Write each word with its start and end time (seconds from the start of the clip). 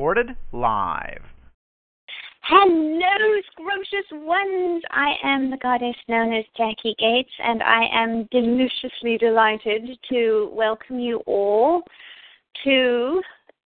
Recorded 0.00 0.34
live. 0.52 1.20
Hello, 2.44 3.40
scrumptious 3.52 4.06
ones! 4.12 4.82
I 4.90 5.12
am 5.22 5.50
the 5.50 5.58
goddess 5.58 5.94
known 6.08 6.32
as 6.32 6.46
Jackie 6.56 6.96
Gates, 6.98 7.30
and 7.38 7.62
I 7.62 7.82
am 7.92 8.26
deliciously 8.30 9.18
delighted 9.18 9.98
to 10.08 10.50
welcome 10.54 10.98
you 10.98 11.18
all 11.26 11.82
to 12.64 13.20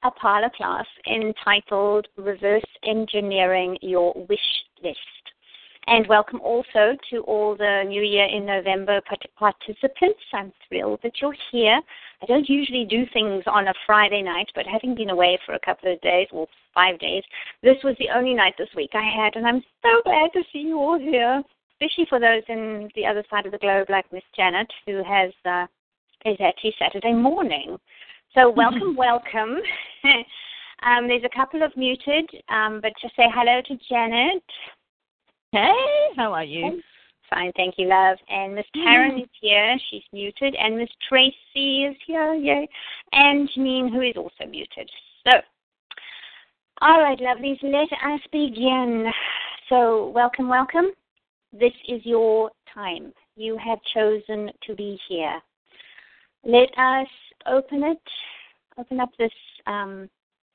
a 0.04 0.10
parlor 0.10 0.50
class 0.58 0.88
entitled 1.06 2.08
Reverse 2.18 2.64
Engineering 2.84 3.78
Your 3.84 4.16
Wish 4.28 4.40
List. 4.84 4.98
And 5.86 6.08
welcome 6.08 6.42
also 6.42 6.98
to 7.12 7.20
all 7.28 7.56
the 7.56 7.84
New 7.88 8.02
Year 8.02 8.26
in 8.26 8.48
November 8.48 9.02
participants. 9.38 10.20
I'm 10.34 10.52
thrilled 10.68 11.02
that 11.04 11.22
you're 11.22 11.36
here. 11.52 11.80
I 12.24 12.26
don't 12.26 12.48
usually 12.48 12.86
do 12.86 13.06
things 13.12 13.44
on 13.48 13.68
a 13.68 13.74
Friday 13.86 14.22
night, 14.22 14.50
but 14.56 14.66
having 14.66 14.96
been 14.96 15.10
away 15.10 15.38
for 15.46 15.56
a 15.56 15.60
couple 15.60 15.92
of 15.92 16.00
days, 16.00 16.28
well, 16.32 16.48
five 16.74 16.98
days, 17.00 17.22
this 17.62 17.76
was 17.84 17.98
the 18.00 18.08
only 18.16 18.34
night 18.34 18.54
this 18.58 18.70
week 18.78 18.92
I 18.94 19.04
had, 19.04 19.36
and 19.36 19.46
I'm 19.46 19.62
so 19.82 20.02
glad 20.06 20.32
to 20.32 20.42
see 20.54 20.60
you 20.60 20.78
all 20.78 20.98
here, 20.98 21.44
especially 21.74 22.06
for 22.08 22.22
those 22.22 22.44
in 22.48 22.90
the 22.96 23.06
other 23.06 23.26
side 23.30 23.46
of 23.46 23.52
the 23.52 23.58
globe, 23.58 23.90
like 23.90 24.06
Miss 24.14 24.24
Janet, 24.38 24.72
who 24.86 25.04
has 25.04 25.34
uh, 25.44 25.66
is 26.24 26.38
actually 26.40 26.74
Saturday 26.80 27.12
morning. 27.12 27.78
So 28.34 28.50
welcome, 28.56 28.96
welcome. 28.96 29.58
um, 30.84 31.10
there's 31.10 31.26
a 31.26 31.38
couple 31.38 31.62
of 31.62 31.76
muted, 31.76 32.30
um, 32.48 32.80
but 32.82 32.94
just 33.02 33.18
say 33.18 33.26
hello 33.34 33.62
to 33.68 33.78
Janet. 33.90 34.44
Hey, 35.52 36.08
how 36.16 36.32
are 36.32 36.46
you? 36.46 36.82
Fine, 37.34 37.52
thank 37.56 37.76
you, 37.78 37.88
love. 37.88 38.18
And 38.30 38.54
Miss 38.54 38.66
Karen 38.74 39.20
is 39.20 39.30
here. 39.42 39.76
She's 39.90 40.04
muted. 40.12 40.56
And 40.56 40.78
Miss 40.78 40.90
Tracy 41.10 41.86
is 41.86 41.96
here. 42.06 42.36
Yay. 42.36 42.68
And 43.12 43.50
Janine, 43.50 43.92
who 43.92 44.02
is 44.02 44.16
also 44.16 44.50
muted. 44.50 44.90
So, 45.26 45.32
all 46.82 47.02
right, 47.02 47.18
lovelies, 47.18 47.58
let 47.64 47.92
us 47.92 48.20
begin. 48.32 49.12
So, 49.70 50.10
welcome, 50.10 50.48
welcome. 50.48 50.92
This 51.52 51.74
is 51.88 52.02
your 52.04 52.52
time. 52.72 53.14
You 53.36 53.58
have 53.58 53.80
chosen 53.94 54.52
to 54.68 54.76
be 54.76 55.00
here. 55.08 55.42
Let 56.46 56.70
us 56.78 57.08
open 57.48 57.84
it, 57.84 58.02
open 58.78 59.00
up 59.00 59.10
this 59.18 59.32
um, 59.66 60.08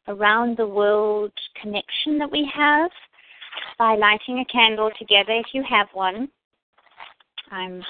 around 0.06 0.56
the 0.56 0.66
world 0.66 1.32
connection 1.60 2.18
that 2.18 2.30
we 2.30 2.48
have 2.54 2.90
by 3.78 3.96
lighting 3.96 4.38
a 4.38 4.44
candle 4.44 4.90
together 4.96 5.32
if 5.32 5.46
you 5.52 5.64
have 5.68 5.88
one. 5.92 6.28
I'm 7.50 7.82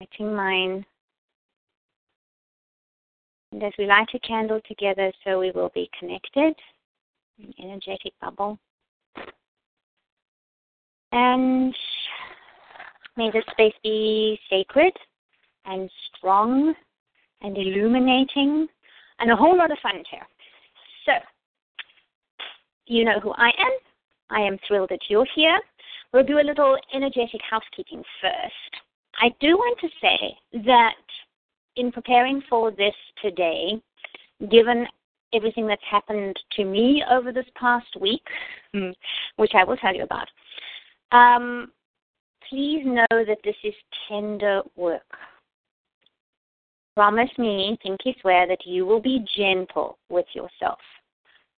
lighting 0.00 0.34
mine. 0.34 0.84
And 3.52 3.62
as 3.62 3.72
we 3.78 3.86
light 3.86 4.08
a 4.14 4.18
candle 4.20 4.60
together, 4.66 5.12
so 5.24 5.38
we 5.38 5.50
will 5.50 5.70
be 5.74 5.90
connected, 5.98 6.54
an 7.38 7.54
energetic 7.62 8.12
bubble. 8.20 8.58
And 11.12 11.74
may 13.16 13.30
this 13.30 13.44
space 13.50 13.74
be 13.82 14.40
sacred 14.48 14.94
and 15.66 15.90
strong 16.16 16.74
and 17.42 17.56
illuminating 17.58 18.66
and 19.18 19.30
a 19.30 19.36
whole 19.36 19.56
lot 19.56 19.70
of 19.70 19.78
fun 19.82 20.02
here. 20.10 20.26
So, 21.04 21.12
you 22.86 23.04
know 23.04 23.20
who 23.20 23.32
I 23.32 23.48
am. 23.48 23.72
I 24.30 24.40
am 24.40 24.58
thrilled 24.66 24.88
that 24.88 25.00
you're 25.10 25.26
here. 25.34 25.60
We'll 26.12 26.24
do 26.24 26.38
a 26.38 26.44
little 26.44 26.76
energetic 26.94 27.40
housekeeping 27.48 28.02
first. 28.20 28.82
I 29.20 29.28
do 29.40 29.56
want 29.56 29.78
to 29.80 29.88
say 30.00 30.62
that 30.66 30.94
in 31.76 31.90
preparing 31.90 32.42
for 32.50 32.70
this 32.70 32.94
today, 33.22 33.80
given 34.50 34.86
everything 35.34 35.66
that's 35.66 35.82
happened 35.90 36.36
to 36.56 36.64
me 36.64 37.02
over 37.10 37.32
this 37.32 37.46
past 37.58 37.96
week, 37.98 38.22
which 39.36 39.52
I 39.54 39.64
will 39.64 39.76
tell 39.76 39.94
you 39.94 40.02
about, 40.02 40.28
um, 41.12 41.72
please 42.48 42.82
know 42.84 43.06
that 43.10 43.38
this 43.44 43.56
is 43.64 43.74
tender 44.08 44.62
work. 44.76 45.02
Promise 46.94 47.30
me, 47.38 47.78
pinky 47.82 48.14
swear, 48.20 48.46
that 48.46 48.66
you 48.66 48.84
will 48.84 49.00
be 49.00 49.24
gentle 49.34 49.96
with 50.10 50.26
yourself. 50.34 50.78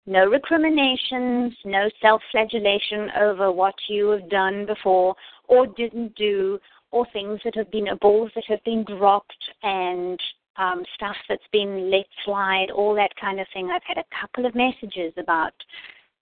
No 0.07 0.27
recriminations, 0.27 1.55
no 1.65 1.89
self 2.03 2.21
flagellation 2.31 3.11
over 3.19 3.51
what 3.51 3.75
you 3.89 4.11
have 4.11 4.29
done 4.29 4.67
before 4.67 5.15
or 5.49 5.67
didn't 5.67 6.15
do, 6.15 6.59
or 6.91 7.07
things 7.13 7.41
that 7.45 7.57
have 7.57 7.71
been, 7.71 7.87
balls 8.01 8.31
that 8.35 8.45
have 8.47 8.63
been 8.65 8.85
dropped, 8.85 9.33
and 9.63 10.21
um, 10.57 10.83
stuff 10.95 11.17
that's 11.29 11.43
been 11.53 11.91
let 11.91 12.07
slide, 12.25 12.71
all 12.71 12.95
that 12.95 13.15
kind 13.21 13.41
of 13.41 13.47
thing. 13.53 13.71
I've 13.71 13.83
had 13.85 13.99
a 13.99 14.21
couple 14.21 14.47
of 14.47 14.55
messages 14.55 15.13
about 15.17 15.53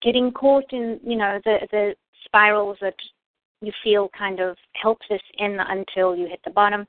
getting 0.00 0.32
caught 0.32 0.72
in, 0.72 0.98
you 1.04 1.16
know, 1.16 1.40
the, 1.44 1.58
the 1.70 1.94
spirals 2.24 2.78
that 2.80 2.94
you 3.60 3.72
feel 3.84 4.10
kind 4.16 4.40
of 4.40 4.56
helpless 4.80 5.22
in 5.38 5.58
until 5.60 6.16
you 6.16 6.26
hit 6.26 6.40
the 6.44 6.50
bottom. 6.50 6.86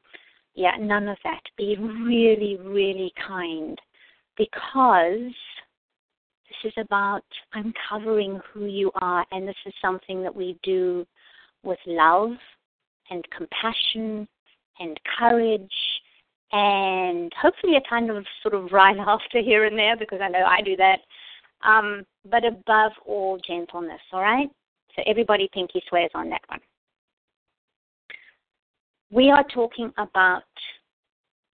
Yeah, 0.56 0.76
none 0.80 1.08
of 1.08 1.18
that. 1.24 1.42
Be 1.58 1.76
really, 1.80 2.58
really 2.64 3.12
kind 3.28 3.80
because 4.38 5.34
this 6.62 6.72
is 6.72 6.84
about 6.84 7.24
uncovering 7.54 8.40
who 8.52 8.66
you 8.66 8.92
are, 8.96 9.26
and 9.32 9.48
this 9.48 9.56
is 9.66 9.74
something 9.82 10.22
that 10.24 10.36
we 10.36 10.58
do 10.64 11.06
with 11.64 11.80
love 11.86 12.32
and 13.10 13.26
compassion 13.36 14.28
and 14.80 15.00
courage 15.20 15.72
and 16.52 17.32
hopefully 17.42 17.76
a 17.76 17.90
kind 17.90 18.12
of 18.12 18.26
sort 18.42 18.54
of 18.54 18.72
wry 18.72 18.94
laughter 18.98 19.42
here 19.42 19.66
and 19.66 19.78
there 19.78 19.98
because 19.98 20.20
I 20.22 20.30
know 20.30 20.46
I 20.46 20.62
do 20.62 20.76
that. 20.78 21.00
Um, 21.64 22.06
but 22.30 22.46
above 22.46 22.92
all, 23.06 23.40
gentleness, 23.46 24.02
all 24.12 24.22
right? 24.22 24.50
So 24.96 25.04
everybody 25.08 25.50
pinky 25.54 25.82
swears 25.90 26.12
on 26.14 26.30
that 26.30 26.42
one. 26.48 26.60
We 29.12 29.32
are 29.32 29.46
talking 29.54 29.92
about 29.98 30.44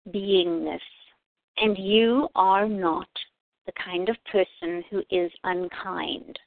beingness, 0.09 0.81
and 1.56 1.77
you 1.77 2.29
are 2.35 2.69
not 2.69 3.09
the 3.66 3.72
kind 3.84 4.09
of 4.09 4.16
person 4.31 4.82
who 4.91 5.03
is 5.10 5.31
unkind. 5.44 6.38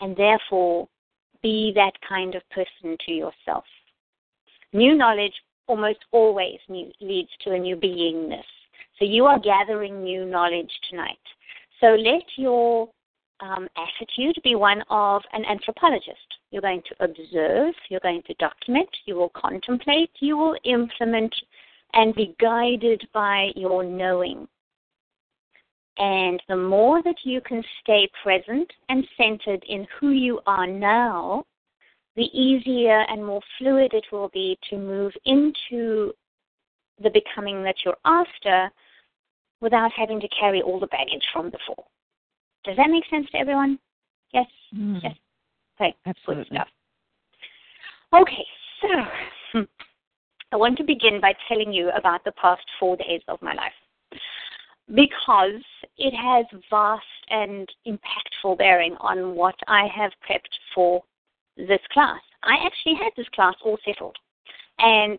And 0.00 0.16
therefore, 0.16 0.88
be 1.42 1.72
that 1.74 1.92
kind 2.06 2.34
of 2.34 2.42
person 2.50 2.96
to 3.06 3.12
yourself. 3.12 3.64
New 4.72 4.96
knowledge 4.96 5.34
almost 5.66 5.98
always 6.12 6.58
leads 6.68 7.30
to 7.42 7.52
a 7.52 7.58
new 7.58 7.76
beingness. 7.76 8.42
So 8.98 9.04
you 9.04 9.24
are 9.26 9.38
gathering 9.38 10.02
new 10.02 10.24
knowledge 10.24 10.70
tonight. 10.90 11.18
So 11.80 11.88
let 11.88 12.22
your 12.36 12.88
um, 13.40 13.68
attitude 13.76 14.40
be 14.44 14.54
one 14.54 14.82
of 14.90 15.22
an 15.32 15.44
anthropologist. 15.44 16.26
You're 16.50 16.62
going 16.62 16.82
to 16.88 17.04
observe, 17.04 17.74
you're 17.88 18.00
going 18.00 18.22
to 18.26 18.34
document, 18.34 18.88
you 19.04 19.16
will 19.16 19.32
contemplate, 19.34 20.10
you 20.20 20.36
will 20.36 20.56
implement, 20.64 21.34
and 21.94 22.14
be 22.14 22.36
guided 22.40 23.02
by 23.12 23.50
your 23.56 23.82
knowing. 23.82 24.46
And 25.98 26.42
the 26.48 26.56
more 26.56 27.02
that 27.02 27.16
you 27.24 27.40
can 27.40 27.62
stay 27.82 28.08
present 28.22 28.70
and 28.88 29.06
centered 29.16 29.62
in 29.68 29.86
who 29.98 30.10
you 30.10 30.40
are 30.46 30.66
now, 30.66 31.44
the 32.16 32.28
easier 32.38 33.04
and 33.08 33.24
more 33.24 33.40
fluid 33.58 33.92
it 33.94 34.06
will 34.10 34.28
be 34.28 34.58
to 34.70 34.78
move 34.78 35.12
into 35.24 36.12
the 37.02 37.10
becoming 37.10 37.62
that 37.62 37.76
you're 37.84 37.96
after 38.04 38.70
without 39.60 39.92
having 39.92 40.20
to 40.20 40.28
carry 40.28 40.62
all 40.62 40.80
the 40.80 40.86
baggage 40.88 41.24
from 41.32 41.50
before. 41.50 41.84
Does 42.64 42.76
that 42.76 42.90
make 42.90 43.04
sense 43.10 43.28
to 43.32 43.38
everyone? 43.38 43.78
Yes? 44.32 44.46
Mm. 44.74 45.00
Yes. 45.02 45.14
Okay. 45.80 45.94
Absolutely. 46.06 46.44
Good 46.44 46.54
stuff. 46.54 46.68
Okay, 48.14 48.44
so 48.80 49.60
I 50.52 50.56
want 50.56 50.76
to 50.78 50.84
begin 50.84 51.20
by 51.20 51.34
telling 51.48 51.72
you 51.72 51.90
about 51.90 52.24
the 52.24 52.32
past 52.32 52.62
four 52.78 52.96
days 52.96 53.22
of 53.28 53.40
my 53.40 53.54
life 53.54 53.72
because 54.88 55.62
it 55.98 56.14
has 56.14 56.46
vast 56.70 57.04
and 57.30 57.68
impactful 57.86 58.58
bearing 58.58 58.96
on 59.00 59.34
what 59.34 59.54
I 59.68 59.86
have 59.94 60.12
prepped 60.28 60.54
for 60.74 61.02
this 61.56 61.80
class. 61.92 62.20
I 62.42 62.56
actually 62.66 62.94
had 62.94 63.12
this 63.16 63.28
class 63.34 63.54
all 63.64 63.78
settled. 63.84 64.16
And 64.78 65.18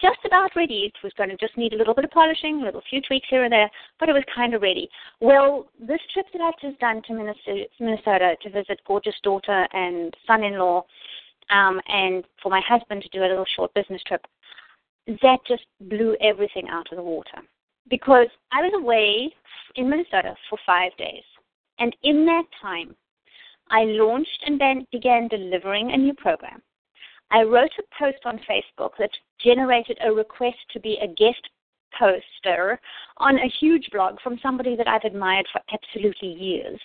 just 0.00 0.18
about 0.24 0.54
ready. 0.54 0.92
It 0.92 1.02
was 1.02 1.12
going 1.16 1.30
to 1.30 1.36
just 1.36 1.56
need 1.56 1.72
a 1.72 1.76
little 1.76 1.94
bit 1.94 2.04
of 2.04 2.10
polishing, 2.10 2.60
a 2.60 2.64
little 2.64 2.82
few 2.88 3.00
tweaks 3.00 3.26
here 3.28 3.44
and 3.44 3.52
there, 3.52 3.70
but 3.98 4.08
it 4.08 4.12
was 4.12 4.22
kind 4.34 4.54
of 4.54 4.62
ready. 4.62 4.88
Well, 5.20 5.66
this 5.80 6.00
trip 6.12 6.26
that 6.32 6.42
I've 6.42 6.60
just 6.60 6.78
done 6.80 7.02
to 7.06 7.14
Minnesota, 7.14 7.64
Minnesota 7.78 8.36
to 8.42 8.50
visit 8.50 8.80
gorgeous 8.86 9.16
daughter 9.22 9.66
and 9.72 10.14
son-in-law, 10.26 10.84
um, 11.50 11.80
and 11.88 12.24
for 12.42 12.50
my 12.50 12.60
husband 12.66 13.02
to 13.02 13.08
do 13.08 13.24
a 13.24 13.28
little 13.28 13.46
short 13.56 13.74
business 13.74 14.02
trip, 14.06 14.24
that 15.06 15.38
just 15.48 15.64
blew 15.80 16.16
everything 16.20 16.68
out 16.68 16.86
of 16.92 16.96
the 16.96 17.02
water. 17.02 17.42
Because 17.90 18.28
I 18.52 18.62
was 18.62 18.72
away 18.74 19.34
in 19.76 19.90
Minnesota 19.90 20.34
for 20.48 20.58
five 20.64 20.96
days. 20.96 21.24
And 21.78 21.94
in 22.02 22.24
that 22.26 22.44
time, 22.62 22.94
I 23.70 23.84
launched 23.84 24.44
and 24.46 24.60
then 24.60 24.86
began 24.92 25.28
delivering 25.28 25.92
a 25.92 25.96
new 25.96 26.14
program. 26.14 26.62
I 27.30 27.42
wrote 27.42 27.70
a 27.78 27.98
post 27.98 28.18
on 28.24 28.40
Facebook 28.50 28.90
that 28.98 29.10
generated 29.42 29.98
a 30.04 30.12
request 30.12 30.58
to 30.72 30.80
be 30.80 30.98
a 31.00 31.06
guest 31.06 31.48
poster 31.98 32.80
on 33.18 33.36
a 33.36 33.52
huge 33.60 33.88
blog 33.92 34.20
from 34.20 34.38
somebody 34.42 34.76
that 34.76 34.88
I've 34.88 35.04
admired 35.04 35.46
for 35.52 35.60
absolutely 35.72 36.28
years. 36.28 36.80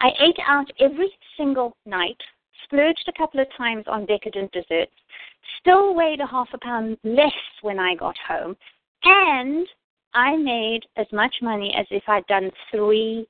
I 0.00 0.08
ate 0.20 0.38
out 0.46 0.70
every 0.80 1.10
single 1.36 1.76
night, 1.84 2.16
splurged 2.64 3.04
a 3.08 3.18
couple 3.18 3.40
of 3.40 3.46
times 3.56 3.84
on 3.86 4.06
decadent 4.06 4.50
desserts, 4.52 4.92
still 5.60 5.94
weighed 5.94 6.20
a 6.20 6.26
half 6.26 6.48
a 6.54 6.58
pound 6.58 6.96
less 7.04 7.32
when 7.60 7.78
I 7.78 7.94
got 7.94 8.16
home, 8.26 8.56
and 9.04 9.66
I 10.14 10.36
made 10.36 10.80
as 10.96 11.06
much 11.12 11.34
money 11.42 11.74
as 11.78 11.86
if 11.90 12.02
I'd 12.08 12.26
done 12.26 12.50
three 12.70 13.26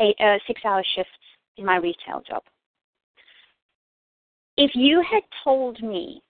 eight, 0.00 0.16
uh, 0.18 0.38
six 0.46 0.60
hour 0.64 0.82
shifts 0.94 1.12
in 1.56 1.64
my 1.64 1.76
retail 1.76 2.22
job. 2.28 2.42
If 4.56 4.72
you 4.74 5.02
had 5.10 5.22
told 5.44 5.82
me, 5.82 6.22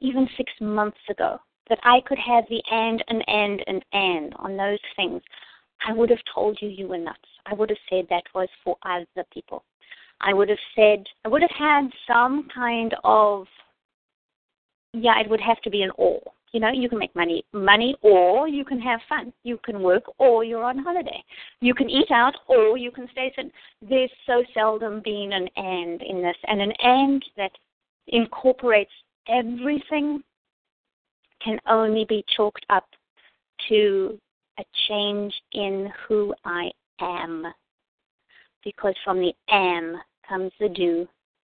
even 0.00 0.28
six 0.36 0.52
months 0.60 0.98
ago, 1.10 1.38
that 1.68 1.78
I 1.82 2.00
could 2.06 2.18
have 2.18 2.44
the 2.48 2.62
and 2.70 3.04
and 3.08 3.24
and 3.28 3.64
and 3.66 3.84
and 3.92 4.34
on 4.36 4.56
those 4.56 4.78
things, 4.96 5.22
I 5.86 5.92
would 5.92 6.10
have 6.10 6.18
told 6.34 6.58
you 6.60 6.68
you 6.68 6.88
were 6.88 6.98
nuts. 6.98 7.18
I 7.46 7.54
would 7.54 7.70
have 7.70 7.78
said 7.90 8.06
that 8.10 8.24
was 8.34 8.48
for 8.64 8.76
other 8.84 9.26
people. 9.32 9.64
I 10.20 10.34
would 10.34 10.48
have 10.48 10.58
said, 10.74 11.04
I 11.24 11.28
would 11.28 11.42
have 11.42 11.50
had 11.56 11.88
some 12.06 12.48
kind 12.52 12.94
of, 13.04 13.46
yeah, 14.92 15.20
it 15.20 15.30
would 15.30 15.40
have 15.40 15.60
to 15.62 15.70
be 15.70 15.82
an 15.82 15.92
or. 15.96 16.20
You 16.52 16.60
know, 16.60 16.70
you 16.70 16.88
can 16.88 16.98
make 16.98 17.14
money, 17.14 17.44
money, 17.52 17.96
or 18.02 18.48
you 18.48 18.64
can 18.64 18.80
have 18.80 19.00
fun. 19.08 19.32
You 19.44 19.58
can 19.64 19.82
work, 19.82 20.04
or 20.18 20.44
you're 20.44 20.64
on 20.64 20.78
holiday. 20.78 21.22
You 21.60 21.74
can 21.74 21.90
eat 21.90 22.10
out, 22.10 22.34
or 22.46 22.78
you 22.78 22.90
can 22.90 23.08
stay. 23.12 23.32
In. 23.36 23.50
There's 23.86 24.10
so 24.26 24.42
seldom 24.54 25.00
been 25.04 25.32
an 25.32 25.48
and 25.56 26.02
in 26.02 26.22
this, 26.22 26.36
and 26.46 26.60
an 26.60 26.72
and 26.82 27.24
that 27.36 27.52
incorporates 28.08 28.90
everything 29.28 30.22
can 31.44 31.58
only 31.68 32.04
be 32.08 32.24
chalked 32.34 32.64
up 32.70 32.86
to 33.68 34.18
a 34.58 34.64
change 34.88 35.34
in 35.52 35.92
who 36.06 36.34
I 36.44 36.70
am. 37.00 37.46
Because 38.64 38.94
from 39.04 39.20
the 39.20 39.32
am 39.50 39.96
comes 40.26 40.52
the 40.58 40.68
do, 40.68 41.06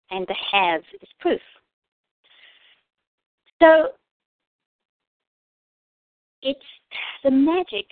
and 0.09 0.25
the 0.27 0.35
have 0.51 0.81
is 1.01 1.09
proof. 1.19 1.41
So 3.61 3.89
it's 6.47 6.59
the 7.23 7.31
magic 7.31 7.85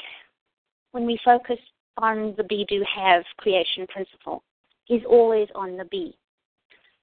when 0.91 1.05
we 1.05 1.19
focus 1.25 1.59
on 1.97 2.33
the 2.37 2.43
be 2.43 2.65
do 2.69 2.83
have 2.95 3.23
creation 3.37 3.85
principle 3.87 4.43
is 4.89 5.01
always 5.09 5.47
on 5.55 5.75
the 5.75 5.85
be. 5.85 6.17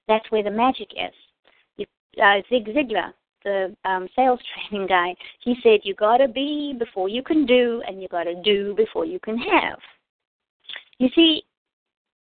That's 0.07 0.29
where 0.31 0.43
the 0.43 0.51
magic 0.51 0.89
is. 0.91 1.85
Uh, 2.21 2.41
Zig 2.49 2.67
Ziglar, 2.67 3.11
the 3.43 3.75
um, 3.85 4.07
sales 4.15 4.39
training 4.69 4.87
guy, 4.87 5.15
he 5.43 5.55
said 5.63 5.79
you 5.83 5.95
gotta 5.95 6.27
be 6.27 6.75
before 6.77 7.09
you 7.09 7.23
can 7.23 7.45
do, 7.45 7.81
and 7.87 8.01
you 8.01 8.07
gotta 8.07 8.35
do 8.43 8.73
before 8.75 9.05
you 9.05 9.19
can 9.19 9.37
have. 9.37 9.79
You 10.99 11.09
see, 11.15 11.43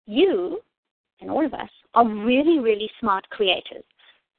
you 0.07 0.61
and 1.21 1.31
all 1.31 1.45
of 1.45 1.55
us 1.55 1.69
are 1.95 2.09
really, 2.09 2.59
really 2.59 2.91
smart 3.01 3.29
creators. 3.31 3.85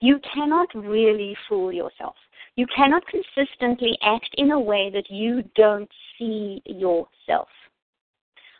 You 0.02 0.20
cannot 0.34 0.68
really 0.76 1.36
fool 1.48 1.72
yourself. 1.72 2.16
You 2.56 2.68
cannot 2.68 3.04
consistently 3.08 3.98
act 4.04 4.30
in 4.38 4.52
a 4.52 4.60
way 4.60 4.92
that 4.92 5.10
you 5.10 5.44
don't 5.56 5.90
see 6.18 6.62
yourself. 6.66 7.50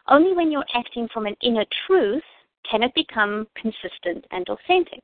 Only 0.08 0.34
when 0.34 0.52
you're 0.52 0.66
acting 0.74 1.08
from 1.14 1.28
an 1.28 1.36
inner 1.42 1.66
truth 1.86 2.24
can 2.70 2.82
it 2.82 2.94
become 2.96 3.48
consistent 3.56 4.26
and 4.32 4.48
authentic. 4.50 5.04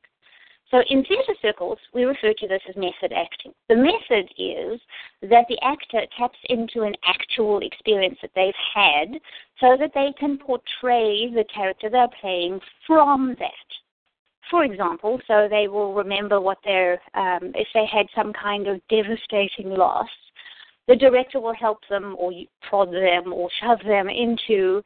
So 0.72 0.82
in 0.90 1.04
theatre 1.04 1.36
circles, 1.42 1.80
we 1.94 2.04
refer 2.04 2.34
to 2.34 2.48
this 2.48 2.62
as 2.70 2.76
method 2.76 3.12
acting. 3.12 3.54
The 3.70 3.76
method 3.76 4.30
is 4.38 4.80
that 5.22 5.46
the 5.50 5.60
actor 5.64 6.06
taps 6.18 6.38
into 6.46 6.84
an 6.84 6.96
actual 7.06 7.60
experience 7.60 8.20
that 8.22 8.32
they've 8.36 8.54
had 8.74 9.20
so 9.60 9.76
that 9.78 9.92
they 9.96 10.14
can 10.20 10.38
portray 10.38 11.32
the 11.32 11.46
character 11.54 11.90
they're 11.90 12.08
playing 12.22 12.60
from 12.86 13.36
that 13.40 13.50
for 14.50 14.64
example, 14.64 15.20
so 15.28 15.48
they 15.50 15.68
will 15.68 15.94
remember 15.94 16.42
what 16.42 16.58
their, 16.64 16.94
um, 17.14 17.52
if 17.56 17.68
they 17.74 17.86
had 17.86 18.08
some 18.16 18.34
kind 18.34 18.68
of 18.68 18.82
devastating 18.90 19.70
loss, 19.72 20.10
the 20.88 20.96
director 20.96 21.40
will 21.40 21.54
help 21.54 21.80
them 21.90 22.16
or 22.18 22.32
prod 22.68 22.92
them 22.92 23.32
or 23.32 23.50
shove 23.62 23.80
them 23.86 24.10
into 24.10 24.82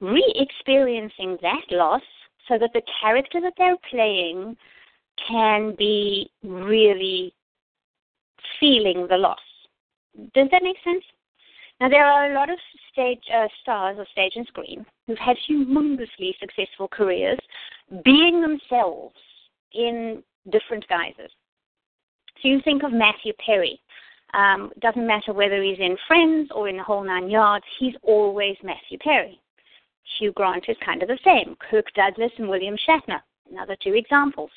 re 0.00 0.24
experiencing 0.36 1.36
that 1.42 1.64
loss 1.70 2.02
so 2.48 2.56
that 2.58 2.70
the 2.72 2.82
character 3.00 3.40
that 3.40 3.54
they're 3.58 3.76
playing 3.90 4.56
can 5.28 5.74
be 5.76 6.30
really 6.42 7.34
feeling 8.58 9.06
the 9.08 9.16
loss. 9.16 9.38
Does 10.34 10.48
that 10.50 10.62
make 10.62 10.76
sense? 10.84 11.04
Now, 11.80 11.88
there 11.88 12.04
are 12.04 12.30
a 12.30 12.34
lot 12.34 12.50
of 12.50 12.58
stage 12.92 13.22
uh, 13.34 13.48
stars 13.62 13.98
of 13.98 14.06
stage 14.12 14.32
and 14.36 14.46
screen 14.46 14.84
who've 15.06 15.18
had 15.18 15.36
humongously 15.48 16.38
successful 16.38 16.88
careers 16.88 17.38
being 18.04 18.40
themselves 18.40 19.16
in 19.72 20.22
different 20.50 20.86
guises. 20.88 21.30
So 22.42 22.48
you 22.48 22.60
think 22.62 22.82
of 22.82 22.92
Matthew 22.92 23.32
Perry. 23.44 23.80
Um, 24.32 24.70
doesn't 24.80 25.06
matter 25.06 25.32
whether 25.32 25.62
he's 25.62 25.78
in 25.78 25.96
Friends 26.06 26.50
or 26.54 26.68
in 26.68 26.76
the 26.76 26.82
whole 26.82 27.04
nine 27.04 27.28
yards, 27.28 27.64
he's 27.78 27.94
always 28.02 28.56
Matthew 28.62 28.98
Perry. 28.98 29.40
Hugh 30.18 30.32
Grant 30.32 30.64
is 30.68 30.76
kind 30.84 31.02
of 31.02 31.08
the 31.08 31.18
same. 31.24 31.56
Kirk 31.70 31.86
Douglas 31.94 32.32
and 32.38 32.48
William 32.48 32.76
Shatner, 32.88 33.20
another 33.50 33.76
two 33.82 33.94
examples. 33.94 34.50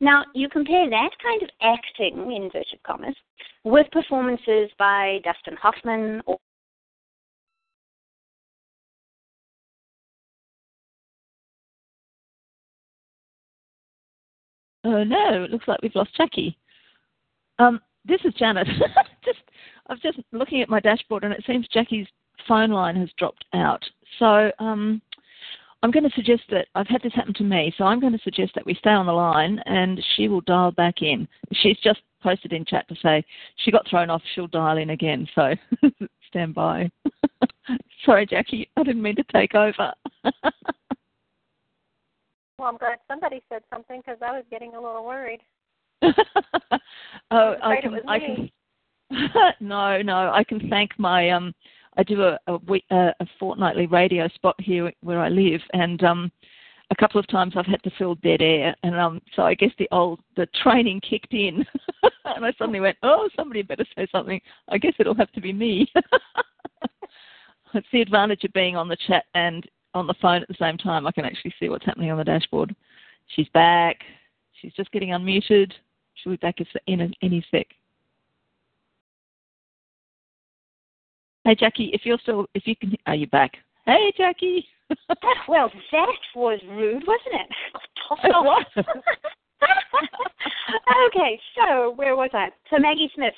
Now, 0.00 0.24
you 0.34 0.48
compare 0.48 0.88
that 0.90 1.10
kind 1.22 1.42
of 1.42 1.50
acting, 1.60 2.32
in 2.32 2.42
inverted 2.44 2.82
commas, 2.84 3.14
with 3.64 3.86
performances 3.92 4.70
by 4.78 5.20
Dustin 5.24 5.56
Hoffman 5.56 6.22
or 6.26 6.38
Oh 14.84 15.04
no, 15.04 15.44
it 15.44 15.50
looks 15.50 15.68
like 15.68 15.80
we've 15.82 15.94
lost 15.94 16.16
Jackie. 16.16 16.56
Um, 17.58 17.80
this 18.04 18.20
is 18.24 18.34
Janet. 18.34 18.66
just 19.24 19.38
I'm 19.88 19.98
just 20.02 20.18
looking 20.32 20.62
at 20.62 20.68
my 20.68 20.80
dashboard 20.80 21.24
and 21.24 21.32
it 21.32 21.44
seems 21.46 21.66
Jackie's 21.68 22.06
phone 22.48 22.70
line 22.70 22.96
has 22.96 23.10
dropped 23.18 23.44
out. 23.54 23.84
So 24.18 24.50
um, 24.58 25.00
I'm 25.82 25.90
going 25.90 26.08
to 26.08 26.14
suggest 26.14 26.42
that 26.50 26.66
I've 26.74 26.86
had 26.86 27.02
this 27.02 27.14
happen 27.14 27.34
to 27.34 27.44
me, 27.44 27.74
so 27.76 27.84
I'm 27.84 28.00
going 28.00 28.12
to 28.12 28.18
suggest 28.22 28.52
that 28.54 28.66
we 28.66 28.74
stay 28.74 28.90
on 28.90 29.06
the 29.06 29.12
line 29.12 29.60
and 29.66 30.02
she 30.14 30.28
will 30.28 30.40
dial 30.42 30.70
back 30.70 31.02
in. 31.02 31.26
She's 31.52 31.78
just 31.82 32.00
posted 32.22 32.52
in 32.52 32.64
chat 32.64 32.86
to 32.88 32.96
say 33.02 33.24
she 33.56 33.70
got 33.72 33.88
thrown 33.88 34.10
off, 34.10 34.22
she'll 34.34 34.46
dial 34.46 34.76
in 34.78 34.90
again, 34.90 35.26
so 35.34 35.54
stand 36.28 36.54
by. 36.54 36.90
Sorry, 38.04 38.26
Jackie, 38.26 38.70
I 38.76 38.84
didn't 38.84 39.02
mean 39.02 39.16
to 39.16 39.24
take 39.32 39.54
over. 39.54 39.92
Well, 42.62 42.70
I'm 42.70 42.78
glad 42.78 42.98
somebody 43.08 43.42
said 43.48 43.62
something 43.72 44.00
because 44.00 44.18
I 44.22 44.30
was 44.30 44.44
getting 44.48 44.74
a 44.74 44.80
little 44.80 45.04
worried. 45.04 45.40
oh, 46.02 47.54
I 47.60 47.80
can, 47.80 48.00
I 48.08 48.18
can. 48.18 48.50
no, 49.60 50.00
no, 50.00 50.30
I 50.32 50.44
can 50.44 50.68
thank 50.70 50.96
my 50.98 51.30
um 51.30 51.52
I 51.96 52.04
do 52.04 52.22
a 52.22 52.38
a, 52.46 52.56
week, 52.58 52.84
a, 52.90 53.12
a 53.18 53.26
fortnightly 53.38 53.86
radio 53.86 54.28
spot 54.28 54.54
here 54.60 54.92
where 55.00 55.18
I 55.18 55.28
live, 55.28 55.60
and 55.72 56.02
um, 56.04 56.32
a 56.90 56.96
couple 56.96 57.18
of 57.18 57.26
times 57.26 57.54
I've 57.56 57.66
had 57.66 57.82
to 57.82 57.90
fill 57.98 58.14
dead 58.16 58.42
air, 58.42 58.76
and 58.84 58.94
um, 58.94 59.20
so 59.34 59.42
I 59.42 59.54
guess 59.54 59.72
the 59.78 59.88
old 59.90 60.20
the 60.36 60.46
training 60.62 61.00
kicked 61.00 61.34
in, 61.34 61.66
and 62.24 62.46
I 62.46 62.52
suddenly 62.58 62.80
went, 62.80 62.96
oh, 63.02 63.28
somebody 63.36 63.62
better 63.62 63.84
say 63.96 64.06
something. 64.12 64.40
I 64.68 64.78
guess 64.78 64.94
it'll 65.00 65.16
have 65.16 65.32
to 65.32 65.40
be 65.40 65.52
me. 65.52 65.90
That's 67.74 67.86
the 67.92 68.02
advantage 68.02 68.44
of 68.44 68.52
being 68.52 68.76
on 68.76 68.88
the 68.88 68.96
chat 69.08 69.24
and 69.34 69.68
on 69.94 70.06
the 70.06 70.14
phone 70.20 70.42
at 70.42 70.48
the 70.48 70.56
same 70.58 70.78
time. 70.78 71.06
I 71.06 71.12
can 71.12 71.24
actually 71.24 71.54
see 71.58 71.68
what's 71.68 71.84
happening 71.84 72.10
on 72.10 72.18
the 72.18 72.24
dashboard. 72.24 72.74
She's 73.28 73.48
back. 73.54 73.98
She's 74.60 74.72
just 74.74 74.92
getting 74.92 75.10
unmuted. 75.10 75.72
She'll 76.14 76.32
be 76.32 76.36
back 76.36 76.56
in 76.86 77.14
any 77.22 77.44
sec. 77.50 77.66
Hey, 81.44 81.56
Jackie, 81.56 81.90
if 81.92 82.02
you're 82.04 82.18
still, 82.22 82.46
if 82.54 82.66
you 82.66 82.76
can, 82.76 82.96
are 83.06 83.16
you 83.16 83.26
back? 83.26 83.52
Hey, 83.84 84.12
Jackie. 84.16 84.64
well, 85.48 85.72
that 85.90 86.06
was 86.36 86.60
rude, 86.68 87.02
wasn't 87.06 87.34
it? 87.34 87.48
It 88.24 88.30
was. 88.30 88.66
okay, 91.08 91.40
so 91.56 91.92
where 91.96 92.14
was 92.14 92.30
I? 92.32 92.50
So 92.70 92.78
Maggie 92.78 93.10
Smith. 93.14 93.34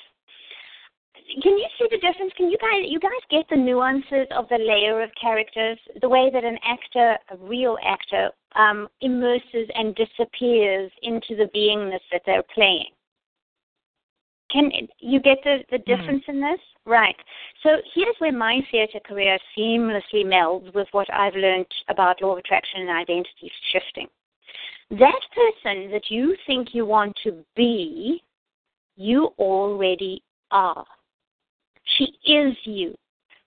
Can 1.41 1.57
you 1.57 1.67
see 1.79 1.87
the 1.89 1.97
difference? 1.97 2.31
Can 2.37 2.49
you 2.49 2.57
guys 2.57 2.85
you 2.87 2.99
guys 2.99 3.11
get 3.29 3.45
the 3.49 3.55
nuances 3.55 4.27
of 4.31 4.47
the 4.49 4.57
layer 4.57 5.01
of 5.01 5.09
characters, 5.19 5.77
the 6.01 6.09
way 6.09 6.29
that 6.31 6.43
an 6.43 6.57
actor, 6.63 7.17
a 7.31 7.37
real 7.37 7.77
actor, 7.83 8.29
um, 8.55 8.87
immerses 9.01 9.67
and 9.73 9.95
disappears 9.95 10.91
into 11.01 11.35
the 11.35 11.49
beingness 11.55 12.01
that 12.11 12.21
they're 12.25 12.43
playing? 12.53 12.91
Can 14.51 14.71
you 14.99 15.19
get 15.19 15.39
the, 15.43 15.59
the 15.71 15.79
difference 15.79 16.23
mm. 16.27 16.35
in 16.35 16.41
this? 16.41 16.59
Right. 16.85 17.15
So 17.63 17.77
here's 17.95 18.15
where 18.19 18.31
my 18.31 18.61
theater 18.71 18.99
career 19.03 19.39
seamlessly 19.57 20.23
melds 20.23 20.73
with 20.75 20.87
what 20.91 21.11
I've 21.11 21.35
learned 21.35 21.65
about 21.89 22.21
law 22.21 22.33
of 22.33 22.37
attraction 22.37 22.81
and 22.81 22.89
identity 22.91 23.51
shifting. 23.71 24.07
That 24.91 25.21
person 25.33 25.91
that 25.91 26.09
you 26.09 26.35
think 26.45 26.69
you 26.73 26.85
want 26.85 27.17
to 27.23 27.43
be, 27.55 28.21
you 28.95 29.33
already 29.39 30.21
are. 30.51 30.85
She 31.97 32.05
is 32.31 32.55
you. 32.63 32.95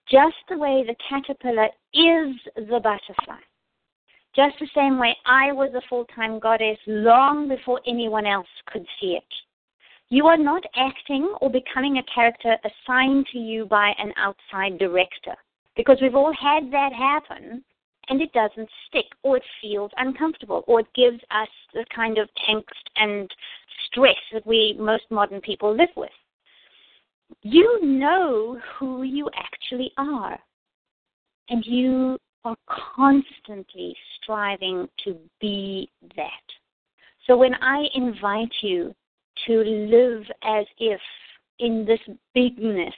Just 0.09 0.35
the 0.49 0.57
way 0.57 0.83
the 0.83 0.95
caterpillar 1.07 1.69
is 1.93 2.35
the 2.55 2.79
butterfly. 2.79 3.39
Just 4.35 4.55
the 4.59 4.69
same 4.73 4.97
way 4.97 5.15
I 5.25 5.51
was 5.51 5.73
a 5.75 5.87
full 5.87 6.05
time 6.15 6.39
goddess 6.39 6.77
long 6.87 7.47
before 7.47 7.81
anyone 7.85 8.25
else 8.25 8.47
could 8.67 8.85
see 8.99 9.15
it. 9.17 9.23
You 10.09 10.25
are 10.27 10.37
not 10.37 10.63
acting 10.75 11.35
or 11.41 11.51
becoming 11.51 11.97
a 11.97 12.03
character 12.03 12.57
assigned 12.63 13.27
to 13.31 13.37
you 13.37 13.65
by 13.65 13.93
an 13.99 14.13
outside 14.17 14.79
director. 14.79 15.35
Because 15.75 15.97
we've 16.01 16.15
all 16.15 16.33
had 16.33 16.71
that 16.71 16.93
happen 16.93 17.63
and 18.09 18.21
it 18.21 18.33
doesn't 18.33 18.69
stick 18.87 19.05
or 19.23 19.37
it 19.37 19.43
feels 19.61 19.91
uncomfortable 19.97 20.63
or 20.67 20.79
it 20.79 20.93
gives 20.95 21.19
us 21.31 21.49
the 21.73 21.85
kind 21.95 22.17
of 22.17 22.27
angst 22.49 22.63
and 22.95 23.29
stress 23.85 24.17
that 24.33 24.45
we 24.47 24.75
most 24.79 25.03
modern 25.11 25.41
people 25.41 25.75
live 25.75 25.89
with. 25.95 26.09
You 27.41 27.79
know 27.83 28.59
who 28.77 29.03
you 29.03 29.29
actually 29.35 29.91
are. 29.97 30.39
And 31.49 31.65
you 31.65 32.17
are 32.45 32.57
constantly 32.95 33.95
striving 34.15 34.87
to 35.03 35.17
be 35.41 35.89
that. 36.15 36.29
So 37.25 37.37
when 37.37 37.53
I 37.55 37.87
invite 37.95 38.53
you 38.61 38.93
to 39.47 39.53
live 39.63 40.23
as 40.43 40.65
if 40.77 41.01
in 41.59 41.85
this 41.85 41.99
bigness, 42.33 42.93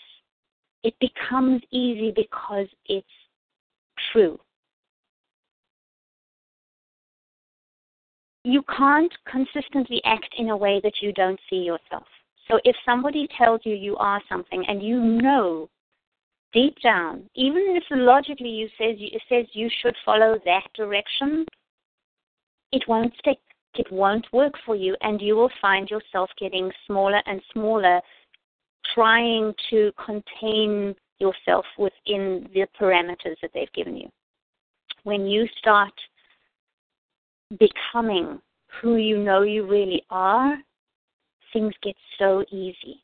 it 0.84 0.94
becomes 1.00 1.62
easy 1.72 2.12
because 2.16 2.68
it's 2.88 3.08
true. 4.12 4.40
You 8.44 8.64
can't 8.76 9.14
consistently 9.30 10.02
act 10.04 10.34
in 10.38 10.50
a 10.50 10.58
way 10.58 10.82
that 10.84 11.02
you 11.02 11.14
don't 11.14 11.40
see 11.50 11.58
yourself. 11.58 12.08
So 12.48 12.60
if 12.64 12.76
somebody 12.86 13.28
tells 13.38 13.62
you 13.64 13.76
you 13.76 13.98
are 13.98 14.22
something 14.28 14.64
and 14.68 14.82
you 14.82 15.00
know 15.00 15.70
deep 16.54 16.76
down, 16.84 17.30
even 17.36 17.76
if 17.78 17.84
logically 17.92 18.50
you 18.50 18.68
says 18.78 18.96
you, 18.98 19.10
it 19.14 19.22
says 19.30 19.46
you 19.54 19.70
should 19.82 19.96
follow 20.04 20.38
that 20.46 20.64
direction, 20.76 21.46
it 22.72 22.84
won't 22.88 23.14
stick. 23.20 23.38
It 23.76 23.90
won't 23.90 24.26
work 24.34 24.54
for 24.66 24.76
you, 24.76 24.98
and 25.00 25.22
you 25.22 25.36
will 25.38 25.52
find 25.62 25.90
yourself 25.90 26.30
getting 26.38 26.70
smaller 26.86 27.22
and 27.26 27.42
smaller, 27.54 28.02
trying 28.94 29.54
to 29.70 29.94
contain 30.04 30.94
yourself 31.20 31.66
within 31.78 32.50
the 32.54 32.68
parameters 32.80 33.38
that 33.42 33.52
they've 33.54 33.72
given 33.74 33.96
you. 33.96 34.10
When 35.04 35.26
you 35.26 35.48
start 35.58 35.94
becoming 37.60 38.42
who 38.82 38.98
you 38.98 39.18
know 39.18 39.44
you 39.44 39.66
really 39.66 40.04
are, 40.10 40.58
things 41.54 41.74
get 41.84 41.96
so 42.20 42.44
easy. 42.52 43.04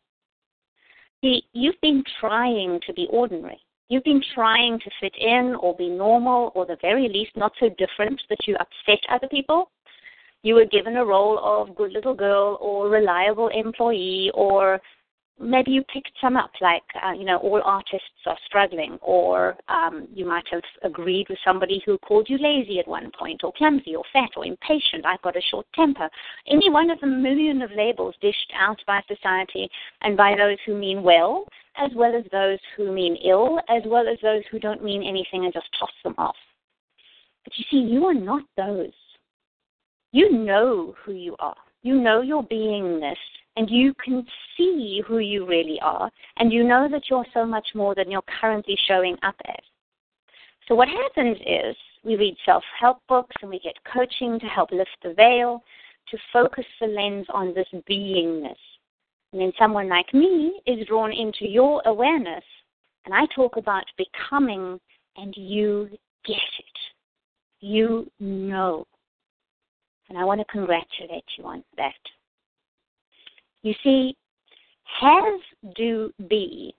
See, 1.21 1.43
you've 1.53 1.79
been 1.81 2.03
trying 2.19 2.79
to 2.85 2.93
be 2.93 3.07
ordinary. 3.09 3.59
You've 3.89 4.03
been 4.03 4.21
trying 4.35 4.79
to 4.79 4.89
fit 4.99 5.13
in 5.17 5.55
or 5.59 5.75
be 5.75 5.89
normal 5.89 6.51
or 6.55 6.65
the 6.65 6.77
very 6.81 7.07
least 7.07 7.31
not 7.35 7.53
so 7.59 7.69
different 7.77 8.21
that 8.29 8.45
you 8.45 8.55
upset 8.55 8.99
other 9.09 9.27
people. 9.27 9.71
You 10.43 10.55
were 10.55 10.65
given 10.65 10.97
a 10.97 11.05
role 11.05 11.39
of 11.39 11.75
good 11.75 11.91
little 11.91 12.13
girl 12.13 12.57
or 12.61 12.89
reliable 12.89 13.47
employee 13.47 14.31
or 14.33 14.79
maybe 15.39 15.71
you 15.71 15.83
picked 15.93 16.11
some 16.19 16.35
up, 16.35 16.51
like 16.61 16.83
uh, 17.05 17.11
you 17.11 17.25
know, 17.25 17.37
all 17.37 17.61
artists 17.63 18.25
are 18.25 18.37
struggling, 18.45 18.97
or 19.01 19.55
um, 19.67 20.07
you 20.13 20.25
might 20.25 20.45
have 20.51 20.61
agreed 20.83 21.27
with 21.29 21.37
somebody 21.45 21.81
who 21.85 21.97
called 21.99 22.27
you 22.29 22.37
lazy 22.37 22.79
at 22.79 22.87
one 22.87 23.11
point, 23.17 23.43
or 23.43 23.53
clumsy, 23.57 23.95
or 23.95 24.03
fat, 24.13 24.29
or 24.35 24.45
impatient. 24.45 25.05
I've 25.05 25.21
got 25.21 25.37
a 25.37 25.41
short 25.41 25.65
temper. 25.75 26.09
Any 26.47 26.69
one 26.69 26.89
of 26.89 26.99
the 26.99 27.07
million 27.07 27.61
of 27.61 27.71
labels 27.71 28.15
dished 28.21 28.51
out 28.57 28.79
by 28.87 29.01
society 29.07 29.69
and 30.01 30.17
by 30.17 30.35
those 30.35 30.57
who 30.65 30.75
mean 30.75 31.03
well, 31.03 31.45
as 31.77 31.91
well 31.95 32.15
as 32.15 32.23
those 32.31 32.59
who 32.75 32.91
mean 32.91 33.17
ill, 33.23 33.59
as 33.69 33.83
well 33.85 34.07
as 34.07 34.17
those 34.21 34.43
who 34.51 34.59
don't 34.59 34.83
mean 34.83 35.03
anything 35.03 35.45
and 35.45 35.53
just 35.53 35.67
toss 35.79 35.91
them 36.03 36.15
off. 36.17 36.35
But 37.43 37.53
you 37.57 37.65
see, 37.71 37.91
you 37.91 38.05
are 38.05 38.13
not 38.13 38.43
those. 38.57 38.91
You 40.11 40.31
know 40.31 40.95
who 41.03 41.13
you 41.13 41.35
are. 41.39 41.55
You 41.83 42.01
know 42.01 42.21
your 42.21 42.43
beingness 42.43 43.15
and 43.57 43.69
you 43.71 43.93
can 43.95 44.23
see 44.55 45.01
who 45.05 45.17
you 45.17 45.45
really 45.45 45.79
are, 45.81 46.11
and 46.37 46.53
you 46.53 46.63
know 46.63 46.87
that 46.89 47.09
you're 47.09 47.25
so 47.33 47.43
much 47.43 47.67
more 47.73 47.95
than 47.95 48.11
you're 48.11 48.21
currently 48.39 48.77
showing 48.87 49.17
up 49.23 49.35
as. 49.47 49.63
So, 50.67 50.75
what 50.75 50.87
happens 50.87 51.37
is 51.45 51.75
we 52.03 52.15
read 52.15 52.35
self 52.45 52.63
help 52.79 52.99
books 53.09 53.35
and 53.41 53.49
we 53.49 53.59
get 53.59 53.73
coaching 53.91 54.39
to 54.39 54.45
help 54.45 54.71
lift 54.71 54.95
the 55.01 55.15
veil, 55.15 55.63
to 56.11 56.17
focus 56.31 56.65
the 56.79 56.87
lens 56.87 57.25
on 57.33 57.53
this 57.55 57.67
beingness. 57.89 58.55
And 59.33 59.41
then 59.41 59.51
someone 59.59 59.89
like 59.89 60.13
me 60.13 60.61
is 60.67 60.85
drawn 60.87 61.11
into 61.11 61.49
your 61.49 61.81
awareness, 61.85 62.43
and 63.05 63.13
I 63.13 63.25
talk 63.35 63.57
about 63.57 63.85
becoming, 63.97 64.79
and 65.17 65.33
you 65.35 65.89
get 66.25 66.35
it. 66.35 66.77
You 67.59 68.09
know. 68.19 68.85
And 70.09 70.17
I 70.17 70.23
want 70.23 70.41
to 70.41 70.45
congratulate 70.45 71.25
you 71.37 71.45
on 71.45 71.63
that. 71.75 71.93
You 73.63 73.73
see, 73.83 74.15
has, 75.01 75.41
do, 75.75 76.11
be 76.29 76.73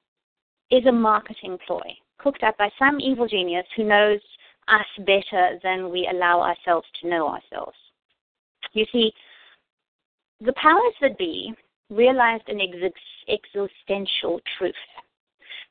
is 0.71 0.85
a 0.87 0.93
marketing 0.93 1.59
ploy 1.67 1.97
cooked 2.19 2.43
up 2.43 2.57
by 2.59 2.69
some 2.79 3.01
evil 3.01 3.27
genius 3.27 3.67
who 3.77 3.85
knows 3.85 4.21
us 4.69 4.87
better 5.07 5.59
than 5.63 5.91
we 5.91 6.09
allow 6.13 6.41
ourselves 6.41 6.87
to 7.01 7.09
know 7.09 7.29
ourselves. 7.29 7.77
You 8.73 8.85
see, 8.93 9.13
the 10.41 10.53
powers 10.55 10.95
that 11.01 11.17
be 11.17 11.55
realized 11.91 12.49
an 12.49 12.61
existential 12.61 14.41
truth 14.59 14.75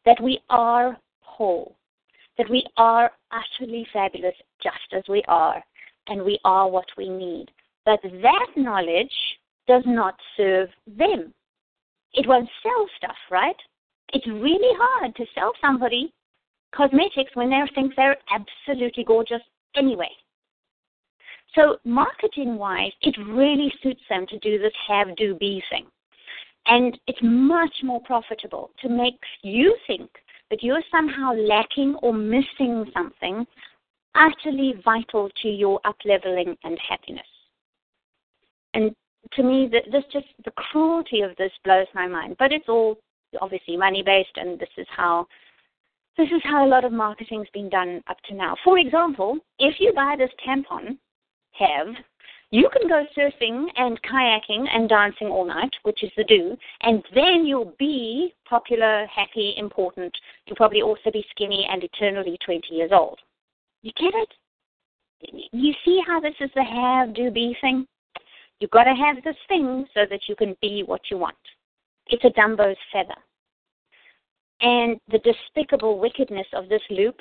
that 0.06 0.22
we 0.22 0.40
are 0.50 0.98
whole, 1.20 1.76
that 2.38 2.50
we 2.50 2.66
are 2.78 3.12
utterly 3.32 3.86
fabulous 3.94 4.36
just 4.64 4.94
as 4.94 5.04
we 5.08 5.22
are, 5.28 5.64
and 6.08 6.24
we 6.24 6.40
are 6.44 6.70
what 6.70 6.88
we 6.98 7.10
need. 7.10 7.48
But 7.86 8.00
that 8.04 8.48
knowledge 8.56 9.14
does 9.68 9.84
not 9.86 10.16
serve 10.36 10.70
them. 10.86 11.34
It 12.14 12.28
won't 12.28 12.50
sell 12.64 12.88
stuff, 12.98 13.18
right? 13.30 13.56
It's 14.14 14.28
really 14.28 14.78
hard 14.80 15.16
to 15.16 15.26
sell 15.36 15.52
somebody 15.62 16.14
cosmetics 16.74 17.32
when 17.36 17.50
they 17.50 17.62
think 17.76 17.94
they're 17.96 18.18
absolutely 18.32 19.04
gorgeous 19.04 19.42
anyway. 19.76 20.10
So, 21.56 21.78
marketing 21.86 22.58
wise, 22.58 22.92
it 23.02 23.16
really 23.30 23.74
suits 23.82 24.02
them 24.10 24.26
to 24.28 24.40
do 24.40 24.60
this 24.60 24.74
have, 24.88 25.16
do, 25.16 25.36
be 25.36 25.64
thing. 25.70 25.86
And 26.68 26.98
it's 27.08 27.20
much 27.22 27.74
more 27.84 28.02
profitable 28.02 28.72
to 28.82 28.90
make 28.90 29.20
you 29.42 29.76
think 29.88 30.10
that 30.50 30.62
you're 30.62 30.84
somehow 30.92 31.34
lacking 31.34 31.96
or 32.02 32.14
missing 32.14 32.86
something 32.94 33.46
utterly 34.16 34.74
vital 34.84 35.30
to 35.42 35.48
your 35.48 35.80
upleveling 35.86 36.56
and 36.64 36.78
happiness. 36.88 37.28
And 38.74 38.94
to 39.34 39.44
me, 39.44 39.70
this 39.70 40.04
just 40.12 40.28
the 40.46 40.52
cruelty 40.52 41.22
of 41.22 41.36
this 41.38 41.52
blows 41.64 41.88
my 41.94 42.08
mind. 42.08 42.36
But 42.40 42.52
it's 42.52 42.70
all 42.70 42.98
obviously 43.42 43.78
money 43.78 44.04
based, 44.04 44.36
and 44.36 44.60
this 44.60 44.70
is 44.78 44.88
how 44.96 45.28
this 46.18 46.30
is 46.30 46.42
how 46.44 46.66
a 46.66 46.70
lot 46.70 46.86
of 46.86 46.92
marketing's 46.92 47.50
been 47.54 47.70
done 47.70 48.04
up 48.08 48.18
to 48.28 48.36
now. 48.36 48.56
For 48.64 48.80
example, 48.80 49.38
if 49.60 49.76
you 49.80 49.94
buy 49.94 50.16
this 50.18 50.32
tampon, 50.46 50.98
have 51.52 51.96
you 52.50 52.70
can 52.70 52.88
go 52.88 53.06
surfing 53.16 53.66
and 53.76 54.02
kayaking 54.04 54.68
and 54.74 54.88
dancing 54.88 55.28
all 55.28 55.46
night, 55.46 55.74
which 55.84 56.02
is 56.02 56.12
the 56.16 56.24
do, 56.24 56.56
and 56.82 57.04
then 57.14 57.46
you'll 57.46 57.74
be 57.78 58.34
popular, 58.48 59.06
happy, 59.08 59.54
important. 59.58 60.16
You'll 60.46 60.56
probably 60.56 60.82
also 60.82 61.12
be 61.12 61.26
skinny 61.32 61.68
and 61.70 61.84
eternally 61.84 62.38
20 62.46 62.74
years 62.74 62.92
old. 62.94 63.20
You 63.82 63.92
get 64.00 64.14
it? 64.14 65.50
You 65.52 65.74
see 65.84 66.02
how 66.08 66.22
this 66.22 66.36
is 66.40 66.50
the 66.56 66.64
have, 66.64 67.14
do, 67.14 67.32
be 67.32 67.56
thing? 67.60 67.86
You've 68.60 68.72
got 68.72 68.86
to 68.86 68.96
have 68.96 69.24
this 69.24 69.36
thing 69.48 69.86
so 69.94 70.02
that 70.10 70.22
you 70.28 70.36
can 70.36 70.56
be 70.62 70.84
what 70.86 71.02
you 71.12 71.18
want. 71.18 71.36
It's 72.08 72.24
a 72.24 72.30
Dumbo's 72.30 72.78
feather. 72.92 73.16
And 74.62 75.00
the 75.12 75.20
despicable 75.20 76.00
wickedness 76.00 76.48
of 76.54 76.68
this 76.68 76.82
loop 76.90 77.18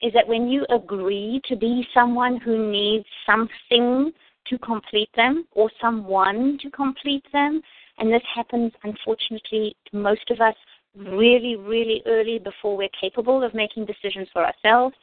is 0.00 0.12
that 0.14 0.26
when 0.26 0.48
you 0.48 0.64
agree 0.70 1.40
to 1.46 1.56
be 1.56 1.86
someone 1.92 2.38
who 2.38 2.70
needs 2.70 3.04
something 3.26 4.12
to 4.48 4.58
complete 4.58 5.10
them 5.14 5.44
or 5.52 5.70
someone 5.80 6.58
to 6.62 6.70
complete 6.70 7.24
them. 7.32 7.60
And 7.98 8.12
this 8.12 8.22
happens, 8.34 8.72
unfortunately, 8.84 9.76
to 9.90 9.96
most 9.96 10.30
of 10.30 10.40
us 10.40 10.54
really, 10.96 11.56
really 11.56 12.02
early 12.06 12.38
before 12.38 12.76
we're 12.76 12.88
capable 12.98 13.42
of 13.42 13.54
making 13.54 13.84
decisions 13.84 14.28
for 14.32 14.44
ourselves. 14.44 14.96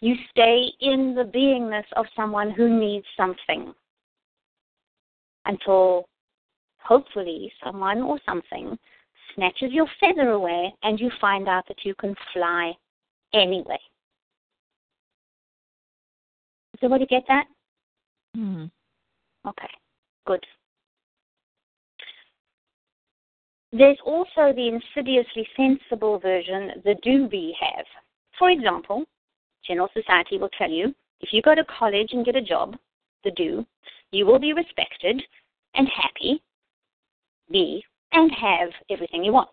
You 0.00 0.14
stay 0.30 0.70
in 0.80 1.14
the 1.14 1.24
beingness 1.24 1.86
of 1.96 2.06
someone 2.14 2.50
who 2.50 2.68
needs 2.78 3.06
something 3.16 3.74
until 5.46 6.08
hopefully 6.78 7.52
someone 7.64 8.02
or 8.02 8.18
something 8.26 8.78
snatches 9.34 9.72
your 9.72 9.86
feather 10.00 10.30
away 10.30 10.72
and 10.82 11.00
you 11.00 11.10
find 11.20 11.48
out 11.48 11.66
that 11.68 11.84
you 11.84 11.94
can 11.94 12.14
fly 12.32 12.72
anyway. 13.32 13.78
Does 16.72 16.80
everybody 16.82 17.06
get 17.06 17.24
that? 17.28 17.46
Mm. 18.36 18.70
Okay, 19.46 19.68
good. 20.26 20.44
There's 23.72 23.98
also 24.04 24.52
the 24.54 24.68
insidiously 24.68 25.46
sensible 25.56 26.18
version, 26.18 26.82
the 26.84 26.94
do 27.02 27.28
be 27.28 27.54
have. 27.60 27.84
For 28.38 28.50
example, 28.50 29.04
general 29.66 29.88
society 29.92 30.38
will 30.38 30.50
tell 30.56 30.70
you 30.70 30.94
if 31.20 31.30
you 31.32 31.42
go 31.42 31.54
to 31.54 31.64
college 31.64 32.08
and 32.12 32.24
get 32.24 32.36
a 32.36 32.42
job, 32.42 32.76
the 33.24 33.30
do, 33.32 33.66
you 34.12 34.26
will 34.26 34.38
be 34.38 34.52
respected 34.52 35.22
and 35.74 35.88
happy, 35.88 36.42
be, 37.50 37.82
and 38.12 38.30
have 38.32 38.70
everything 38.90 39.24
you 39.24 39.32
want. 39.32 39.50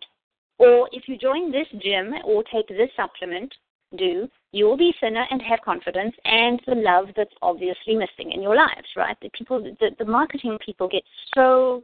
Or 0.58 0.88
if 0.92 1.08
you 1.08 1.18
join 1.18 1.50
this 1.50 1.66
gym 1.82 2.14
or 2.24 2.44
take 2.44 2.68
this 2.68 2.90
supplement, 2.96 3.52
do, 3.96 4.28
you 4.52 4.64
will 4.64 4.76
be 4.76 4.94
thinner 5.00 5.24
and 5.30 5.40
have 5.42 5.60
confidence 5.64 6.14
and 6.24 6.60
the 6.66 6.74
love 6.74 7.06
that's 7.16 7.34
obviously 7.42 7.94
missing 7.94 8.32
in 8.32 8.42
your 8.42 8.56
lives, 8.56 8.88
right? 8.96 9.16
The 9.20 9.30
people, 9.36 9.62
the, 9.62 9.90
the 9.98 10.04
marketing 10.04 10.58
people 10.64 10.88
get 10.88 11.02
so 11.34 11.82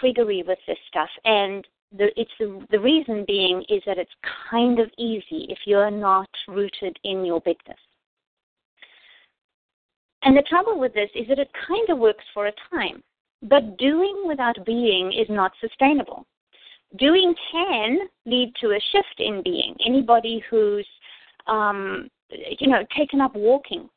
triggery 0.00 0.42
with 0.46 0.58
this 0.66 0.78
stuff, 0.88 1.08
and 1.24 1.66
the, 1.96 2.08
it's 2.20 2.30
the, 2.38 2.66
the 2.70 2.80
reason 2.80 3.24
being 3.26 3.64
is 3.68 3.82
that 3.86 3.98
it's 3.98 4.10
kind 4.50 4.78
of 4.78 4.90
easy 4.98 5.46
if 5.48 5.58
you're 5.66 5.90
not 5.90 6.28
rooted 6.48 6.98
in 7.04 7.24
your 7.24 7.40
bigness. 7.40 7.78
And 10.26 10.36
the 10.36 10.42
trouble 10.42 10.76
with 10.76 10.92
this 10.92 11.08
is 11.14 11.28
that 11.28 11.38
it 11.38 11.48
kind 11.68 11.88
of 11.88 11.98
works 11.98 12.24
for 12.34 12.48
a 12.48 12.52
time, 12.68 13.00
but 13.42 13.78
doing 13.78 14.24
without 14.26 14.56
being 14.66 15.12
is 15.12 15.28
not 15.30 15.52
sustainable. 15.60 16.26
Doing 16.98 17.32
can 17.52 17.98
lead 18.26 18.52
to 18.60 18.70
a 18.70 18.80
shift 18.90 19.20
in 19.20 19.40
being. 19.44 19.76
Anybody 19.86 20.42
who's, 20.50 20.86
um, 21.46 22.08
you 22.58 22.66
know, 22.66 22.84
taken 22.96 23.20
up 23.20 23.36
walking, 23.36 23.88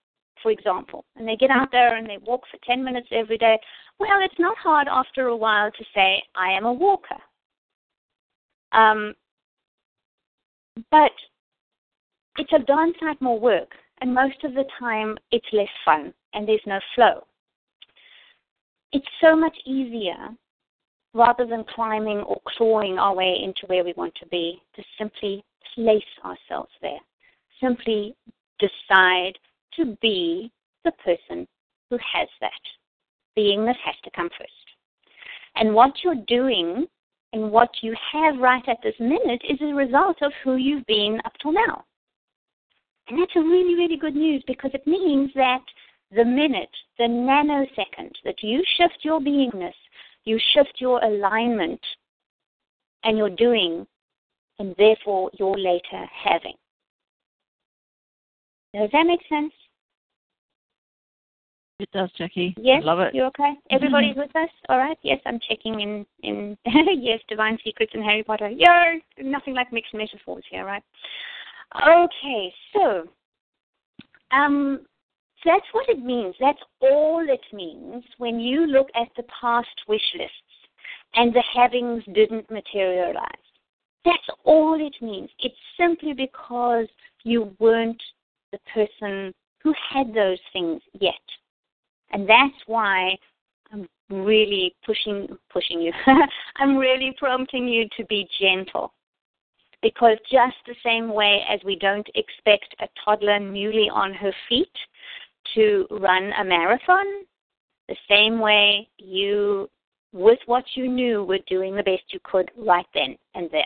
for 0.44 0.52
example, 0.52 1.04
and 1.16 1.28
they 1.28 1.36
get 1.36 1.50
out 1.50 1.70
there 1.72 1.96
and 1.96 2.08
they 2.08 2.20
walk 2.20 2.42
for 2.52 2.60
10 2.64 2.84
minutes 2.84 3.08
every 3.12 3.40
day, 3.40 3.58
well, 4.00 4.20
it's 4.22 4.38
not 4.38 4.56
hard 4.60 4.88
after 4.88 5.30
a 5.30 5.36
while 5.36 5.72
to 5.72 5.86
say, 5.96 6.22
I 6.36 6.52
am 6.52 6.66
a 6.66 6.72
walker. 6.72 7.18
Um, 8.72 9.16
but 10.92 11.12
it's 12.38 12.54
a 12.54 12.60
darn 12.60 12.94
sight 13.00 13.20
more 13.20 13.40
work, 13.40 13.72
and 14.02 14.14
most 14.14 14.44
of 14.44 14.54
the 14.54 14.66
time 14.80 15.18
it's 15.32 15.48
less 15.52 15.68
fun 15.84 16.14
and 16.34 16.48
there's 16.48 16.62
no 16.66 16.80
flow. 16.96 17.26
It's 18.92 19.08
so 19.22 19.36
much 19.36 19.56
easier 19.66 20.30
rather 21.14 21.46
than 21.46 21.64
climbing 21.76 22.20
or 22.20 22.40
clawing 22.58 22.98
our 23.00 23.16
way 23.16 23.40
into 23.44 23.66
where 23.68 23.84
we 23.84 23.94
want 23.98 24.14
to 24.16 24.28
be 24.28 24.62
to 24.76 24.84
simply 24.98 25.44
place 25.76 26.04
ourselves 26.24 26.72
there. 26.82 27.00
Simply 27.62 28.16
decide 28.60 29.34
to 29.76 29.98
be 30.02 30.52
the 30.86 30.92
person 31.04 31.48
who 31.90 31.98
has 32.14 32.28
that. 32.42 32.52
Beingness 33.38 33.76
has 33.84 33.96
to 34.04 34.12
come 34.16 34.30
first. 34.38 34.52
And 35.56 35.74
what 35.74 35.92
you're 36.04 36.24
doing 36.28 36.88
and 37.34 37.52
what 37.52 37.70
you 37.82 37.96
have 38.12 38.38
right 38.40 38.64
at 38.68 38.78
this 38.84 38.96
minute 39.00 39.42
is 39.48 39.60
a 39.62 39.74
result 39.74 40.18
of 40.22 40.32
who 40.44 40.56
you've 40.56 40.86
been 40.86 41.20
up 41.26 41.34
till 41.42 41.52
now. 41.52 41.84
And 43.08 43.20
that's 43.20 43.36
a 43.36 43.40
really, 43.42 43.76
really 43.76 43.98
good 43.98 44.16
news 44.16 44.44
because 44.48 44.72
it 44.74 44.86
means 44.86 45.32
that 45.36 45.64
the 46.12 46.26
minute, 46.26 46.70
the 46.98 47.06
nanosecond 47.06 48.12
that 48.26 48.42
you 48.42 48.64
shift 48.78 49.00
your 49.04 49.20
beingness, 49.20 49.74
you 50.26 50.40
shift 50.54 50.74
your 50.80 51.04
alignment 51.04 51.82
and 53.04 53.18
your 53.18 53.30
doing, 53.30 53.86
and 54.60 54.76
therefore 54.78 55.32
your 55.38 55.58
later 55.58 56.06
having. 56.14 56.56
Does 58.74 58.90
that 58.92 59.06
make 59.06 59.22
sense? 59.30 59.54
It 61.80 61.90
does, 61.94 62.10
Jackie. 62.18 62.54
Yes, 62.58 62.82
I 62.84 62.86
love 62.86 63.00
it. 63.00 63.16
You 63.16 63.24
okay? 63.26 63.54
Everybody's 63.72 64.18
with 64.18 64.36
us? 64.36 64.50
All 64.68 64.78
right. 64.78 64.98
Yes, 65.02 65.20
I'm 65.26 65.40
checking 65.48 65.80
in. 65.80 66.06
In 66.24 66.58
yes, 66.66 67.20
divine 67.30 67.58
secrets 67.64 67.94
and 67.96 68.04
Harry 68.04 68.22
Potter. 68.22 68.50
Yeah, 68.50 68.96
nothing 69.18 69.54
like 69.54 69.72
mixed 69.72 69.94
metaphors 69.94 70.44
here, 70.52 70.66
right? 70.66 70.84
Okay, 71.88 72.54
so 72.74 73.08
um, 74.32 74.82
that's 75.46 75.66
what 75.72 75.90
it 75.90 76.04
means. 76.04 76.36
That's 76.40 76.62
all 76.82 77.26
it 77.28 77.42
means 77.54 78.04
when 78.18 78.40
you 78.40 78.68
look 78.68 78.88
at 78.96 79.08
the 79.16 79.24
past 79.42 79.70
wish 79.88 80.02
lists 80.18 80.36
and 81.16 81.34
the 81.34 81.44
havings 81.54 82.04
didn't 82.14 82.50
materialize. 82.52 83.26
That's 84.06 84.28
all 84.44 84.78
it 84.80 84.96
means. 85.02 85.30
It's 85.40 85.56
simply 85.78 86.14
because 86.14 86.88
you 87.24 87.56
weren't 87.60 88.02
the 88.52 88.60
person 88.74 89.34
who 89.62 89.74
had 89.94 90.14
those 90.14 90.40
things 90.54 90.82
yet. 91.00 91.14
And 92.12 92.28
that's 92.28 92.56
why 92.66 93.16
I'm 93.72 93.88
really 94.10 94.76
pushing 94.86 95.28
pushing 95.52 95.82
you. 95.82 95.94
I'm 96.58 96.76
really 96.78 97.14
prompting 97.18 97.68
you 97.68 97.88
to 97.98 98.06
be 98.06 98.28
gentle. 98.40 98.94
Because 99.82 100.18
just 100.30 100.58
the 100.68 100.76
same 100.84 101.14
way 101.14 101.42
as 101.50 101.62
we 101.64 101.78
don't 101.78 102.08
expect 102.16 102.76
a 102.82 102.88
toddler 103.06 103.40
newly 103.40 103.90
on 103.90 104.14
her 104.14 104.34
feet 104.50 104.68
to 105.56 105.88
run 105.92 106.32
a 106.40 106.44
marathon, 106.44 107.06
the 107.88 107.96
same 108.10 108.40
way 108.40 108.88
you, 108.98 109.70
with 110.14 110.40
what 110.46 110.66
you 110.76 110.88
knew, 110.88 111.24
were 111.24 111.40
doing 111.48 111.76
the 111.76 111.84
best 111.84 112.04
you 112.10 112.20
could 112.24 112.52
right 112.58 112.86
then 112.94 113.18
and 113.36 113.50
there. 113.52 113.64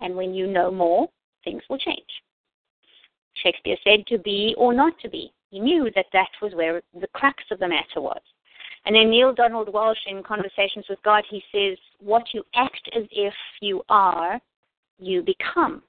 And 0.00 0.16
when 0.16 0.34
you 0.34 0.46
know 0.46 0.70
more, 0.70 1.08
things 1.44 1.62
will 1.68 1.78
change. 1.78 1.98
Shakespeare 3.42 3.76
said 3.84 4.06
to 4.08 4.18
be 4.18 4.54
or 4.58 4.72
not 4.72 4.98
to 5.00 5.08
be. 5.08 5.32
He 5.50 5.60
knew 5.60 5.90
that 5.94 6.06
that 6.12 6.28
was 6.40 6.54
where 6.54 6.82
the 6.98 7.08
crux 7.08 7.42
of 7.50 7.58
the 7.58 7.68
matter 7.68 8.00
was. 8.00 8.20
And 8.86 8.94
then 8.94 9.10
Neale 9.10 9.34
Donald 9.34 9.68
Walsch, 9.68 10.06
in 10.06 10.22
Conversations 10.22 10.86
with 10.88 11.02
God, 11.02 11.24
he 11.28 11.42
says, 11.52 11.76
What 11.98 12.24
you 12.32 12.42
act 12.54 12.88
as 12.96 13.04
if 13.10 13.34
you 13.60 13.82
are, 13.88 14.40
you 14.98 15.22
become. 15.22 15.82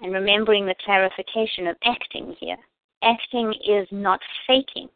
And 0.00 0.12
remembering 0.12 0.66
the 0.66 0.74
clarification 0.84 1.66
of 1.66 1.76
acting 1.84 2.34
here, 2.38 2.56
acting 3.02 3.54
is 3.66 3.86
not 3.90 4.20
faking. 4.46 4.88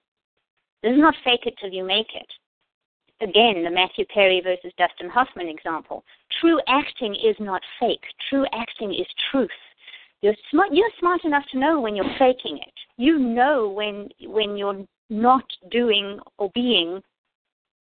This 0.82 0.92
is 0.92 0.98
not 0.98 1.14
fake 1.24 1.46
it 1.46 1.54
till 1.60 1.70
you 1.70 1.84
make 1.84 2.14
it. 2.14 2.26
Again, 3.22 3.62
the 3.64 3.70
Matthew 3.70 4.06
Perry 4.12 4.40
versus 4.40 4.72
Dustin 4.78 5.10
Hoffman 5.10 5.48
example. 5.48 6.04
True 6.40 6.58
acting 6.66 7.14
is 7.14 7.36
not 7.38 7.60
fake. 7.78 8.02
True 8.30 8.46
acting 8.54 8.94
is 8.94 9.06
truth. 9.30 9.50
You're 10.22 10.34
smart. 10.50 10.70
You're 10.72 10.90
smart 10.98 11.24
enough 11.24 11.44
to 11.52 11.58
know 11.58 11.80
when 11.80 11.94
you're 11.94 12.18
faking 12.18 12.58
it. 12.58 12.74
You 12.96 13.18
know 13.18 13.68
when 13.68 14.08
when 14.22 14.56
you're 14.56 14.84
not 15.10 15.44
doing 15.70 16.18
or 16.38 16.50
being 16.54 17.02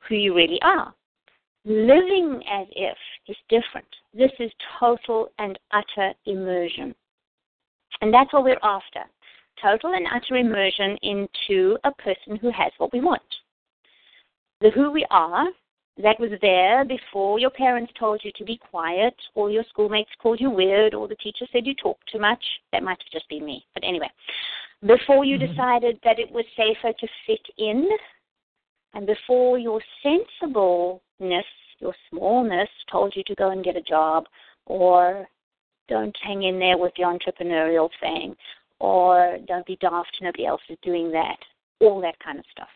who 0.08 0.16
you 0.16 0.36
really 0.36 0.60
are. 0.62 0.94
Living 1.66 2.42
as 2.50 2.68
if 2.72 2.98
is 3.28 3.38
different. 3.50 3.88
This 4.14 4.32
is 4.40 4.52
total 4.80 5.30
and 5.38 5.58
utter 5.72 6.14
immersion. 6.26 6.96
And 8.02 8.14
that's 8.14 8.32
what 8.34 8.44
we're 8.44 8.60
after 8.64 9.02
total 9.62 9.94
and 9.94 10.08
utter 10.14 10.36
immersion 10.36 10.98
into 11.02 11.78
a 11.84 11.92
person 11.92 12.36
who 12.36 12.52
has 12.52 12.72
what 12.78 12.94
we 12.94 13.02
want. 13.02 13.22
The 14.62 14.72
who 14.72 14.92
we 14.92 15.06
are, 15.10 15.48
that 16.02 16.20
was 16.20 16.32
there 16.42 16.86
before 16.86 17.40
your 17.40 17.50
parents 17.50 17.92
told 18.00 18.22
you 18.24 18.32
to 18.38 18.46
be 18.46 18.58
quiet, 18.58 19.16
or 19.36 19.52
your 19.52 19.66
schoolmates 19.70 20.12
called 20.22 20.40
you 20.40 20.50
weird, 20.50 20.94
or 20.94 21.08
the 21.08 21.16
teacher 21.16 21.46
said 21.52 21.66
you 21.66 21.76
talk 21.76 21.98
too 22.12 22.20
much. 22.20 22.44
That 22.72 22.84
might 22.84 23.00
have 23.00 23.12
just 23.12 23.28
been 23.30 23.46
me. 23.46 23.66
But 23.74 23.84
anyway, 23.84 24.10
before 24.86 25.26
you 25.26 25.38
mm-hmm. 25.38 25.52
decided 25.52 26.00
that 26.04 26.20
it 26.20 26.32
was 26.32 26.46
safer 26.56 26.94
to 26.98 27.08
fit 27.28 27.46
in, 27.58 27.90
and 28.94 29.06
before 29.06 29.60
your 29.60 29.82
sensibleness, 30.02 31.46
your 31.80 31.94
smallness, 32.10 32.70
told 32.92 33.14
you 33.16 33.24
to 33.28 33.36
go 33.36 33.52
and 33.52 33.64
get 33.64 33.76
a 33.76 33.82
job, 33.82 34.26
or 34.66 35.28
don't 35.90 36.16
hang 36.24 36.44
in 36.44 36.60
there 36.60 36.78
with 36.78 36.94
the 36.96 37.04
entrepreneurial 37.04 37.90
thing, 38.00 38.36
or 38.80 39.38
don't 39.48 39.66
be 39.66 39.78
daft, 39.82 40.18
nobody 40.22 40.46
else 40.46 40.62
is 40.70 40.78
doing 40.82 41.12
that, 41.12 41.38
all 41.80 42.02
that 42.02 42.20
kind 42.24 42.40
of 42.40 42.46
stuff. 42.52 42.70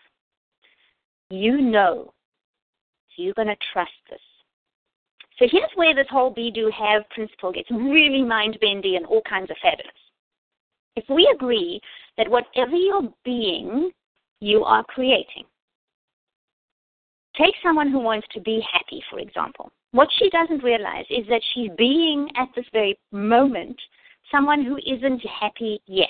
You 1.30 1.62
know, 1.62 2.13
you're 3.16 3.34
going 3.34 3.48
to 3.48 3.56
trust 3.72 3.92
this. 4.10 4.20
So 5.39 5.48
here's 5.50 5.72
where 5.76 5.96
this 5.96 6.08
whole 6.10 6.32
be, 6.32 6.52
do, 6.52 6.72
have 6.78 7.10
principle 7.10 7.52
gets 7.52 7.70
really 7.72 8.24
mind 8.24 8.58
bendy 8.62 8.96
and 8.96 9.06
all 9.06 9.22
kinds 9.28 9.50
of 9.50 9.58
fabulous. 9.62 9.92
If 10.96 11.06
we 11.10 11.32
agree 11.34 11.80
that 12.18 12.30
whatever 12.30 12.76
you're 12.76 13.12
being, 13.26 13.92
you 14.42 14.63
are 14.63 14.84
creating, 14.84 15.46
Take 17.38 17.56
someone 17.63 17.89
who 17.89 18.00
wants 18.00 18.28
to 18.34 18.42
be 18.42 18.63
happy, 18.72 19.04
for 19.10 19.20
example. 19.20 19.72
What 19.92 20.08
she 20.18 20.30
doesn't 20.30 20.63
realize 20.63 21.06
is 21.10 21.26
that 21.30 21.42
she's 21.54 21.72
being 21.78 22.30
at 22.36 22.50
this 22.56 22.66
very 22.72 22.98
moment 23.12 23.80
someone 24.34 24.65
who 24.65 24.78
isn't 24.78 25.22
happy 25.39 25.82
yet. 25.86 26.10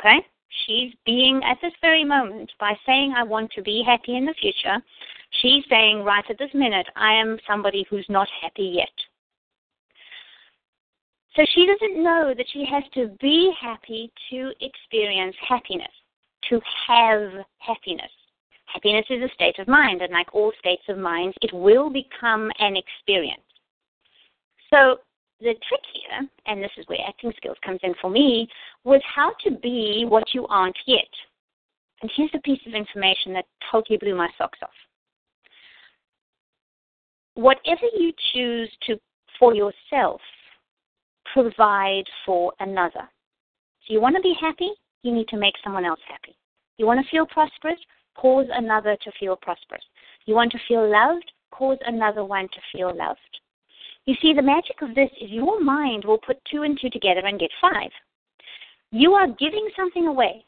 Okay? 0.00 0.18
She's 0.66 0.92
being 1.06 1.40
at 1.44 1.58
this 1.62 1.72
very 1.80 2.04
moment 2.04 2.50
by 2.58 2.74
saying, 2.84 3.14
I 3.16 3.22
want 3.22 3.50
to 3.52 3.62
be 3.62 3.82
happy 3.86 4.16
in 4.16 4.26
the 4.26 4.34
future. 4.40 4.76
She's 5.40 5.64
saying, 5.68 6.02
right 6.02 6.24
at 6.28 6.38
this 6.38 6.50
minute, 6.54 6.86
I 6.96 7.14
am 7.14 7.38
somebody 7.48 7.86
who's 7.88 8.06
not 8.08 8.28
happy 8.42 8.74
yet. 8.76 8.88
So 11.36 11.44
she 11.54 11.66
doesn't 11.66 12.02
know 12.02 12.34
that 12.36 12.46
she 12.52 12.64
has 12.64 12.82
to 12.94 13.16
be 13.20 13.52
happy 13.60 14.12
to 14.30 14.50
experience 14.60 15.36
happiness, 15.48 15.92
to 16.48 16.60
have 16.88 17.30
happiness. 17.58 18.10
Happiness 18.66 19.06
is 19.08 19.22
a 19.22 19.34
state 19.34 19.58
of 19.60 19.68
mind, 19.68 20.02
and 20.02 20.12
like 20.12 20.34
all 20.34 20.52
states 20.58 20.82
of 20.88 20.98
mind, 20.98 21.34
it 21.42 21.52
will 21.52 21.90
become 21.90 22.50
an 22.58 22.76
experience. 22.76 23.42
So 24.70 24.98
the 25.40 25.54
trick 25.68 25.80
here, 25.92 26.28
and 26.46 26.62
this 26.62 26.70
is 26.76 26.86
where 26.86 26.98
acting 27.06 27.32
skills 27.36 27.56
comes 27.64 27.80
in 27.82 27.94
for 28.00 28.10
me, 28.10 28.48
was 28.84 29.00
how 29.14 29.32
to 29.44 29.50
be 29.50 30.04
what 30.08 30.34
you 30.34 30.46
aren't 30.46 30.78
yet. 30.86 31.08
And 32.02 32.10
here's 32.16 32.30
a 32.34 32.40
piece 32.40 32.60
of 32.66 32.74
information 32.74 33.32
that 33.34 33.44
totally 33.70 33.98
blew 33.98 34.14
my 34.14 34.28
socks 34.38 34.58
off. 34.62 34.70
Whatever 37.34 37.86
you 37.98 38.12
choose 38.32 38.70
to 38.86 38.96
for 39.38 39.54
yourself, 39.54 40.20
provide 41.32 42.04
for 42.26 42.52
another. 42.60 43.08
So 43.86 43.94
you 43.94 44.00
want 44.00 44.16
to 44.16 44.22
be 44.22 44.34
happy, 44.40 44.70
you 45.02 45.12
need 45.12 45.28
to 45.28 45.38
make 45.38 45.54
someone 45.64 45.84
else 45.84 46.00
happy. 46.06 46.36
You 46.76 46.86
want 46.86 47.04
to 47.04 47.10
feel 47.10 47.26
prosperous, 47.26 47.78
cause 48.16 48.46
another 48.52 48.96
to 49.02 49.12
feel 49.18 49.36
prosperous. 49.36 49.82
You 50.26 50.34
want 50.34 50.52
to 50.52 50.58
feel 50.68 50.90
loved, 50.90 51.30
cause 51.50 51.78
another 51.86 52.24
one 52.24 52.48
to 52.48 52.60
feel 52.72 52.94
loved. 52.96 53.40
You 54.10 54.16
see, 54.20 54.32
the 54.34 54.42
magic 54.42 54.82
of 54.82 54.92
this 54.96 55.08
is 55.20 55.30
your 55.30 55.62
mind 55.62 56.04
will 56.04 56.18
put 56.18 56.44
two 56.50 56.64
and 56.64 56.76
two 56.82 56.90
together 56.90 57.24
and 57.24 57.38
get 57.38 57.50
five. 57.60 57.92
You 58.90 59.12
are 59.12 59.28
giving 59.28 59.68
something 59.76 60.08
away. 60.08 60.44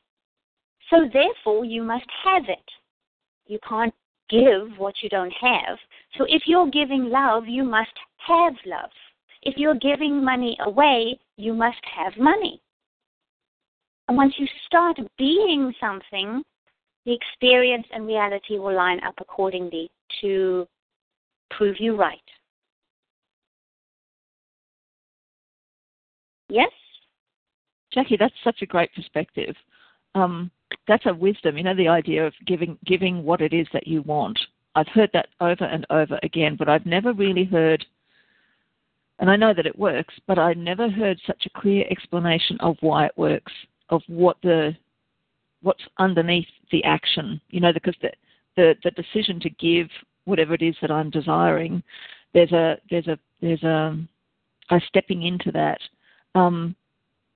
So 0.91 1.09
therefore, 1.13 1.65
you 1.65 1.85
must 1.85 2.09
have 2.25 2.43
it. 2.49 2.69
You 3.47 3.61
can't 3.69 3.95
give 4.29 4.77
what 4.79 4.95
you 5.01 5.09
don't 5.09 5.33
have. 5.41 5.79
So 6.19 6.27
if 6.29 6.43
you're 6.47 6.71
giving 6.71 7.05
love, 7.05 7.45
you 7.47 7.63
must 7.63 7.93
have 8.27 8.55
love. 8.67 8.91
If 9.43 9.55
you're 9.57 9.77
giving 9.77 10.25
money 10.25 10.59
away, 10.67 11.21
you 11.37 11.55
must 11.55 11.85
have 11.97 12.17
money. 12.17 12.61
And 14.09 14.17
once 14.17 14.35
you 14.39 14.49
start 14.67 14.99
being 15.19 15.73
something, 15.79 16.43
the 17.07 17.15
experience 17.15 17.87
and 17.95 18.09
reality 18.09 18.59
will 18.59 18.75
line 18.75 18.99
up 19.05 19.15
accordingly 19.19 19.89
to 20.21 20.67
prove 21.53 21.77
you 21.79 21.95
right. 21.95 22.19
Yes? 26.53 26.71
Jackie, 27.93 28.17
that's 28.19 28.35
such 28.45 28.63
a 28.63 28.67
great 28.67 28.93
perspective. 28.95 29.55
Um, 30.15 30.51
that's 30.87 31.07
a 31.07 31.15
wisdom, 31.15 31.57
you 31.57 31.65
know, 31.65 31.75
the 31.75 31.89
idea 31.89 32.27
of 32.27 32.35
giving 32.47 32.79
giving 32.85 33.25
what 33.25 33.41
it 33.41 33.53
is 33.53 33.67
that 33.73 33.87
you 33.87 34.03
want. 34.03 34.39
I've 34.75 34.89
heard 34.89 35.11
that 35.13 35.29
over 35.41 35.65
and 35.65 35.87
over 35.91 36.19
again, 36.23 36.57
but 36.59 36.69
I've 36.69 36.87
never 36.87 37.13
really 37.13 37.45
heard 37.45 37.85
and 39.19 39.31
I 39.31 39.37
know 39.37 39.55
that 39.55 39.67
it 39.67 39.79
works, 39.79 40.15
but 40.27 40.39
I 40.39 40.53
never 40.55 40.91
heard 40.91 41.21
such 41.27 41.47
a 41.47 41.61
clear 41.61 41.85
explanation 41.91 42.57
of 42.61 42.77
why 42.81 43.07
it 43.07 43.13
works, 43.17 43.53
of 43.91 44.03
what 44.09 44.37
the 44.43 44.77
what's 45.63 45.85
underneath 45.99 46.49
the 46.73 46.83
action. 46.85 47.41
You 47.51 47.61
know, 47.61 47.73
because 47.73 47.95
the 48.03 48.11
the, 48.57 48.75
the 48.85 48.91
decision 48.91 49.41
to 49.41 49.51
give 49.51 49.89
whatever 50.25 50.55
it 50.55 50.63
is 50.63 50.75
that 50.83 50.91
I'm 50.91 51.09
desiring, 51.09 51.83
there's 52.35 52.53
a 52.53 52.79
there's 52.91 53.07
a 53.07 53.19
there's 53.41 53.63
a, 53.63 53.97
a 54.71 54.81
stepping 54.89 55.23
into 55.23 55.53
that. 55.53 55.81
Um, 56.35 56.75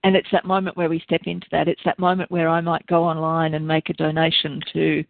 and 0.05 0.15
it's 0.15 0.29
that 0.31 0.45
moment 0.45 0.77
where 0.77 0.89
we 0.89 1.01
step 1.01 1.23
into 1.25 1.47
that. 1.51 1.69
It's 1.69 1.81
that 1.85 1.99
moment 1.99 2.31
where 2.31 2.49
I 2.49 2.61
might 2.61 2.87
go 2.87 3.03
online 3.03 3.55
and 3.55 3.67
make 3.67 3.91
a 3.91 3.95
donation 3.95 4.61
to 4.73 5.05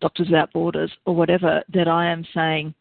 Doctors 0.00 0.28
Without 0.28 0.52
Borders 0.52 0.92
or 1.04 1.14
whatever 1.16 1.62
that 1.74 1.88
I 1.88 2.06
am 2.06 2.24
saying, 2.32 2.74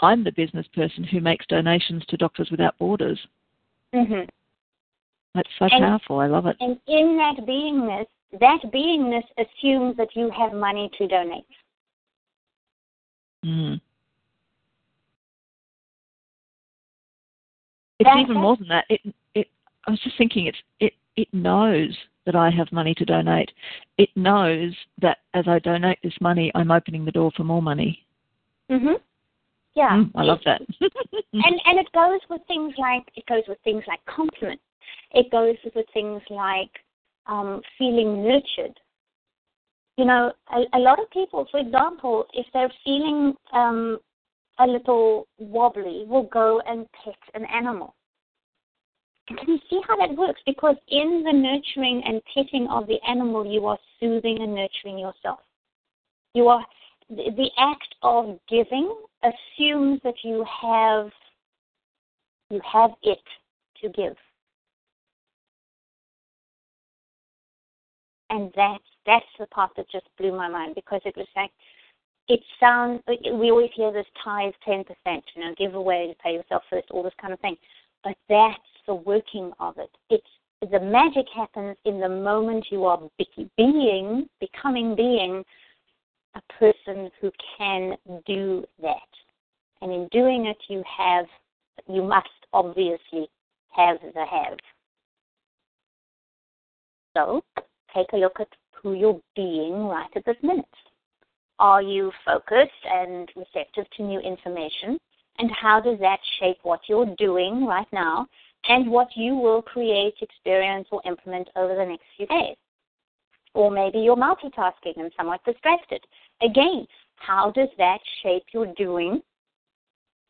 I'm 0.00 0.24
the 0.24 0.32
business 0.32 0.66
person 0.74 1.04
who 1.04 1.20
makes 1.20 1.46
donations 1.46 2.02
to 2.08 2.16
Doctors 2.16 2.50
Without 2.50 2.78
Borders. 2.78 3.18
Mm-hmm. 3.94 4.24
That's 5.34 5.48
so 5.58 5.66
and, 5.70 5.82
powerful. 5.82 6.18
I 6.18 6.26
love 6.26 6.46
it. 6.46 6.56
And 6.60 6.78
in 6.86 7.16
that 7.18 7.44
beingness, 7.46 8.06
that 8.40 8.60
beingness 8.72 9.24
assumes 9.38 9.96
that 9.98 10.08
you 10.14 10.30
have 10.30 10.52
money 10.54 10.90
to 10.98 11.06
donate. 11.06 11.44
Mm. 13.44 13.80
It's 17.98 18.08
that, 18.08 18.18
even 18.18 18.36
more 18.36 18.56
than 18.56 18.68
that. 18.68 18.84
It, 18.88 19.00
it, 19.04 19.14
I 19.86 19.90
was 19.90 20.00
just 20.00 20.16
thinking, 20.18 20.46
it's, 20.46 20.58
it, 20.80 20.92
it 21.16 21.28
knows 21.32 21.96
that 22.26 22.36
I 22.36 22.50
have 22.50 22.70
money 22.72 22.94
to 22.94 23.04
donate. 23.04 23.50
It 23.98 24.10
knows 24.14 24.74
that 25.00 25.18
as 25.34 25.48
I 25.48 25.58
donate 25.58 25.98
this 26.02 26.14
money, 26.20 26.52
I'm 26.54 26.70
opening 26.70 27.04
the 27.04 27.12
door 27.12 27.32
for 27.36 27.44
more 27.44 27.62
money. 27.62 28.06
Mhm. 28.70 29.00
Yeah. 29.74 29.90
Mm, 29.90 30.12
I 30.14 30.22
love 30.22 30.40
that. 30.44 30.60
and 31.32 31.60
and 31.64 31.78
it 31.78 31.90
goes 31.92 32.20
with 32.28 32.42
things 32.46 32.74
like 32.78 33.02
it 33.16 33.24
goes 33.26 33.42
with 33.48 33.58
things 33.64 33.82
like 33.88 34.04
compliments. 34.04 34.62
It 35.12 35.30
goes 35.30 35.56
with 35.74 35.86
things 35.92 36.22
like 36.30 36.70
um, 37.26 37.62
feeling 37.78 38.22
nurtured. 38.22 38.78
You 39.96 40.06
know, 40.06 40.32
a, 40.52 40.76
a, 40.76 40.78
lot 40.78 40.98
of 40.98 41.10
people, 41.10 41.46
for 41.50 41.60
example, 41.60 42.26
if 42.32 42.46
they're 42.52 42.72
feeling 42.82 43.34
um, 43.52 43.98
a 44.58 44.66
little 44.66 45.28
wobbly, 45.38 46.04
will 46.06 46.28
go 46.32 46.60
and 46.66 46.86
pet 46.92 47.14
an 47.34 47.44
animal. 47.44 47.94
Can 49.28 49.38
you 49.46 49.58
see 49.70 49.80
how 49.86 49.96
that 49.96 50.16
works? 50.16 50.40
Because 50.46 50.76
in 50.88 51.22
the 51.24 51.32
nurturing 51.32 52.02
and 52.04 52.20
petting 52.34 52.66
of 52.68 52.86
the 52.86 52.98
animal, 53.08 53.46
you 53.46 53.66
are 53.66 53.78
soothing 54.00 54.42
and 54.42 54.54
nurturing 54.54 54.98
yourself. 54.98 55.40
You 56.34 56.48
are 56.48 56.64
the 57.08 57.50
act 57.58 57.94
of 58.02 58.38
giving 58.48 58.94
assumes 59.22 60.00
that 60.02 60.14
you 60.24 60.44
have 60.62 61.10
you 62.50 62.60
have 62.70 62.90
it 63.02 63.22
to 63.80 63.88
give. 63.90 64.16
And 68.30 68.50
that's 68.56 68.82
that's 69.04 69.26
the 69.38 69.46
part 69.46 69.72
that 69.76 69.90
just 69.90 70.06
blew 70.18 70.32
my 70.32 70.48
mind 70.48 70.74
because 70.74 71.00
it 71.04 71.16
was 71.16 71.26
like 71.36 71.50
it 72.28 72.40
sounds 72.58 73.02
we 73.06 73.50
always 73.50 73.70
hear 73.74 73.92
this 73.92 74.06
tithe 74.24 74.54
ten 74.64 74.84
percent, 74.84 75.24
you 75.34 75.44
know, 75.44 75.54
give 75.56 75.74
away, 75.74 76.06
and 76.06 76.18
pay 76.18 76.34
yourself 76.34 76.62
first, 76.70 76.90
all 76.90 77.02
this 77.02 77.12
kind 77.20 77.32
of 77.32 77.40
thing. 77.40 77.56
But 78.02 78.16
that's 78.28 78.58
the 78.86 78.94
working 78.94 79.52
of 79.60 79.78
it. 79.78 79.90
It's 80.10 80.26
the 80.70 80.80
magic 80.80 81.26
happens 81.34 81.76
in 81.84 81.98
the 81.98 82.08
moment 82.08 82.66
you 82.70 82.84
are 82.84 83.00
being, 83.56 84.28
becoming 84.40 84.94
being 84.94 85.42
a 86.36 86.40
person 86.58 87.10
who 87.20 87.30
can 87.58 87.96
do 88.26 88.64
that. 88.80 88.96
And 89.80 89.90
in 89.90 90.06
doing 90.12 90.46
it, 90.46 90.58
you 90.68 90.82
have, 90.96 91.26
you 91.88 92.02
must 92.02 92.28
obviously 92.52 93.28
have 93.70 93.96
the 94.14 94.24
have. 94.24 94.58
So 97.16 97.42
take 97.94 98.12
a 98.12 98.16
look 98.16 98.38
at 98.38 98.48
who 98.70 98.94
you're 98.94 99.20
being 99.34 99.86
right 99.86 100.10
at 100.14 100.24
this 100.24 100.36
minute. 100.42 100.64
Are 101.58 101.82
you 101.82 102.12
focused 102.24 102.70
and 102.88 103.28
receptive 103.36 103.86
to 103.96 104.02
new 104.02 104.20
information? 104.20 104.98
And 105.38 105.50
how 105.50 105.80
does 105.80 105.98
that 106.00 106.20
shape 106.38 106.58
what 106.62 106.80
you're 106.88 107.14
doing 107.18 107.66
right 107.66 107.86
now 107.92 108.26
and 108.68 108.90
what 108.90 109.08
you 109.16 109.34
will 109.34 109.62
create, 109.62 110.14
experience, 110.20 110.88
or 110.92 111.02
implement 111.04 111.48
over 111.56 111.74
the 111.74 111.84
next 111.84 112.04
few 112.16 112.26
days? 112.26 112.56
Or 113.54 113.70
maybe 113.70 113.98
you're 113.98 114.16
multitasking 114.16 114.96
and 114.96 115.12
somewhat 115.16 115.44
distracted. 115.44 116.00
Again, 116.40 116.86
how 117.16 117.50
does 117.50 117.68
that 117.78 117.98
shape 118.22 118.44
your 118.52 118.66
doing 118.74 119.20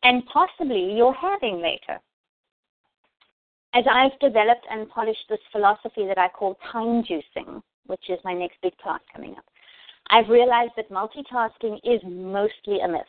and 0.03 0.25
possibly 0.25 0.93
your 0.95 1.13
having 1.13 1.61
later? 1.61 1.99
As 3.75 3.85
I've 3.89 4.19
developed 4.19 4.65
and 4.69 4.89
polished 4.89 5.25
this 5.29 5.39
philosophy 5.51 6.05
that 6.07 6.17
I 6.17 6.27
call 6.27 6.57
time 6.71 7.03
juicing, 7.03 7.61
which 7.87 8.09
is 8.09 8.19
my 8.23 8.33
next 8.33 8.57
big 8.61 8.77
class 8.77 8.99
coming 9.11 9.35
up, 9.37 9.45
I've 10.09 10.29
realized 10.29 10.73
that 10.75 10.91
multitasking 10.91 11.79
is 11.83 12.01
mostly 12.05 12.81
a 12.81 12.87
myth. 12.87 13.01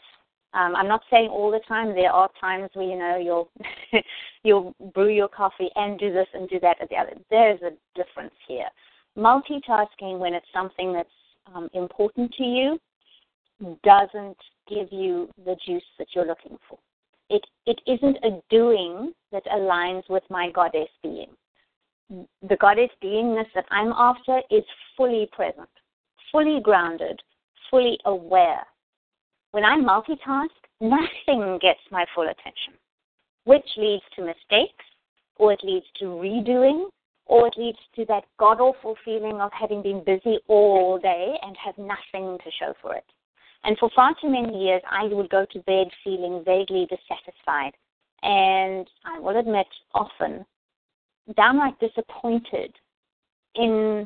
Um, 0.54 0.76
I'm 0.76 0.88
not 0.88 1.02
saying 1.10 1.28
all 1.28 1.50
the 1.50 1.60
time. 1.66 1.94
There 1.94 2.10
are 2.10 2.30
times 2.40 2.70
where 2.74 2.86
you 2.86 2.96
know 2.96 3.18
you'll 3.18 3.50
you'll 4.44 4.74
brew 4.94 5.10
your 5.10 5.28
coffee 5.28 5.68
and 5.74 5.98
do 5.98 6.12
this 6.12 6.28
and 6.32 6.48
do 6.48 6.60
that 6.60 6.80
at 6.80 6.88
the 6.88 6.96
other. 6.96 7.12
There's 7.30 7.60
a 7.62 7.72
difference 7.96 8.34
here 8.46 8.68
multitasking 9.16 10.18
when 10.18 10.34
it's 10.34 10.46
something 10.52 10.92
that's 10.92 11.08
um, 11.54 11.68
important 11.74 12.32
to 12.34 12.44
you 12.44 12.78
doesn't 13.82 14.36
give 14.68 14.88
you 14.90 15.28
the 15.44 15.56
juice 15.66 15.84
that 15.98 16.08
you're 16.14 16.26
looking 16.26 16.58
for. 16.68 16.78
It 17.30 17.42
it 17.66 17.80
isn't 17.86 18.18
a 18.24 18.42
doing 18.50 19.12
that 19.32 19.44
aligns 19.46 20.02
with 20.08 20.22
my 20.28 20.50
goddess 20.50 20.88
being. 21.02 21.30
The 22.10 22.56
goddess 22.56 22.90
beingness 23.02 23.46
that 23.54 23.64
I'm 23.70 23.92
after 23.92 24.40
is 24.50 24.64
fully 24.96 25.28
present, 25.32 25.68
fully 26.30 26.60
grounded, 26.62 27.20
fully 27.70 27.98
aware. 28.04 28.66
When 29.54 29.64
I 29.64 29.76
multitask, 29.76 30.48
nothing 30.80 31.60
gets 31.62 31.78
my 31.92 32.04
full 32.12 32.24
attention, 32.24 32.72
which 33.44 33.64
leads 33.76 34.02
to 34.16 34.24
mistakes, 34.24 34.84
or 35.36 35.52
it 35.52 35.60
leads 35.62 35.86
to 36.00 36.06
redoing, 36.06 36.88
or 37.26 37.46
it 37.46 37.54
leads 37.56 37.78
to 37.94 38.04
that 38.06 38.24
god 38.36 38.58
awful 38.58 38.96
feeling 39.04 39.40
of 39.40 39.52
having 39.52 39.80
been 39.80 40.02
busy 40.02 40.40
all 40.48 40.98
day 40.98 41.36
and 41.40 41.56
have 41.56 41.78
nothing 41.78 42.36
to 42.42 42.50
show 42.58 42.74
for 42.82 42.96
it. 42.96 43.04
And 43.62 43.78
for 43.78 43.90
far 43.94 44.16
too 44.20 44.28
many 44.28 44.60
years, 44.60 44.82
I 44.90 45.04
would 45.04 45.30
go 45.30 45.46
to 45.52 45.58
bed 45.60 45.86
feeling 46.02 46.42
vaguely 46.44 46.88
dissatisfied. 46.90 47.74
And 48.24 48.88
I 49.04 49.20
will 49.20 49.38
admit, 49.38 49.68
often 49.94 50.44
downright 51.36 51.78
disappointed 51.78 52.74
in 53.54 54.04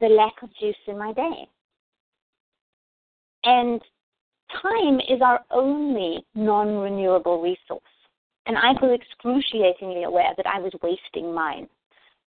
the 0.00 0.08
lack 0.08 0.42
of 0.42 0.50
juice 0.58 0.74
in 0.88 0.98
my 0.98 1.12
day. 1.12 1.48
And 3.44 3.80
time 4.62 5.00
is 5.00 5.20
our 5.22 5.40
only 5.50 6.24
non 6.34 6.78
renewable 6.78 7.42
resource. 7.42 7.82
And 8.46 8.56
I 8.56 8.74
grew 8.74 8.94
excruciatingly 8.94 10.04
aware 10.04 10.32
that 10.36 10.46
I 10.46 10.60
was 10.60 10.72
wasting 10.82 11.34
mine. 11.34 11.68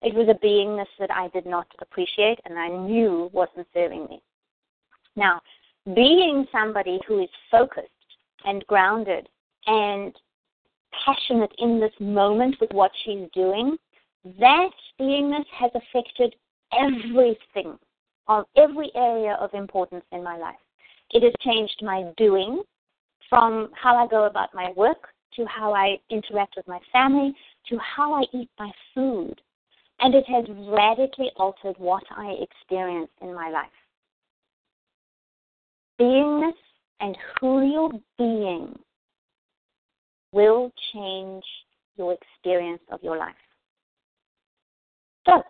It 0.03 0.15
was 0.15 0.29
a 0.29 0.45
beingness 0.45 0.87
that 0.99 1.11
I 1.11 1.29
did 1.29 1.47
not 1.47 1.67
appreciate 1.81 2.39
and 2.45 2.59
I 2.59 2.69
knew 2.69 3.31
wasn't 3.33 3.67
serving 3.73 4.07
me. 4.07 4.21
Now, 5.17 5.41
being 5.95 6.47
somebody 6.53 7.01
who 7.07 7.23
is 7.23 7.29
focused 7.51 7.89
and 8.45 8.67
grounded 8.67 9.29
and 9.67 10.15
passionate 11.05 11.53
in 11.59 11.81
this 11.81 11.93
moment 12.01 12.57
with 12.61 12.71
what 12.73 12.91
she's 13.05 13.29
doing, 13.33 13.77
that 14.39 14.71
beingness 15.01 15.47
has 15.53 15.71
affected 15.75 16.35
everything 16.73 17.79
of 18.29 18.45
every 18.57 18.91
area 18.95 19.37
of 19.41 19.53
importance 19.55 20.05
in 20.13 20.23
my 20.23 20.37
life. 20.37 20.55
It 21.13 21.23
has 21.23 21.33
changed 21.41 21.81
my 21.83 22.11
doing 22.17 22.63
from 23.29 23.71
how 23.75 23.97
I 23.97 24.07
go 24.07 24.25
about 24.25 24.55
my 24.55 24.73
work 24.77 25.09
to 25.37 25.47
how 25.47 25.75
I 25.75 25.99
interact 26.11 26.55
with 26.57 26.67
my 26.69 26.79
family 26.93 27.35
to 27.69 27.79
how 27.79 28.15
I 28.15 28.25
eat 28.33 28.49
my 28.59 28.71
food. 28.95 29.41
And 30.01 30.15
it 30.15 30.25
has 30.27 30.45
radically 30.69 31.31
altered 31.37 31.77
what 31.79 32.03
I 32.11 32.35
experience 32.41 33.11
in 33.21 33.35
my 33.35 33.51
life. 33.51 33.69
Beingness 36.01 36.55
and 37.01 37.17
who 37.41 37.71
you're 37.71 38.01
being 38.19 38.79
will 40.33 40.73
change 40.93 41.45
your 41.97 42.15
experience 42.15 42.83
of 42.91 43.03
your 43.03 43.17
life. 43.17 43.35
So, 45.27 45.43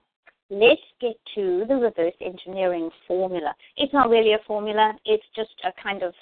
let's 0.51 0.81
get 1.01 1.17
to 1.35 1.65
the 1.69 1.75
reverse 1.75 2.15
engineering 2.21 2.91
formula. 3.07 3.55
It's 3.77 3.93
not 3.93 4.11
really 4.11 4.33
a 4.33 4.39
formula, 4.47 4.95
it's 5.05 5.25
just 5.35 5.55
a 5.65 5.73
kind 5.83 6.03
of 6.03 6.15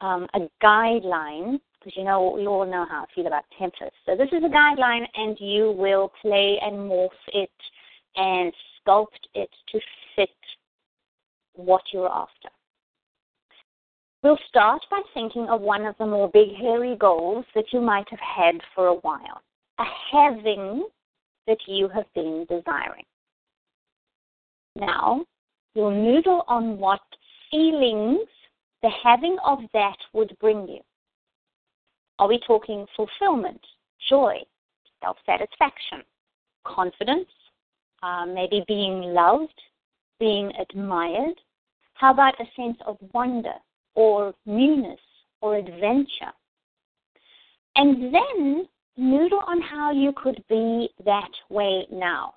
um, 0.00 0.28
a 0.34 0.48
guideline, 0.62 1.58
because 1.78 1.96
you 1.96 2.04
know 2.04 2.32
we 2.36 2.46
all 2.46 2.64
know 2.64 2.86
how 2.88 3.02
I 3.02 3.14
feel 3.14 3.26
about 3.26 3.44
templates. 3.60 3.90
So 4.06 4.16
this 4.16 4.28
is 4.32 4.44
a 4.44 4.48
guideline, 4.48 5.06
and 5.16 5.36
you 5.40 5.72
will 5.72 6.12
play 6.22 6.58
and 6.62 6.76
morph 6.76 7.08
it 7.28 7.50
and 8.16 8.52
sculpt 8.86 9.06
it 9.34 9.50
to 9.72 9.80
fit 10.14 10.28
what 11.54 11.82
you're 11.92 12.10
after. 12.10 12.48
We'll 14.22 14.38
start 14.48 14.82
by 14.90 15.00
thinking 15.14 15.46
of 15.48 15.60
one 15.60 15.84
of 15.84 15.94
the 15.98 16.06
more 16.06 16.28
big, 16.28 16.48
hairy 16.60 16.96
goals 16.96 17.44
that 17.54 17.66
you 17.72 17.80
might 17.80 18.08
have 18.10 18.18
had 18.18 18.60
for 18.74 18.88
a 18.88 18.94
while, 18.94 19.40
a 19.78 19.84
having 20.12 20.84
that 21.46 21.58
you 21.66 21.88
have 21.88 22.06
been 22.14 22.44
desiring. 22.48 23.04
Now, 24.76 25.24
you'll 25.74 25.90
noodle 25.90 26.44
on 26.48 26.78
what 26.78 27.00
feelings 27.50 28.28
the 28.82 28.90
having 29.02 29.36
of 29.44 29.60
that 29.72 29.96
would 30.12 30.36
bring 30.40 30.68
you. 30.68 30.80
Are 32.18 32.28
we 32.28 32.40
talking 32.46 32.86
fulfillment, 32.96 33.60
joy, 34.08 34.38
self 35.02 35.16
satisfaction, 35.24 36.02
confidence, 36.64 37.28
uh, 38.02 38.26
maybe 38.26 38.64
being 38.66 39.00
loved, 39.14 39.60
being 40.18 40.52
admired? 40.60 41.40
How 41.94 42.12
about 42.12 42.40
a 42.40 42.44
sense 42.56 42.78
of 42.86 42.96
wonder 43.12 43.54
or 43.94 44.34
newness 44.46 45.00
or 45.40 45.56
adventure? 45.56 46.32
And 47.76 48.12
then 48.14 48.68
noodle 48.96 49.42
on 49.46 49.60
how 49.60 49.92
you 49.92 50.12
could 50.16 50.42
be 50.48 50.90
that 51.04 51.30
way 51.48 51.86
now. 51.90 52.34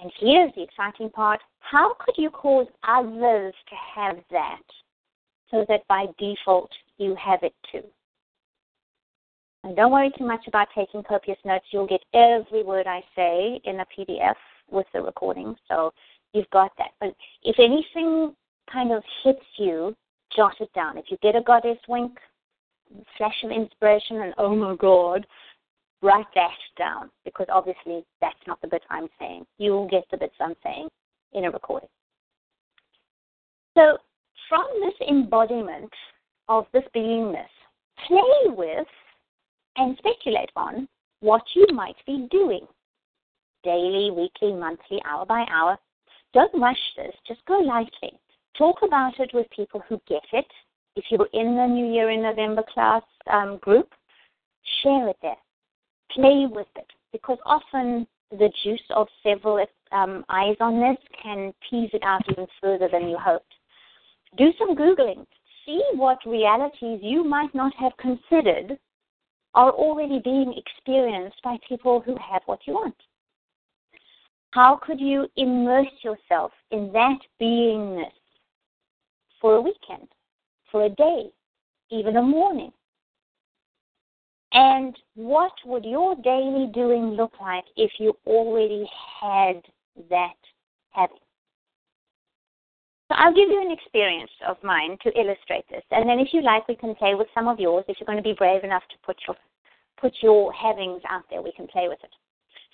And 0.00 0.10
here's 0.18 0.52
the 0.54 0.62
exciting 0.62 1.10
part 1.10 1.40
how 1.60 1.94
could 2.00 2.14
you 2.18 2.30
cause 2.30 2.66
others 2.86 3.54
to 3.68 3.74
have 3.94 4.16
that 4.30 4.62
so 5.50 5.64
that 5.68 5.86
by 5.88 6.06
default 6.18 6.70
you 6.98 7.14
have 7.14 7.42
it 7.42 7.54
too? 7.70 7.82
And 9.64 9.76
don't 9.76 9.92
worry 9.92 10.10
too 10.18 10.26
much 10.26 10.46
about 10.48 10.68
taking 10.74 11.02
copious 11.04 11.38
notes. 11.44 11.64
You'll 11.70 11.86
get 11.86 12.02
every 12.12 12.64
word 12.64 12.86
I 12.86 13.00
say 13.14 13.60
in 13.64 13.80
a 13.80 13.86
PDF 13.96 14.34
with 14.70 14.86
the 14.92 15.00
recording, 15.00 15.54
so 15.68 15.92
you've 16.32 16.50
got 16.50 16.72
that. 16.78 16.90
But 17.00 17.14
if 17.44 17.56
anything 17.60 18.34
kind 18.70 18.92
of 18.92 19.02
hits 19.22 19.44
you, 19.58 19.94
jot 20.34 20.54
it 20.60 20.72
down. 20.74 20.98
If 20.98 21.06
you 21.10 21.16
get 21.22 21.36
a 21.36 21.42
goddess 21.42 21.78
wink, 21.88 22.18
flash 23.16 23.36
of 23.44 23.50
inspiration, 23.50 24.20
and 24.22 24.34
oh 24.36 24.54
my 24.56 24.74
God, 24.76 25.26
write 26.02 26.26
that 26.34 26.50
down 26.76 27.10
because 27.24 27.46
obviously 27.50 28.04
that's 28.20 28.34
not 28.46 28.60
the 28.60 28.68
bit 28.68 28.82
I'm 28.90 29.08
saying. 29.18 29.46
You'll 29.58 29.88
get 29.88 30.04
the 30.10 30.18
bits 30.18 30.34
I'm 30.40 30.54
saying 30.62 30.88
in 31.32 31.44
a 31.44 31.50
recording. 31.50 31.88
So, 33.76 33.96
from 34.48 34.66
this 34.80 35.08
embodiment 35.08 35.90
of 36.48 36.66
this 36.74 36.82
beingness, 36.94 37.46
play 38.06 38.48
with 38.48 38.86
and 39.76 39.96
speculate 39.98 40.50
on 40.56 40.88
what 41.20 41.42
you 41.54 41.66
might 41.72 41.96
be 42.06 42.28
doing 42.30 42.66
daily, 43.64 44.10
weekly, 44.10 44.52
monthly, 44.52 45.00
hour 45.08 45.24
by 45.24 45.46
hour. 45.48 45.78
Don't 46.34 46.52
rush 46.60 46.76
this, 46.96 47.14
just 47.26 47.44
go 47.46 47.58
lightly. 47.58 48.12
Talk 48.58 48.78
about 48.82 49.18
it 49.20 49.30
with 49.32 49.46
people 49.54 49.82
who 49.88 50.00
get 50.08 50.22
it. 50.32 50.46
If 50.96 51.04
you're 51.10 51.28
in 51.32 51.56
the 51.56 51.66
New 51.66 51.90
Year 51.90 52.10
in 52.10 52.22
November 52.22 52.64
class 52.74 53.02
um, 53.32 53.58
group, 53.58 53.88
share 54.82 55.08
it 55.08 55.16
there 55.22 55.36
play 56.14 56.46
with 56.50 56.66
it 56.76 56.90
because 57.12 57.38
often 57.44 58.06
the 58.30 58.50
juice 58.64 58.82
of 58.90 59.06
several 59.22 59.64
um, 59.92 60.24
eyes 60.28 60.56
on 60.60 60.80
this 60.80 60.96
can 61.22 61.52
tease 61.68 61.90
it 61.92 62.02
out 62.02 62.22
even 62.30 62.46
further 62.60 62.88
than 62.90 63.08
you 63.08 63.18
hoped. 63.18 63.54
Do 64.36 64.50
some 64.58 64.74
Googling. 64.74 65.26
See 65.66 65.82
what 65.94 66.18
realities 66.26 67.00
you 67.02 67.22
might 67.24 67.54
not 67.54 67.72
have 67.76 67.92
considered 67.98 68.78
are 69.54 69.70
already 69.70 70.20
being 70.24 70.54
experienced 70.56 71.36
by 71.44 71.56
people 71.68 72.00
who 72.00 72.16
have 72.16 72.42
what 72.46 72.60
you 72.66 72.74
want. 72.74 72.96
How 74.52 74.76
could 74.82 75.00
you 75.00 75.26
immerse 75.36 75.92
yourself 76.02 76.52
in 76.70 76.90
that 76.92 77.18
beingness 77.40 78.12
for 79.40 79.56
a 79.56 79.60
weekend, 79.60 80.08
for 80.70 80.84
a 80.84 80.90
day, 80.90 81.30
even 81.90 82.16
a 82.16 82.22
morning? 82.22 82.72
And 84.52 84.94
what 85.14 85.52
would 85.64 85.84
your 85.84 86.14
daily 86.16 86.70
doing 86.74 87.12
look 87.12 87.32
like 87.40 87.64
if 87.76 87.92
you 87.98 88.16
already 88.26 88.86
had 89.20 89.62
that 90.10 90.36
habit? 90.90 91.18
So 93.08 93.16
I'll 93.18 93.34
give 93.34 93.48
you 93.48 93.62
an 93.62 93.70
experience 93.70 94.30
of 94.46 94.56
mine 94.62 94.96
to 95.02 95.18
illustrate 95.18 95.64
this. 95.70 95.82
And 95.90 96.08
then 96.08 96.18
if 96.18 96.28
you 96.32 96.42
like, 96.42 96.68
we 96.68 96.76
can 96.76 96.94
play 96.94 97.14
with 97.14 97.28
some 97.34 97.48
of 97.48 97.58
yours. 97.58 97.84
If 97.88 97.96
you're 97.98 98.06
going 98.06 98.16
to 98.16 98.22
be 98.22 98.34
brave 98.36 98.64
enough 98.64 98.82
to 98.90 98.96
put 99.04 99.16
your, 99.26 99.36
put 100.00 100.12
your 100.22 100.52
havings 100.52 101.02
out 101.08 101.24
there, 101.30 101.42
we 101.42 101.52
can 101.52 101.66
play 101.66 101.88
with 101.88 101.98
it. 102.02 102.10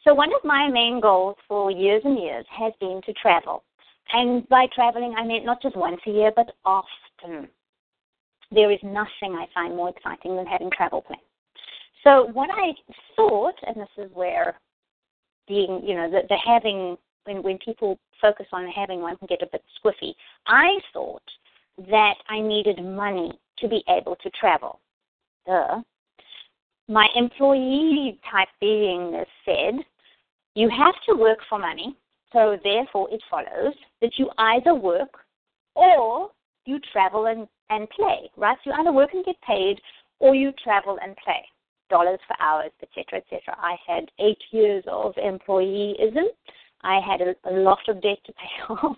So 0.04 0.14
one 0.14 0.32
of 0.32 0.44
my 0.44 0.68
main 0.68 1.00
goals 1.00 1.36
for 1.46 1.70
years 1.70 2.02
and 2.04 2.18
years 2.18 2.44
has 2.56 2.72
been 2.80 3.00
to 3.06 3.12
travel. 3.14 3.62
And 4.12 4.48
by 4.48 4.66
traveling, 4.74 5.14
I 5.18 5.24
mean 5.24 5.44
not 5.44 5.60
just 5.60 5.76
once 5.76 6.00
a 6.06 6.10
year, 6.10 6.32
but 6.34 6.52
often. 6.64 7.48
There 8.50 8.70
is 8.70 8.78
nothing 8.82 9.34
I 9.34 9.46
find 9.52 9.76
more 9.76 9.90
exciting 9.90 10.36
than 10.36 10.46
having 10.46 10.70
travel 10.70 11.02
plans. 11.02 11.27
So 12.04 12.30
what 12.32 12.50
I 12.52 12.72
thought, 13.16 13.54
and 13.66 13.76
this 13.76 13.88
is 13.96 14.10
where 14.14 14.58
being, 15.46 15.80
you 15.84 15.94
know, 15.94 16.10
the, 16.10 16.22
the 16.28 16.36
having 16.44 16.96
when 17.24 17.42
when 17.42 17.58
people 17.58 17.98
focus 18.20 18.46
on 18.52 18.68
having 18.68 19.00
one 19.00 19.16
can 19.16 19.26
get 19.26 19.42
a 19.42 19.48
bit 19.50 19.62
squiffy. 19.78 20.14
I 20.46 20.78
thought 20.92 21.22
that 21.90 22.14
I 22.28 22.40
needed 22.40 22.82
money 22.84 23.38
to 23.58 23.68
be 23.68 23.82
able 23.88 24.16
to 24.16 24.30
travel. 24.30 24.80
Duh. 25.46 25.82
My 26.88 27.06
employee 27.14 28.18
type 28.30 28.48
beingness 28.62 29.26
said, 29.44 29.74
you 30.54 30.70
have 30.70 30.94
to 31.08 31.20
work 31.20 31.38
for 31.48 31.58
money, 31.58 31.96
so 32.32 32.56
therefore 32.64 33.08
it 33.12 33.22
follows 33.30 33.74
that 34.00 34.12
you 34.16 34.30
either 34.38 34.74
work 34.74 35.10
or 35.74 36.30
you 36.64 36.80
travel 36.92 37.26
and, 37.26 37.46
and 37.70 37.88
play, 37.90 38.30
right? 38.36 38.56
You 38.64 38.72
either 38.72 38.90
work 38.90 39.10
and 39.12 39.24
get 39.24 39.36
paid 39.42 39.80
or 40.18 40.34
you 40.34 40.52
travel 40.64 40.98
and 41.02 41.14
play 41.16 41.44
dollars 41.88 42.20
for 42.26 42.36
hours, 42.40 42.70
etc., 42.82 43.18
etc. 43.18 43.56
I 43.58 43.76
had 43.86 44.10
eight 44.18 44.42
years 44.50 44.84
of 44.86 45.14
employeeism. 45.14 46.26
I 46.82 47.00
had 47.00 47.20
a, 47.20 47.34
a 47.48 47.52
lot 47.52 47.80
of 47.88 48.00
debt 48.02 48.18
to 48.26 48.32
pay 48.32 48.74
off, 48.74 48.96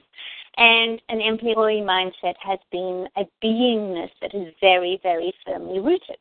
And 0.57 1.01
an 1.09 1.21
employee 1.21 1.83
mindset 1.83 2.35
has 2.43 2.59
been 2.71 3.07
a 3.17 3.25
beingness 3.43 4.11
that 4.21 4.35
is 4.35 4.53
very, 4.61 5.01
very 5.03 5.33
firmly 5.47 5.79
rooted. 5.79 6.19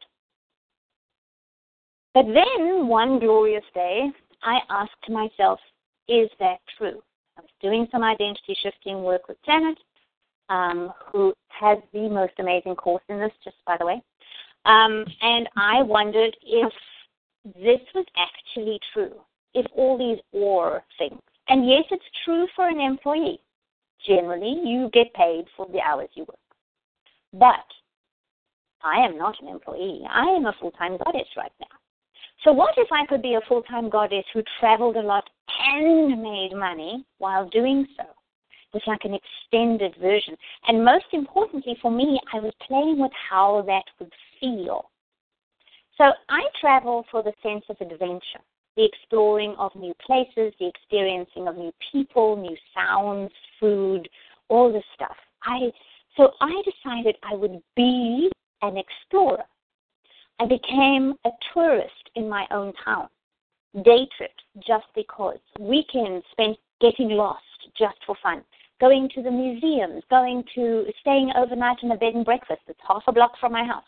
But 2.14 2.26
then 2.26 2.88
one 2.88 3.20
glorious 3.20 3.64
day, 3.74 4.10
I 4.44 4.60
asked 4.70 5.10
myself, 5.10 5.60
is 6.08 6.30
that 6.40 6.60
true? 6.78 7.02
I 7.38 7.42
was 7.42 7.50
doing 7.62 7.88
some 7.92 8.04
identity 8.04 8.58
shifting 8.62 9.04
work 9.04 9.28
with 9.28 9.38
Janet, 9.46 9.78
um, 10.50 10.92
who 11.12 11.34
has 11.50 11.78
the 11.94 12.10
most 12.10 12.34
amazing 12.40 12.76
course 12.76 13.04
in 13.10 13.20
this, 13.20 13.32
just 13.44 13.58
by 13.66 13.78
the 13.78 13.86
way. 13.86 14.02
Um, 14.66 15.06
and 15.22 15.48
I 15.56 15.82
wondered 15.82 16.36
if 16.44 16.74
this 17.56 17.80
was 17.96 18.06
actually 18.18 18.80
true, 18.94 19.16
if 19.54 19.66
all 19.76 19.98
these 19.98 20.20
or 20.32 20.84
things. 20.98 21.22
And 21.48 21.68
yes, 21.68 21.84
it's 21.92 22.04
true 22.26 22.48
for 22.56 22.70
an 22.70 22.80
employee. 22.80 23.40
Generally, 24.06 24.62
you 24.64 24.90
get 24.94 25.14
paid 25.14 25.46
for 25.58 25.68
the 25.72 25.82
hours 25.82 26.10
you 26.14 26.24
work. 26.24 26.38
But 27.34 27.66
I 28.84 29.06
am 29.06 29.18
not 29.18 29.36
an 29.42 29.50
employee. 29.50 30.04
I 30.10 30.26
am 30.26 30.46
a 30.46 30.54
full 30.60 30.72
time 30.72 30.98
goddess 31.04 31.28
right 31.36 31.52
now. 31.60 31.68
So, 32.44 32.54
what 32.54 32.76
if 32.78 32.88
I 32.92 33.06
could 33.06 33.22
be 33.22 33.36
a 33.36 33.42
full 33.48 33.64
time 33.64 33.90
goddess 33.90 34.24
who 34.34 34.42
traveled 34.60 34.96
a 34.96 35.02
lot 35.02 35.30
and 35.74 36.22
made 36.22 36.54
money 36.54 37.06
while 37.18 37.48
doing 37.50 37.86
so? 37.98 38.04
Was 38.74 38.84
like 38.86 39.02
an 39.04 39.16
extended 39.16 39.96
version. 40.00 40.36
And 40.68 40.86
most 40.86 41.06
importantly 41.12 41.76
for 41.82 41.90
me, 41.92 42.20
I 42.34 42.40
was 42.40 42.54
playing 42.68 43.00
with 43.00 43.12
how 43.30 43.64
that 43.66 43.84
would 44.00 44.14
feel. 44.40 44.90
So, 45.98 46.12
I 46.30 46.42
travel 46.62 47.06
for 47.12 47.24
the 47.24 47.34
sense 47.44 47.66
of 47.68 47.76
adventure, 47.82 48.40
the 48.78 48.86
exploring 48.86 49.56
of 49.58 49.76
new 49.76 49.94
places, 50.06 50.54
the 50.60 50.68
experiencing 50.68 51.48
of 51.48 51.58
new 51.58 51.74
people, 51.92 52.38
new 52.38 52.56
sounds, 52.74 53.32
food, 53.60 54.08
all 54.50 54.72
this 54.72 54.84
stuff. 54.96 55.16
I 55.44 55.72
so 56.18 56.32
I 56.42 56.62
decided 56.66 57.16
I 57.24 57.36
would 57.36 57.62
be 57.76 58.30
an 58.62 58.76
explorer. 58.78 59.44
I 60.40 60.46
became 60.46 61.16
a 61.26 61.30
tourist 61.54 62.10
in 62.16 62.28
my 62.28 62.46
own 62.52 62.74
town. 62.84 63.08
Day 63.84 64.08
trips 64.18 64.44
just 64.68 64.86
because. 64.96 65.38
Weekends 65.60 66.26
spent 66.32 66.58
getting 66.82 67.10
lost 67.10 67.44
just 67.78 67.98
for 68.06 68.16
fun. 68.22 68.44
Going 68.80 69.10
to 69.16 69.22
the 69.22 69.32
museums, 69.32 70.04
going 70.10 70.44
to 70.56 70.86
staying 71.02 71.32
overnight 71.36 71.78
in 71.84 71.92
a 71.92 71.98
bed 71.98 72.14
and 72.16 72.26
breakfast 72.26 72.62
that's 72.66 72.80
half 72.88 73.04
a 73.08 73.12
block 73.12 73.34
from 73.40 73.52
my 73.52 73.66
house. 73.66 73.84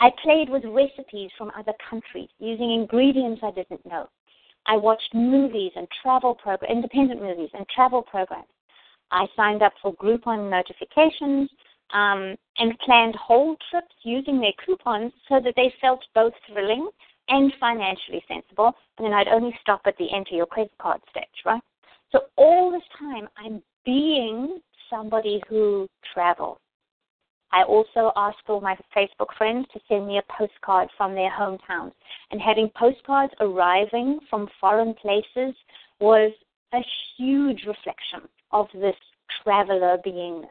I 0.00 0.10
played 0.22 0.48
with 0.48 0.64
recipes 0.64 1.30
from 1.36 1.50
other 1.58 1.72
countries 1.88 2.28
using 2.38 2.72
ingredients 2.72 3.40
I 3.42 3.50
didn't 3.50 3.84
know. 3.86 4.08
I 4.66 4.76
watched 4.76 5.14
movies 5.14 5.72
and 5.76 5.88
travel 6.02 6.34
programs, 6.34 6.72
independent 6.72 7.22
movies 7.22 7.50
and 7.54 7.66
travel 7.68 8.02
programs. 8.02 8.46
I 9.10 9.26
signed 9.36 9.62
up 9.62 9.72
for 9.80 9.94
Groupon 9.94 10.50
notifications 10.50 11.48
um, 11.92 12.36
and 12.58 12.78
planned 12.84 13.14
whole 13.16 13.56
trips 13.70 13.94
using 14.02 14.40
their 14.40 14.52
coupons 14.64 15.12
so 15.28 15.40
that 15.40 15.54
they 15.56 15.72
felt 15.80 16.04
both 16.14 16.32
thrilling 16.48 16.90
and 17.28 17.52
financially 17.58 18.22
sensible. 18.28 18.72
And 18.98 19.06
then 19.06 19.12
I'd 19.12 19.28
only 19.28 19.56
stop 19.60 19.82
at 19.86 19.96
the 19.98 20.12
enter 20.12 20.34
your 20.34 20.46
credit 20.46 20.72
card 20.80 21.00
stage, 21.10 21.24
right? 21.44 21.62
So 22.12 22.20
all 22.36 22.70
this 22.70 22.82
time, 22.98 23.28
I'm 23.36 23.62
being 23.86 24.58
somebody 24.90 25.40
who 25.48 25.88
travels. 26.12 26.58
I 27.52 27.62
also 27.62 28.12
asked 28.16 28.42
all 28.48 28.60
my 28.60 28.76
Facebook 28.94 29.34
friends 29.38 29.66
to 29.72 29.80
send 29.88 30.06
me 30.06 30.18
a 30.18 30.32
postcard 30.36 30.88
from 30.96 31.14
their 31.14 31.30
hometowns. 31.30 31.92
And 32.30 32.40
having 32.40 32.70
postcards 32.76 33.32
arriving 33.40 34.18
from 34.28 34.48
foreign 34.60 34.94
places 34.94 35.54
was 36.00 36.32
a 36.74 36.80
huge 37.16 37.64
reflection 37.66 38.28
of 38.50 38.66
this 38.74 38.96
traveler 39.42 39.96
beingness. 40.04 40.48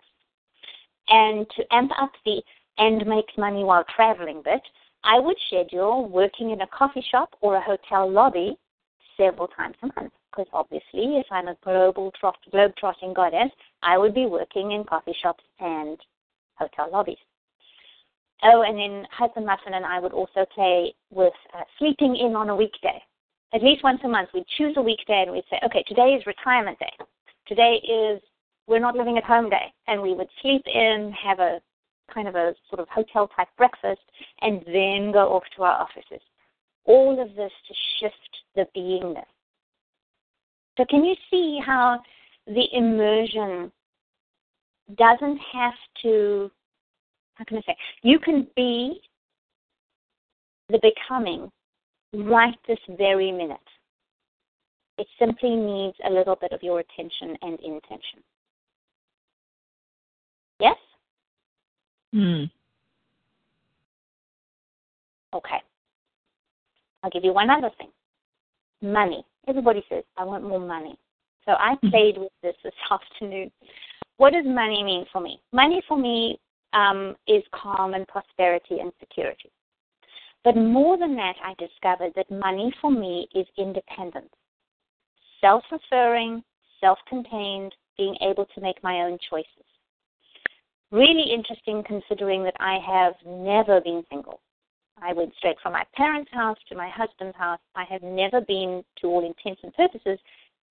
And 1.09 1.45
to 1.55 1.63
amp 1.71 1.91
up 2.01 2.11
the 2.25 2.41
and 2.77 3.05
makes 3.05 3.33
money 3.37 3.63
while 3.63 3.85
traveling 3.95 4.41
bit, 4.43 4.61
I 5.03 5.19
would 5.19 5.37
schedule 5.47 6.09
working 6.09 6.51
in 6.51 6.61
a 6.61 6.67
coffee 6.67 7.05
shop 7.11 7.35
or 7.41 7.55
a 7.55 7.61
hotel 7.61 8.09
lobby 8.09 8.57
several 9.17 9.47
times 9.47 9.75
a 9.83 9.87
month. 9.95 10.13
Because 10.35 10.49
obviously, 10.53 11.17
if 11.17 11.27
I'm 11.31 11.47
a 11.47 11.55
global 11.63 12.11
trot, 12.19 12.35
globe-trotting 12.51 13.13
goddess, 13.13 13.51
I 13.81 13.97
would 13.97 14.13
be 14.13 14.25
working 14.25 14.71
in 14.71 14.83
coffee 14.83 15.15
shops 15.21 15.43
and 15.59 15.97
hotel 16.55 16.89
lobbies. 16.91 17.17
Oh, 18.43 18.63
and 18.67 18.77
then 18.77 19.07
Husband 19.11 19.45
Muffin 19.45 19.73
and 19.73 19.85
I 19.85 19.99
would 19.99 20.11
also 20.11 20.45
play 20.53 20.93
with 21.09 21.33
uh, 21.53 21.61
sleeping 21.79 22.17
in 22.17 22.35
on 22.35 22.49
a 22.49 22.55
weekday. 22.55 23.01
At 23.53 23.63
least 23.63 23.83
once 23.83 24.01
a 24.03 24.09
month, 24.09 24.29
we'd 24.33 24.45
choose 24.57 24.73
a 24.75 24.81
weekday 24.81 25.23
and 25.23 25.31
we'd 25.31 25.45
say, 25.49 25.57
okay, 25.65 25.83
today 25.87 26.15
is 26.19 26.25
retirement 26.25 26.77
day. 26.79 26.91
Today 27.47 27.75
is 27.87 28.21
we're 28.67 28.79
not 28.79 28.95
living 28.95 29.17
at 29.17 29.23
home 29.23 29.49
day. 29.49 29.71
And 29.87 30.01
we 30.01 30.13
would 30.13 30.27
sleep 30.41 30.63
in, 30.65 31.13
have 31.23 31.39
a 31.39 31.61
kind 32.13 32.27
of 32.27 32.35
a 32.35 32.53
sort 32.69 32.81
of 32.81 32.89
hotel 32.89 33.29
type 33.29 33.47
breakfast, 33.57 34.01
and 34.41 34.61
then 34.65 35.13
go 35.13 35.33
off 35.33 35.43
to 35.55 35.63
our 35.63 35.81
offices. 35.81 36.21
All 36.83 37.21
of 37.21 37.35
this 37.35 37.51
to 37.67 37.73
shift 37.99 38.15
the 38.55 38.67
beingness. 38.75 39.23
So, 40.77 40.85
can 40.89 41.03
you 41.03 41.15
see 41.29 41.59
how 41.65 42.01
the 42.47 42.65
immersion 42.73 43.71
doesn't 44.97 45.39
have 45.53 45.73
to, 46.03 46.51
how 47.35 47.45
can 47.45 47.57
I 47.57 47.61
say, 47.61 47.77
you 48.03 48.19
can 48.19 48.47
be 48.55 49.01
the 50.69 50.79
becoming 50.81 51.51
right 52.13 52.55
this 52.67 52.79
very 52.97 53.31
minute. 53.31 53.57
It 54.97 55.07
simply 55.19 55.55
needs 55.55 55.97
a 56.05 56.09
little 56.09 56.35
bit 56.35 56.51
of 56.51 56.63
your 56.63 56.79
attention 56.79 57.35
and 57.41 57.59
intention. 57.59 58.23
Yes? 60.59 60.77
Hmm. 62.13 62.43
Okay. 65.33 65.61
I'll 67.03 67.09
give 67.09 67.25
you 67.25 67.33
one 67.33 67.49
other 67.49 67.69
thing. 67.77 67.89
Money. 68.81 69.25
Everybody 69.47 69.83
says, 69.89 70.03
I 70.17 70.23
want 70.23 70.43
more 70.43 70.59
money. 70.59 70.97
So 71.45 71.53
I 71.53 71.75
hmm. 71.81 71.89
played 71.89 72.17
with 72.17 72.31
this 72.41 72.55
this 72.63 72.73
afternoon. 72.91 73.51
What 74.17 74.33
does 74.33 74.45
money 74.45 74.83
mean 74.83 75.05
for 75.11 75.21
me? 75.21 75.41
Money 75.51 75.81
for 75.87 75.97
me 75.97 76.39
um, 76.73 77.15
is 77.27 77.43
calm 77.53 77.93
and 77.93 78.07
prosperity 78.07 78.79
and 78.79 78.91
security. 78.99 79.51
But 80.43 80.55
more 80.55 80.97
than 80.97 81.15
that, 81.15 81.35
I 81.43 81.53
discovered 81.57 82.13
that 82.15 82.29
money 82.29 82.73
for 82.79 82.91
me 82.91 83.27
is 83.33 83.47
independence, 83.57 84.29
self 85.41 85.63
referring, 85.71 86.43
self 86.79 86.99
contained, 87.09 87.73
being 87.97 88.15
able 88.21 88.45
to 88.45 88.61
make 88.61 88.81
my 88.83 89.01
own 89.01 89.17
choices 89.29 89.65
really 90.91 91.33
interesting 91.33 91.83
considering 91.85 92.43
that 92.43 92.55
I 92.59 92.77
have 92.85 93.13
never 93.25 93.81
been 93.81 94.03
single. 94.09 94.39
I 95.01 95.13
went 95.13 95.33
straight 95.37 95.57
from 95.61 95.73
my 95.73 95.83
parents' 95.93 96.31
house 96.31 96.57
to 96.69 96.75
my 96.75 96.89
husband's 96.89 97.35
house. 97.37 97.59
I 97.75 97.83
have 97.85 98.01
never 98.01 98.41
been, 98.41 98.83
to 99.01 99.07
all 99.07 99.25
intents 99.25 99.61
and 99.63 99.73
purposes, 99.73 100.19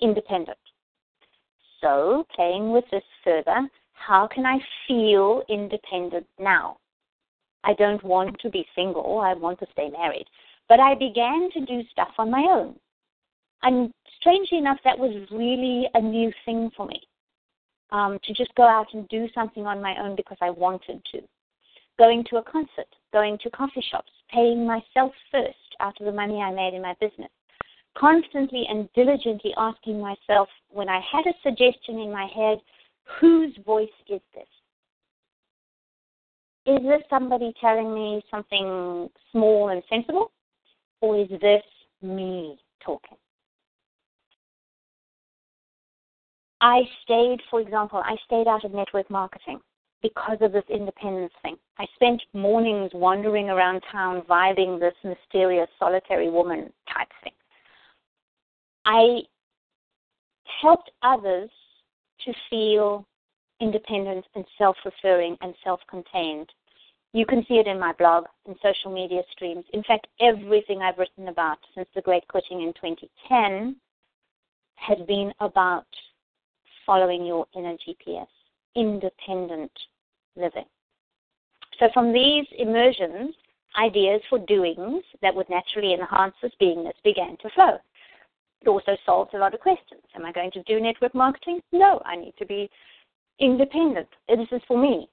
independent. 0.01 0.59
So, 1.81 2.27
playing 2.35 2.73
with 2.73 2.85
this 2.91 3.05
further, 3.23 3.69
how 3.93 4.27
can 4.27 4.47
I 4.47 4.59
feel 4.89 5.43
independent 5.49 6.27
now? 6.39 6.79
I 7.65 7.75
don't 7.75 8.03
want 8.03 8.39
to 8.41 8.51
be 8.51 8.67
single, 8.75 9.21
I 9.21 9.35
want 9.35 9.59
to 9.61 9.67
stay 9.73 9.91
married. 9.91 10.27
But 10.69 10.81
I 10.81 10.95
began 10.95 11.51
to 11.53 11.65
do 11.65 11.83
stuff 11.93 12.13
on 12.19 12.31
my 12.31 12.41
own. 12.41 12.75
And 13.63 13.93
strangely 14.21 14.59
enough, 14.59 14.79
that 14.85 14.99
was 14.99 15.27
really 15.31 15.89
a 15.95 16.01
new 16.01 16.33
thing 16.45 16.71
for 16.77 16.87
me 16.87 17.01
um, 17.91 18.19
to 18.25 18.35
just 18.35 18.55
go 18.55 18.65
out 18.65 18.89
and 18.93 19.09
do 19.09 19.29
something 19.35 19.67
on 19.67 19.81
my 19.81 19.97
own 20.03 20.17
because 20.17 20.37
I 20.41 20.51
wanted 20.51 21.03
to. 21.13 21.21
Going 21.99 22.25
to 22.31 22.39
a 22.39 22.43
concert, 22.43 22.89
going 23.15 23.39
to 23.39 23.51
coffee 23.51 23.85
shops, 23.91 24.11
paying 24.31 24.67
myself 24.67 25.13
first 25.31 25.55
out 25.81 25.99
of 26.01 26.05
the 26.05 26.13
money 26.13 26.43
I 26.43 26.51
made 26.51 26.75
in 26.75 26.83
my 26.83 26.95
business. 27.01 27.31
Constantly 27.97 28.67
and 28.69 28.89
diligently 28.93 29.55
asking 29.57 30.01
myself 30.01 30.49
when 30.69 30.89
I 30.89 31.01
had 31.11 31.25
a 31.27 31.33
suggestion 31.45 32.01
in 32.01 32.13
my 32.13 32.27
head, 32.27 32.59
whose 33.21 33.57
voice 33.65 33.89
is 34.09 34.21
this? 34.35 34.49
Is 36.67 36.83
this 36.83 37.03
somebody 37.09 37.55
telling 37.61 37.95
me 37.95 38.21
something 38.31 39.09
small 39.31 39.69
and 39.69 39.83
sensible? 39.89 40.33
Or 41.01 41.21
is 41.21 41.29
this 41.41 41.63
me 42.03 42.59
talking? 42.85 43.19
I 46.61 46.81
stayed, 47.05 47.39
for 47.49 47.61
example, 47.61 48.03
I 48.05 48.17
stayed 48.27 48.49
out 48.49 48.65
of 48.65 48.73
network 48.73 49.09
marketing 49.09 49.61
because 50.05 50.37
of 50.43 50.53
this 50.53 50.65
independence 50.69 51.33
thing. 51.43 51.57
I 51.79 51.87
spent 51.95 52.23
mornings 52.35 52.91
wandering 52.93 53.49
around 53.49 53.81
town, 53.91 54.21
vibing 54.29 54.79
this 54.79 54.93
mysterious, 55.03 55.67
solitary 55.79 56.31
woman 56.31 56.71
type 56.93 57.09
thing. 57.25 57.33
I 58.85 59.21
helped 60.61 60.91
others 61.03 61.49
to 62.27 62.35
feel 62.51 63.07
independent 63.63 64.27
and 64.35 64.45
self 64.59 64.77
referring 64.85 65.39
and 65.41 65.55
self 65.65 65.81
contained. 65.89 66.51
You 67.15 67.25
can 67.25 67.43
see 67.49 67.55
it 67.55 67.67
in 67.67 67.81
my 67.81 67.95
blog 67.95 68.25
and 68.47 68.57
social 68.63 68.93
media 68.93 69.23
streams. 69.33 69.65
In 69.73 69.83
fact, 69.85 70.07
everything 70.21 70.83
I've 70.83 70.99
written 70.99 71.29
about 71.29 71.59
since 71.75 71.89
the 71.95 72.03
Great 72.03 72.29
Quitting 72.29 72.61
in 72.61 72.75
2010 72.75 73.77
has 74.75 74.99
been 75.07 75.33
about 75.41 75.87
following 76.85 77.25
your 77.25 77.47
inner 77.57 77.77
GPS, 77.89 78.27
independent 78.77 79.71
living. 80.37 80.65
So 81.79 81.89
from 81.93 82.13
these 82.13 82.47
immersions, 82.59 83.35
ideas 83.77 84.21
for 84.31 84.39
doings 84.39 85.03
that 85.23 85.35
would 85.35 85.49
naturally 85.49 85.95
enhance 85.95 86.35
this 86.43 86.53
beingness 86.61 86.93
began 87.03 87.37
to 87.39 87.51
flow. 87.51 87.79
It 88.63 88.69
also 88.69 88.97
solves 89.05 89.31
a 89.35 89.39
lot 89.39 89.55
of 89.55 89.61
questions. 89.61 90.03
Am 90.15 90.25
I 90.25 90.33
going 90.33 90.51
to 90.53 90.63
do 90.63 90.81
network 90.81 91.15
marketing? 91.15 91.61
No, 91.73 92.01
I 92.05 92.17
need 92.17 92.35
to 92.39 92.47
be 92.47 92.71
independent. 93.41 94.09
This 94.29 94.49
is 94.53 94.63
for 94.67 94.79
me. 94.79 95.09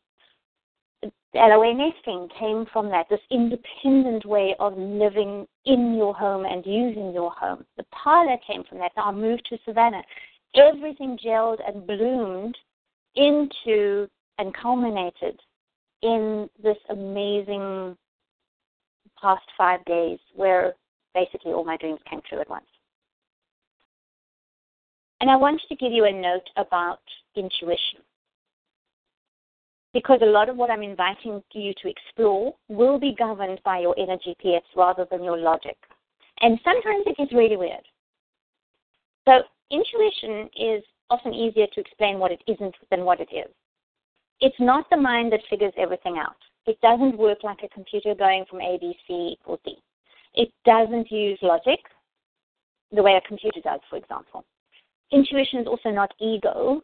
LOA 1.33 1.73
nesting 1.73 2.27
came 2.37 2.65
from 2.71 2.89
that, 2.89 3.07
this 3.09 3.19
independent 3.31 4.25
way 4.25 4.55
of 4.59 4.77
living 4.77 5.47
in 5.65 5.95
your 5.95 6.13
home 6.13 6.45
and 6.45 6.65
using 6.65 7.13
your 7.13 7.31
home. 7.31 7.65
The 7.77 7.85
parlor 7.91 8.37
came 8.45 8.63
from 8.65 8.79
that. 8.79 8.91
i 8.97 9.11
moved 9.11 9.45
to 9.49 9.57
Savannah. 9.65 10.03
Everything 10.55 11.17
gelled 11.17 11.59
and 11.65 11.87
bloomed 11.87 12.57
into 13.15 14.07
and 14.37 14.53
culminated 14.53 15.39
in 16.01 16.49
this 16.61 16.77
amazing 16.89 17.95
past 19.21 19.43
five 19.57 19.83
days 19.85 20.19
where 20.35 20.73
basically 21.13 21.51
all 21.51 21.63
my 21.63 21.77
dreams 21.77 21.99
came 22.09 22.21
true 22.27 22.39
at 22.39 22.49
once. 22.49 22.65
And 25.19 25.29
I 25.29 25.35
wanted 25.35 25.61
to 25.69 25.75
give 25.75 25.91
you 25.91 26.05
a 26.05 26.11
note 26.11 26.49
about 26.57 26.99
intuition. 27.35 28.01
Because 29.93 30.19
a 30.23 30.25
lot 30.25 30.49
of 30.49 30.55
what 30.55 30.71
I'm 30.71 30.81
inviting 30.81 31.43
you 31.53 31.73
to 31.81 31.89
explore 31.89 32.55
will 32.69 32.97
be 32.97 33.13
governed 33.17 33.59
by 33.63 33.79
your 33.79 33.95
inner 33.97 34.17
GPS 34.17 34.61
rather 34.75 35.05
than 35.11 35.23
your 35.23 35.37
logic. 35.37 35.77
And 36.39 36.59
sometimes 36.63 37.03
it 37.05 37.17
gets 37.17 37.33
really 37.33 37.57
weird. 37.57 37.85
So, 39.27 39.41
intuition 39.69 40.49
is 40.57 40.83
often 41.11 41.33
easier 41.33 41.67
to 41.67 41.79
explain 41.79 42.17
what 42.17 42.31
it 42.31 42.41
isn't 42.47 42.73
than 42.89 43.05
what 43.05 43.19
it 43.19 43.29
is. 43.31 43.51
It's 44.41 44.59
not 44.59 44.89
the 44.89 44.97
mind 44.97 45.31
that 45.31 45.41
figures 45.49 45.73
everything 45.77 46.17
out. 46.17 46.35
It 46.65 46.79
doesn't 46.81 47.17
work 47.17 47.43
like 47.43 47.59
a 47.63 47.69
computer 47.69 48.15
going 48.15 48.45
from 48.49 48.61
A, 48.61 48.77
B, 48.79 48.95
C 49.07 49.37
equals 49.39 49.59
D. 49.63 49.75
It 50.33 50.51
doesn't 50.65 51.11
use 51.11 51.39
logic 51.41 51.79
the 52.91 53.03
way 53.03 53.13
a 53.15 53.27
computer 53.27 53.61
does, 53.61 53.79
for 53.89 53.97
example. 53.97 54.43
Intuition 55.11 55.59
is 55.59 55.67
also 55.67 55.89
not 55.89 56.13
ego, 56.19 56.81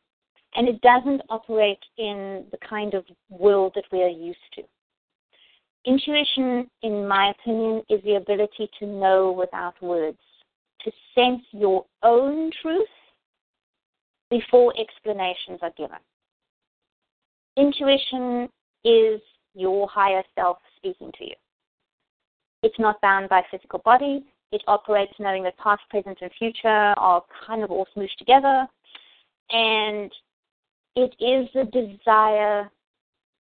and 0.56 0.68
it 0.68 0.80
doesn't 0.82 1.22
operate 1.30 1.84
in 1.98 2.46
the 2.52 2.58
kind 2.68 2.94
of 2.94 3.06
world 3.30 3.74
that 3.76 3.86
we 3.92 4.02
are 4.04 4.10
used 4.10 4.40
to. 4.56 4.64
Intuition, 5.86 6.70
in 6.84 7.08
my 7.08 7.32
opinion, 7.32 7.82
is 7.90 8.04
the 8.04 8.16
ability 8.16 8.70
to 8.80 8.86
know 8.86 9.32
without 9.32 9.82
words, 9.82 10.20
to 10.84 10.92
sense 11.16 11.42
your 11.52 11.86
own 12.04 12.52
truth 12.62 12.88
before 14.30 14.74
explanations 14.80 15.60
are 15.62 15.72
given. 15.78 16.00
Intuition 17.58 18.48
is 18.86 19.20
your 19.56 19.90
higher 19.90 20.24
self 20.36 20.60
speaking 20.78 21.12
to 21.18 21.26
you. 21.26 21.34
It's 22.62 22.78
not 22.80 23.02
bound 23.02 23.30
by 23.30 23.42
physical 23.50 23.80
body. 23.80 24.26
It 24.52 24.62
operates 24.68 25.14
knowing 25.20 25.44
that 25.44 25.58
past, 25.58 25.82
present, 25.90 26.20
and 26.22 26.32
future 26.38 26.68
are 26.68 27.24
kind 27.46 27.64
of 27.64 27.72
all 27.72 27.88
smooshed 27.96 28.18
together. 28.18 28.68
And 29.50 30.12
it 30.96 31.16
is 31.20 31.50
the 31.54 31.66
desire, 31.66 32.70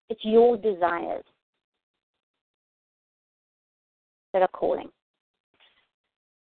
it's 0.09 0.23
your 0.23 0.57
desires 0.57 1.23
that 4.33 4.41
are 4.41 4.47
calling. 4.49 4.89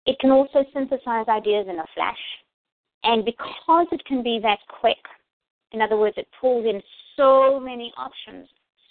It 0.07 0.19
can 0.21 0.31
also 0.31 0.64
synthesize 0.73 1.27
ideas 1.29 1.67
in 1.69 1.79
a 1.79 1.85
flash. 1.95 2.17
And 3.03 3.25
because 3.25 3.87
it 3.93 4.05
can 4.05 4.23
be 4.23 4.39
that 4.43 4.59
quick, 4.81 4.99
in 5.73 5.81
other 5.81 5.97
words, 5.97 6.17
it 6.17 6.29
pulls 6.41 6.64
in 6.64 6.81
so 7.17 7.61
many 7.61 7.93
options 7.97 8.49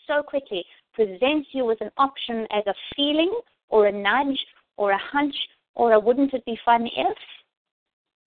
so 0.07 0.21
quickly, 0.21 0.63
presents 0.93 1.49
you 1.51 1.65
with 1.65 1.81
an 1.81 1.91
option 1.97 2.47
as 2.51 2.63
a 2.67 2.73
feeling 2.95 3.31
or 3.69 3.87
a 3.87 3.91
nudge 3.91 4.37
or 4.77 4.91
a 4.91 4.97
hunch 4.97 5.35
or 5.73 5.93
a 5.93 5.99
wouldn't 5.99 6.33
it 6.33 6.45
be 6.45 6.57
fun 6.63 6.87
if, 6.95 7.17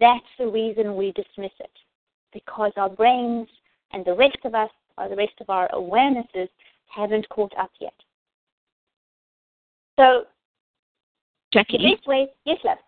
that's 0.00 0.24
the 0.38 0.46
reason 0.46 0.96
we 0.96 1.12
dismiss 1.12 1.52
it. 1.60 1.70
Because 2.32 2.72
our 2.76 2.90
brains 2.90 3.48
and 3.92 4.04
the 4.04 4.14
rest 4.14 4.38
of 4.44 4.54
us, 4.54 4.70
or 4.96 5.08
the 5.08 5.16
rest 5.16 5.32
of 5.40 5.48
our 5.48 5.68
awarenesses, 5.70 6.48
haven't 6.86 7.28
caught 7.30 7.52
up 7.58 7.70
yet. 7.80 7.94
So, 9.98 10.24
Jackie. 11.52 11.78
the 11.78 11.94
best 11.94 12.06
way, 12.06 12.28
yes, 12.44 12.58
love. 12.64 12.78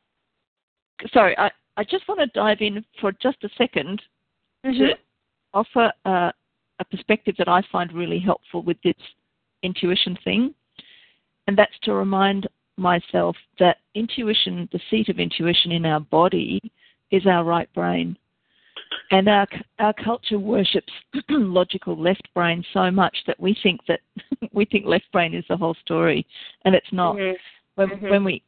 Sorry, 1.13 1.37
I, 1.39 1.51
I 1.77 1.85
just 1.85 2.07
want 2.07 2.21
to 2.21 2.27
dive 2.27 2.59
in 2.61 2.85
for 3.01 3.13
just 3.13 3.39
a 3.45 3.49
2nd 3.61 4.01
Mm-hmm. 4.65 4.79
to 4.79 4.95
offer 5.55 5.93
a, 6.05 6.33
a 6.81 6.85
perspective 6.85 7.37
that 7.39 7.49
I 7.49 7.63
find 7.71 7.93
really 7.93 8.19
helpful 8.19 8.63
with 8.63 8.79
this 8.83 8.95
intuition 9.63 10.19
thing, 10.25 10.55
and 11.47 11.57
that's 11.57 11.79
to 11.83 11.93
remind 11.93 12.49
myself 12.77 13.37
that 13.59 13.77
intuition, 13.95 14.69
the 14.73 14.81
seat 14.91 15.09
of 15.09 15.21
intuition 15.21 15.71
in 15.71 15.85
our 15.85 16.01
body, 16.01 16.61
is 17.11 17.27
our 17.27 17.45
right 17.45 17.73
brain. 17.75 18.17
And 19.11 19.29
our, 19.29 19.47
our 19.79 19.93
culture 19.93 20.39
worships 20.39 20.93
logical 21.29 22.01
left 22.01 22.29
brain 22.35 22.65
so 22.73 22.91
much 22.91 23.17
that 23.27 23.39
we 23.39 23.57
think 23.63 23.81
that 23.87 24.01
we 24.53 24.65
think 24.65 24.87
left 24.87 25.11
brain 25.13 25.35
is 25.35 25.45
the 25.49 25.57
whole 25.57 25.77
story, 25.85 26.27
and 26.65 26.75
it's 26.75 26.93
not. 26.93 27.17
Mhm. 27.17 27.37
When, 27.77 27.89
Mhm. 27.89 28.11
when 28.11 28.25
we, 28.25 28.43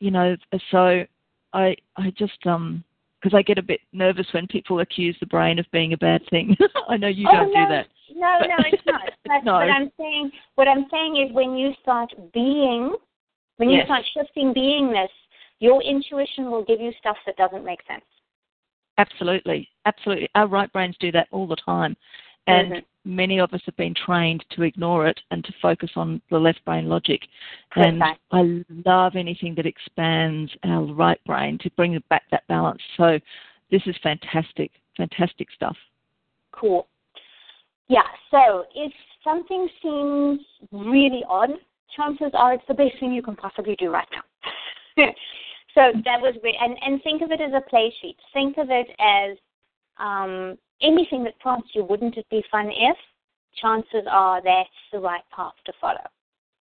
you 0.00 0.10
know, 0.10 0.36
so 0.70 1.04
I 1.52 1.76
I 1.96 2.10
just 2.10 2.46
um 2.46 2.84
because 3.28 3.38
I 3.38 3.42
get 3.42 3.58
a 3.58 3.62
bit 3.62 3.80
nervous 3.92 4.26
when 4.32 4.46
people 4.46 4.80
accuse 4.80 5.16
the 5.20 5.26
brain 5.26 5.58
of 5.58 5.66
being 5.72 5.92
a 5.92 5.98
bad 5.98 6.22
thing. 6.30 6.56
I 6.88 6.96
know 6.96 7.08
you 7.08 7.28
oh, 7.30 7.36
don't 7.36 7.52
no, 7.54 7.64
do 7.66 7.72
that. 7.74 7.86
No, 8.14 8.36
But- 8.40 8.48
no, 8.48 8.56
it's 8.72 8.82
not. 8.86 9.00
But 9.26 9.44
No. 9.44 9.54
what 9.54 9.70
I'm 9.70 9.90
saying, 9.98 10.30
what 10.54 10.68
I'm 10.68 10.86
saying 10.90 11.16
is, 11.28 11.34
when 11.34 11.54
you 11.56 11.72
start 11.82 12.10
being, 12.32 12.94
when 13.58 13.68
you 13.68 13.78
Yes. 13.78 13.86
start 13.86 14.04
shifting 14.14 14.54
beingness, 14.54 15.08
your 15.60 15.82
intuition 15.82 16.50
will 16.50 16.64
give 16.64 16.80
you 16.80 16.92
stuff 16.98 17.16
that 17.26 17.36
doesn't 17.36 17.64
make 17.64 17.80
sense. 17.86 18.04
Absolutely, 18.96 19.68
absolutely. 19.84 20.28
Our 20.34 20.46
right 20.46 20.72
brains 20.72 20.96
do 20.98 21.12
that 21.12 21.28
all 21.30 21.46
the 21.46 21.56
time, 21.56 21.94
and 22.46 22.72
Mhm. 22.72 22.84
Many 23.08 23.40
of 23.40 23.52
us 23.52 23.62
have 23.64 23.76
been 23.76 23.94
trained 23.94 24.44
to 24.50 24.62
ignore 24.62 25.06
it 25.06 25.18
and 25.30 25.42
to 25.44 25.52
focus 25.60 25.90
on 25.96 26.20
the 26.30 26.38
left 26.38 26.64
brain 26.64 26.88
logic. 26.88 27.22
And. 27.74 28.02
I 28.30 28.64
love 28.84 29.16
anything 29.16 29.54
that 29.56 29.66
expands 29.66 30.52
our 30.64 30.84
right 30.92 31.22
brain 31.24 31.58
to 31.62 31.70
bring 31.70 32.00
back 32.10 32.24
that 32.30 32.46
balance. 32.46 32.82
So 32.96 33.18
this 33.70 33.82
is 33.86 33.96
fantastic, 34.02 34.70
fantastic 34.96 35.48
stuff. 35.54 35.76
Cool. 36.52 36.86
Yeah. 37.88 38.02
So 38.30 38.64
if 38.74 38.92
something 39.24 39.68
seems 39.82 40.40
really 40.70 41.24
odd, 41.28 41.50
chances 41.96 42.30
are 42.34 42.54
it's 42.54 42.64
the 42.68 42.74
best 42.74 42.94
thing 43.00 43.12
you 43.12 43.22
can 43.22 43.36
possibly 43.36 43.76
do 43.76 43.90
right 43.90 44.08
now. 44.12 45.04
so 45.74 45.92
that 46.04 46.20
was 46.20 46.34
great. 46.40 46.56
And 46.60 46.76
and 46.82 47.02
think 47.02 47.22
of 47.22 47.30
it 47.30 47.40
as 47.40 47.52
a 47.54 47.68
play 47.68 47.92
sheet. 48.00 48.16
Think 48.32 48.58
of 48.58 48.68
it 48.70 48.88
as 49.00 49.36
um, 49.98 50.58
anything 50.82 51.24
that 51.24 51.38
prompts 51.40 51.70
you. 51.74 51.84
Wouldn't 51.84 52.16
it 52.16 52.26
be 52.30 52.42
fun 52.50 52.70
if? 52.70 52.96
Chances 53.60 54.06
are 54.10 54.42
that's 54.42 54.68
the 54.92 55.00
right 55.00 55.22
path 55.34 55.54
to 55.66 55.72
follow. 55.80 56.06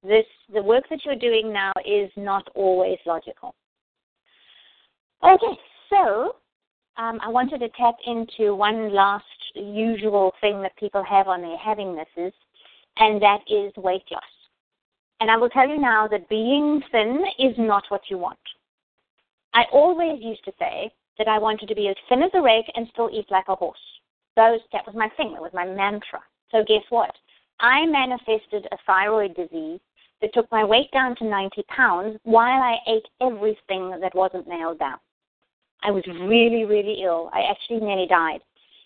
This 0.04 0.26
the 0.54 0.64
work 0.64 0.86
that 0.90 1.00
you're 1.06 1.16
doing 1.16 1.52
now 1.52 1.74
is 1.86 2.10
not 2.16 2.48
always 2.56 2.98
logical. 3.06 3.54
Okay, 5.24 5.60
so 5.90 6.36
um, 6.98 7.20
I 7.22 7.30
wanted 7.30 7.60
to 7.60 7.70
tap 7.70 7.96
into 8.06 8.56
one 8.56 8.94
last 8.94 9.26
usual 9.56 10.34
thing 10.42 10.62
that 10.62 10.76
people 10.78 11.04
have 11.04 11.28
on 11.28 11.42
their 11.42 11.58
havingnesses, 11.58 12.32
and 12.98 13.22
that 13.22 13.40
is 13.50 13.74
weight 13.76 14.04
loss. 14.10 14.24
And 15.20 15.30
I 15.30 15.36
will 15.36 15.50
tell 15.50 15.68
you 15.68 15.80
now 15.80 16.08
that 16.08 16.30
being 16.30 16.82
thin 16.92 17.24
is 17.38 17.56
not 17.58 17.84
what 17.90 18.02
you 18.10 18.18
want. 18.18 18.40
I 19.54 19.64
always 19.74 20.22
used 20.22 20.46
to 20.46 20.54
say 20.58 20.92
that 21.18 21.28
I 21.28 21.40
wanted 21.40 21.68
to 21.68 21.76
be 21.76 21.90
as 21.90 21.96
thin 22.08 22.24
as 22.24 22.32
a 22.34 22.42
rake 22.42 22.72
and 22.76 22.88
still 22.92 23.10
eat 23.12 23.26
like 23.30 23.50
a 23.50 23.56
horse. 23.56 23.78
Those, 24.40 24.62
that 24.72 24.88
was 24.88 24.96
my 24.96 25.10
thing, 25.18 25.34
that 25.34 25.42
was 25.42 25.52
my 25.54 25.66
mantra. 25.66 26.22
So 26.50 26.64
guess 26.66 26.84
what? 26.90 27.12
I 27.60 27.86
manifested 27.86 28.70
a 28.72 28.78
thyroid 28.88 29.36
disease 29.36 29.82
that 30.22 30.34
took 30.34 30.50
my 30.50 30.64
weight 30.64 30.90
down 30.94 31.18
to 31.18 31.26
90 31.26 31.62
pounds 31.64 32.18
while 32.24 32.62
I 32.62 32.78
ate 32.88 33.06
everything 33.22 34.00
that 34.00 34.16
wasn't 34.16 34.48
nailed 34.48 34.80
down. 34.80 34.98
I 35.84 35.92
was 35.92 36.06
really, 36.08 36.64
really 36.64 37.04
ill. 37.04 37.30
I 37.34 37.42
actually 37.52 37.86
nearly 37.86 38.08
died. 38.08 38.40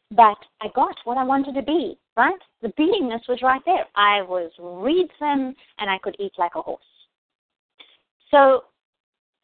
But 0.10 0.40
I 0.60 0.70
got 0.74 0.96
what 1.04 1.20
I 1.20 1.24
wanted 1.24 1.54
to 1.54 1.62
be, 1.62 2.00
right? 2.18 2.34
The 2.64 2.70
beingness 2.70 3.28
was 3.30 3.44
right 3.44 3.62
there. 3.64 3.86
I 3.96 4.24
was 4.24 4.52
reed 4.60 5.12
thin 5.20 5.56
and 5.78 5.88
I 5.88 6.00
could 6.00 6.16
eat 6.18 6.34
like 6.40 6.56
a 6.56 6.64
horse. 6.64 6.82
So 8.32 8.64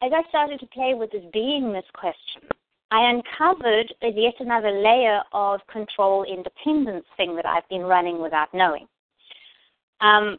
as 0.02 0.10
I 0.12 0.28
started 0.28 0.58
to 0.58 0.66
play 0.66 0.94
with 0.94 1.12
this 1.12 1.24
beingness 1.32 1.86
question, 1.94 2.42
I 2.90 3.08
uncovered 3.08 3.94
yet 4.02 4.34
another 4.40 4.72
layer 4.72 5.20
of 5.32 5.60
control 5.68 6.24
independence 6.24 7.06
thing 7.16 7.36
that 7.36 7.46
I've 7.46 7.68
been 7.68 7.82
running 7.82 8.20
without 8.20 8.52
knowing. 8.52 8.88
Um, 10.00 10.38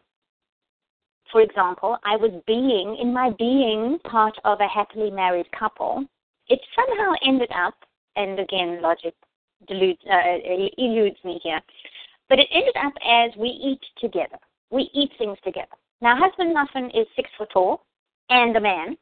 for 1.31 1.41
example, 1.41 1.97
I 2.03 2.17
was 2.17 2.31
being, 2.45 2.97
in 2.99 3.13
my 3.13 3.31
being, 3.37 3.99
part 4.03 4.37
of 4.43 4.59
a 4.59 4.67
happily 4.67 5.09
married 5.09 5.49
couple. 5.57 6.03
It 6.49 6.59
somehow 6.75 7.13
ended 7.25 7.49
up, 7.55 7.75
and 8.17 8.37
again, 8.37 8.81
logic 8.81 9.13
deludes, 9.67 10.01
uh, 10.11 10.37
eludes 10.77 11.17
me 11.23 11.39
here. 11.41 11.61
But 12.27 12.39
it 12.39 12.47
ended 12.53 12.75
up 12.83 12.93
as 13.07 13.31
we 13.37 13.47
eat 13.47 13.81
together. 13.99 14.37
We 14.71 14.89
eat 14.93 15.11
things 15.17 15.37
together. 15.43 15.67
Now, 16.01 16.17
husband 16.17 16.53
Muffin 16.53 16.89
is 16.89 17.07
six 17.15 17.29
foot 17.37 17.49
tall 17.53 17.85
and 18.29 18.55
a 18.57 18.61
man. 18.61 18.97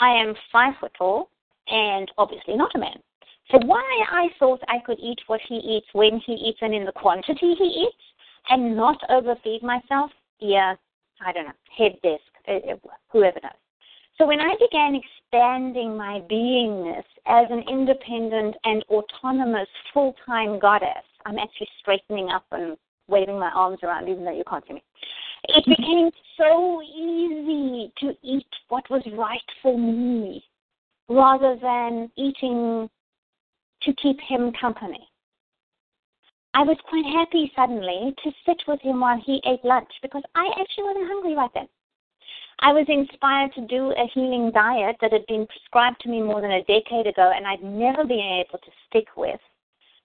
I 0.00 0.10
am 0.10 0.34
five 0.50 0.74
foot 0.80 0.92
tall 0.96 1.30
and 1.70 2.10
obviously 2.18 2.56
not 2.56 2.74
a 2.74 2.78
man. 2.78 3.00
So 3.50 3.58
why 3.64 3.82
I 4.10 4.28
thought 4.38 4.60
I 4.68 4.78
could 4.84 4.98
eat 5.00 5.18
what 5.26 5.40
he 5.48 5.56
eats 5.56 5.86
when 5.92 6.20
he 6.24 6.34
eats 6.34 6.58
and 6.60 6.74
in 6.74 6.84
the 6.84 6.92
quantity 6.92 7.54
he 7.58 7.64
eats 7.64 8.04
and 8.48 8.76
not 8.76 8.98
overfeed 9.08 9.62
myself, 9.62 10.10
yeah, 10.38 10.74
I 11.24 11.32
don't 11.32 11.46
know, 11.46 11.52
head 11.76 11.96
desk, 12.02 12.22
uh, 12.48 12.72
uh, 12.72 12.76
whoever 13.10 13.40
knows. 13.42 13.52
So 14.18 14.26
when 14.26 14.40
I 14.40 14.54
began 14.60 14.94
expanding 14.94 15.96
my 15.96 16.20
beingness 16.30 17.04
as 17.26 17.46
an 17.50 17.64
independent 17.68 18.54
and 18.64 18.84
autonomous 18.90 19.68
full-time 19.94 20.58
goddess, 20.58 21.04
I'm 21.26 21.38
actually 21.38 21.68
straightening 21.80 22.28
up 22.28 22.44
and 22.52 22.76
waving 23.08 23.38
my 23.38 23.50
arms 23.54 23.78
around 23.82 24.08
even 24.08 24.24
though 24.24 24.36
you 24.36 24.44
can't 24.48 24.64
see 24.66 24.74
me. 24.74 24.82
It 25.44 25.64
became 25.66 26.10
so 26.36 26.82
easy 26.82 27.92
to 28.00 28.14
eat 28.22 28.46
what 28.68 28.88
was 28.90 29.02
right 29.16 29.40
for 29.62 29.76
me 29.78 30.44
rather 31.10 31.56
than 31.60 32.08
eating 32.16 32.88
to 33.82 33.92
keep 34.00 34.16
him 34.20 34.52
company. 34.58 35.08
I 36.54 36.62
was 36.62 36.76
quite 36.88 37.04
happy 37.04 37.52
suddenly 37.54 38.14
to 38.22 38.30
sit 38.46 38.62
with 38.66 38.80
him 38.80 39.00
while 39.00 39.20
he 39.26 39.42
ate 39.44 39.64
lunch 39.64 39.90
because 40.02 40.22
I 40.34 40.48
actually 40.60 40.84
wasn't 40.84 41.08
hungry 41.08 41.34
right 41.34 41.50
then. 41.52 41.68
I 42.60 42.72
was 42.72 42.86
inspired 42.88 43.52
to 43.54 43.66
do 43.66 43.90
a 43.92 44.10
healing 44.14 44.52
diet 44.52 44.96
that 45.00 45.12
had 45.12 45.26
been 45.26 45.46
prescribed 45.46 46.00
to 46.02 46.08
me 46.08 46.22
more 46.22 46.40
than 46.40 46.52
a 46.52 46.64
decade 46.64 47.06
ago 47.06 47.32
and 47.34 47.46
I'd 47.46 47.62
never 47.62 48.04
been 48.04 48.44
able 48.46 48.58
to 48.58 48.70
stick 48.88 49.08
with. 49.16 49.40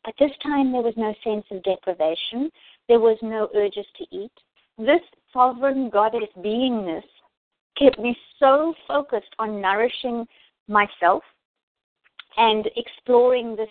But 0.03 0.15
this 0.19 0.31
time 0.41 0.71
there 0.71 0.81
was 0.81 0.93
no 0.97 1.13
sense 1.23 1.45
of 1.51 1.63
deprivation. 1.63 2.49
There 2.87 2.99
was 2.99 3.17
no 3.21 3.49
urges 3.55 3.85
to 3.97 4.05
eat. 4.11 4.31
This 4.77 5.01
sovereign 5.33 5.89
goddess 5.89 6.29
beingness 6.37 7.03
kept 7.77 7.99
me 7.99 8.15
so 8.39 8.73
focused 8.87 9.35
on 9.37 9.61
nourishing 9.61 10.25
myself 10.67 11.23
and 12.37 12.67
exploring 12.75 13.55
this 13.55 13.69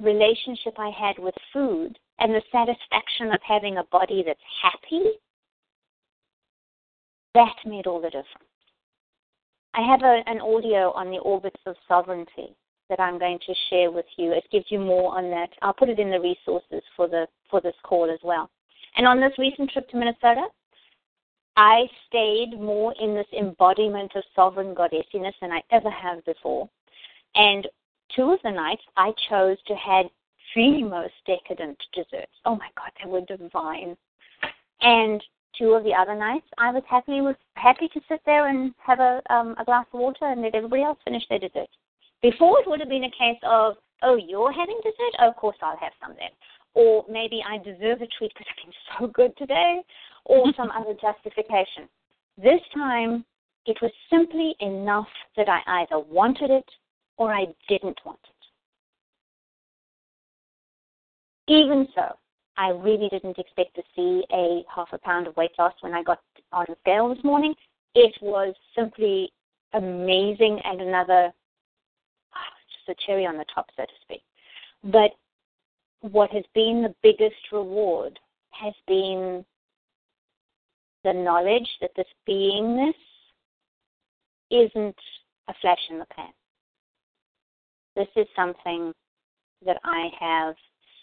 relationship 0.00 0.74
I 0.78 0.90
had 0.90 1.18
with 1.18 1.34
food 1.52 1.98
and 2.18 2.32
the 2.32 2.42
satisfaction 2.52 3.32
of 3.32 3.40
having 3.46 3.78
a 3.78 3.84
body 3.90 4.22
that's 4.26 4.40
happy, 4.62 5.04
that 7.34 7.54
made 7.64 7.86
all 7.86 8.00
the 8.00 8.08
difference. 8.08 8.48
I 9.74 9.80
have 9.80 10.02
a, 10.02 10.22
an 10.26 10.40
audio 10.40 10.92
on 10.92 11.10
the 11.10 11.18
orbits 11.18 11.60
of 11.66 11.76
sovereignty 11.88 12.54
that 12.90 13.00
I'm 13.00 13.18
going 13.18 13.38
to 13.46 13.54
share 13.70 13.90
with 13.90 14.04
you. 14.18 14.32
It 14.32 14.44
gives 14.52 14.66
you 14.68 14.78
more 14.78 15.16
on 15.16 15.30
that. 15.30 15.48
I'll 15.62 15.72
put 15.72 15.88
it 15.88 15.98
in 15.98 16.10
the 16.10 16.20
resources 16.20 16.82
for 16.94 17.08
the 17.08 17.26
for 17.50 17.60
this 17.60 17.74
call 17.82 18.10
as 18.10 18.18
well. 18.22 18.50
And 18.96 19.06
on 19.06 19.18
this 19.18 19.32
recent 19.38 19.70
trip 19.70 19.88
to 19.88 19.96
Minnesota, 19.96 20.44
I 21.56 21.84
stayed 22.08 22.58
more 22.58 22.94
in 23.00 23.14
this 23.14 23.26
embodiment 23.38 24.12
of 24.14 24.24
sovereign 24.34 24.74
goddessiness 24.74 25.34
than 25.40 25.52
I 25.52 25.62
ever 25.70 25.90
have 25.90 26.24
before. 26.24 26.68
And 27.34 27.68
two 28.14 28.30
of 28.30 28.40
the 28.42 28.50
nights 28.50 28.82
I 28.96 29.12
chose 29.28 29.58
to 29.66 29.74
have 29.74 30.06
the 30.54 30.82
most 30.82 31.14
decadent 31.26 31.78
desserts. 31.94 32.32
Oh 32.44 32.56
my 32.56 32.68
God, 32.76 32.90
they 33.02 33.08
were 33.08 33.22
divine. 33.22 33.96
And 34.80 35.22
two 35.56 35.72
of 35.72 35.84
the 35.84 35.94
other 35.94 36.14
nights, 36.14 36.46
I 36.58 36.70
was 36.72 36.82
happy 36.88 37.20
with 37.20 37.36
happy 37.56 37.88
to 37.88 38.00
sit 38.08 38.20
there 38.26 38.48
and 38.48 38.74
have 38.78 39.00
a 39.00 39.22
um, 39.30 39.54
a 39.58 39.64
glass 39.64 39.86
of 39.92 40.00
water 40.00 40.26
and 40.26 40.42
let 40.42 40.54
everybody 40.54 40.82
else 40.82 40.98
finish 41.04 41.22
their 41.28 41.38
dessert. 41.38 41.68
Before 42.22 42.60
it 42.60 42.68
would 42.68 42.80
have 42.80 42.88
been 42.88 43.04
a 43.04 43.10
case 43.10 43.40
of, 43.42 43.74
oh, 44.02 44.16
you're 44.16 44.52
having 44.52 44.78
dessert, 44.82 45.14
oh, 45.20 45.28
of 45.28 45.36
course 45.36 45.56
I'll 45.62 45.76
have 45.76 45.92
some 46.00 46.14
then, 46.18 46.30
or 46.74 47.04
maybe 47.08 47.42
I 47.46 47.58
deserve 47.58 48.02
a 48.02 48.06
treat 48.06 48.32
because 48.34 48.46
I've 48.50 48.64
been 48.64 48.74
so 48.98 49.06
good 49.06 49.36
today, 49.36 49.82
or 50.24 50.52
some 50.56 50.70
other 50.70 50.94
justification. 51.00 51.88
This 52.36 52.60
time, 52.74 53.24
it 53.66 53.76
was 53.80 53.92
simply 54.10 54.54
enough 54.60 55.08
that 55.36 55.48
I 55.48 55.82
either 55.82 55.98
wanted 55.98 56.50
it 56.50 56.68
or 57.16 57.32
I 57.32 57.46
didn't 57.68 58.00
want 58.04 58.18
it. 58.24 58.28
Even 61.52 61.86
so, 61.94 62.16
I 62.56 62.70
really 62.70 63.08
didn't 63.08 63.38
expect 63.38 63.74
to 63.76 63.82
see 63.94 64.24
a 64.32 64.64
half 64.74 64.88
a 64.92 64.98
pound 64.98 65.26
of 65.26 65.36
weight 65.36 65.52
loss 65.58 65.74
when 65.80 65.94
I 65.94 66.02
got 66.02 66.20
on 66.52 66.66
the 66.68 66.76
scale 66.80 67.14
this 67.14 67.22
morning. 67.24 67.54
It 67.94 68.14
was 68.20 68.54
simply 68.76 69.32
amazing 69.74 70.60
and 70.64 70.80
another 70.80 71.32
oh, 72.34 72.52
just 72.86 72.98
a 72.98 73.06
cherry 73.06 73.26
on 73.26 73.36
the 73.36 73.44
top, 73.54 73.66
so 73.76 73.82
to 73.82 73.92
speak. 74.02 74.22
But 74.84 75.12
what 76.02 76.30
has 76.30 76.44
been 76.54 76.82
the 76.82 76.94
biggest 77.02 77.36
reward 77.52 78.18
has 78.50 78.74
been 78.86 79.44
the 81.04 81.12
knowledge 81.12 81.68
that 81.80 81.90
this 81.96 82.06
beingness 82.28 82.94
isn't 84.50 84.96
a 85.48 85.54
flash 85.60 85.78
in 85.90 85.98
the 85.98 86.06
pan. 86.14 86.32
This 87.96 88.08
is 88.16 88.26
something 88.36 88.92
that 89.64 89.78
I 89.84 90.08
have 90.18 90.54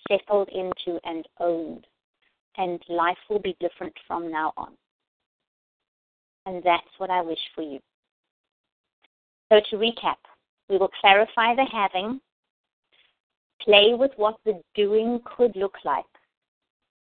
settled 0.08 0.50
into 0.50 1.00
and 1.04 1.26
owned, 1.40 1.86
and 2.58 2.82
life 2.90 3.18
will 3.30 3.40
be 3.40 3.56
different 3.60 3.94
from 4.08 4.32
now 4.32 4.54
on. 4.58 4.74
And 6.46 6.64
that's 6.64 6.88
what 6.98 7.10
I 7.10 7.22
wish 7.22 7.40
for 7.56 7.62
you. 7.62 7.80
So, 9.52 9.60
to 9.72 9.76
recap, 9.78 10.18
we 10.70 10.78
will 10.78 10.92
clarify 11.02 11.56
the 11.56 11.66
having, 11.72 12.22
play 13.64 13.94
with 13.94 14.12
what 14.16 14.38
the 14.46 14.62
doing 14.76 15.20
could 15.26 15.56
look 15.56 15.76
like, 15.84 16.06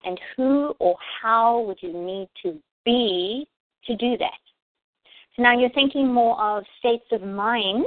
and 0.04 0.18
who 0.36 0.74
or 0.78 0.96
how 1.20 1.60
would 1.60 1.78
you 1.80 1.92
need 1.92 2.28
to 2.42 2.58
be 2.84 3.46
to 3.84 3.96
do 3.96 4.16
that. 4.18 4.40
So 5.36 5.42
now 5.42 5.58
you're 5.58 5.70
thinking 5.70 6.12
more 6.12 6.40
of 6.40 6.64
states 6.78 7.06
of 7.12 7.22
mind 7.22 7.86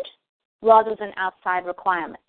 rather 0.62 0.96
than 1.00 1.12
outside 1.18 1.66
requirements. 1.66 2.24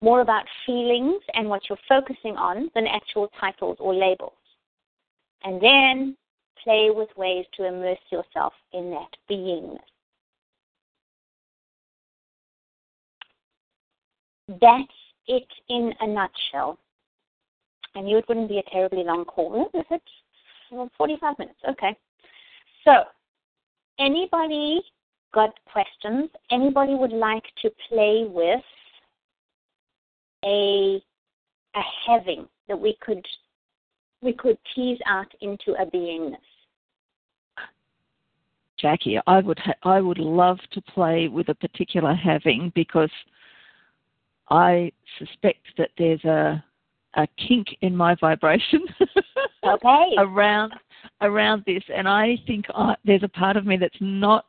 More 0.00 0.20
about 0.20 0.44
feelings 0.64 1.20
and 1.34 1.48
what 1.48 1.62
you're 1.68 1.78
focusing 1.88 2.36
on 2.36 2.70
than 2.74 2.86
actual 2.86 3.28
titles 3.40 3.76
or 3.80 3.94
labels. 3.94 4.32
And 5.42 5.60
then 5.60 6.16
play 6.62 6.90
with 6.90 7.08
ways 7.16 7.46
to 7.56 7.64
immerse 7.66 7.98
yourself 8.10 8.52
in 8.72 8.90
that 8.90 9.16
beingness. 9.28 9.78
That's 14.60 14.92
it 15.28 15.46
in 15.68 15.92
a 16.00 16.06
nutshell. 16.06 16.78
I 17.94 18.00
knew 18.00 18.18
it 18.18 18.24
wouldn't 18.28 18.48
be 18.48 18.58
a 18.58 18.70
terribly 18.70 19.04
long 19.04 19.24
call, 19.24 19.70
is 19.74 19.84
it? 19.90 20.02
Well, 20.70 20.90
45 20.98 21.38
minutes, 21.38 21.58
okay. 21.68 21.96
So, 22.84 23.04
anybody 23.98 24.80
got 25.32 25.50
questions, 25.70 26.30
anybody 26.50 26.94
would 26.94 27.12
like 27.12 27.44
to 27.62 27.70
play 27.88 28.24
with 28.28 28.60
a 30.44 31.02
a 31.74 31.80
having 32.06 32.46
that 32.68 32.78
we 32.78 32.96
could 33.00 33.24
we 34.22 34.32
could 34.32 34.58
tease 34.74 34.98
out 35.06 35.30
into 35.40 35.72
a 35.80 35.86
beingness. 35.86 36.36
Jackie, 38.78 39.18
I 39.26 39.40
would 39.40 39.58
ha- 39.58 39.74
I 39.82 40.00
would 40.00 40.18
love 40.18 40.58
to 40.72 40.82
play 40.82 41.28
with 41.28 41.48
a 41.48 41.54
particular 41.54 42.14
having 42.14 42.72
because 42.74 43.10
I 44.50 44.92
suspect 45.18 45.66
that 45.76 45.90
there's 45.98 46.24
a 46.24 46.62
a 47.14 47.26
kink 47.48 47.68
in 47.80 47.96
my 47.96 48.14
vibration 48.20 48.84
okay. 49.66 50.14
around 50.18 50.72
around 51.20 51.62
this, 51.66 51.82
and 51.94 52.08
I 52.08 52.36
think 52.46 52.66
I, 52.74 52.94
there's 53.04 53.22
a 53.22 53.28
part 53.28 53.56
of 53.56 53.66
me 53.66 53.76
that's 53.76 53.96
not 54.00 54.46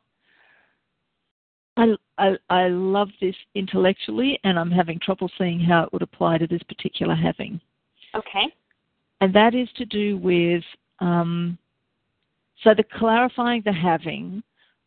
I, 1.76 1.94
I, 2.18 2.36
I 2.50 2.68
love 2.68 3.08
this 3.20 3.34
intellectually, 3.54 4.38
and 4.44 4.58
I'm 4.58 4.70
having 4.70 4.98
trouble 4.98 5.30
seeing 5.38 5.60
how 5.60 5.84
it 5.84 5.92
would 5.92 6.02
apply 6.02 6.38
to 6.38 6.46
this 6.46 6.62
particular 6.64 7.14
having. 7.14 7.60
Okay. 8.14 8.52
And 9.20 9.34
that 9.34 9.54
is 9.54 9.68
to 9.76 9.84
do 9.84 10.18
with 10.18 10.62
um, 10.98 11.58
so 12.62 12.74
the 12.74 12.84
clarifying 12.84 13.62
the 13.64 13.72
having. 13.72 14.42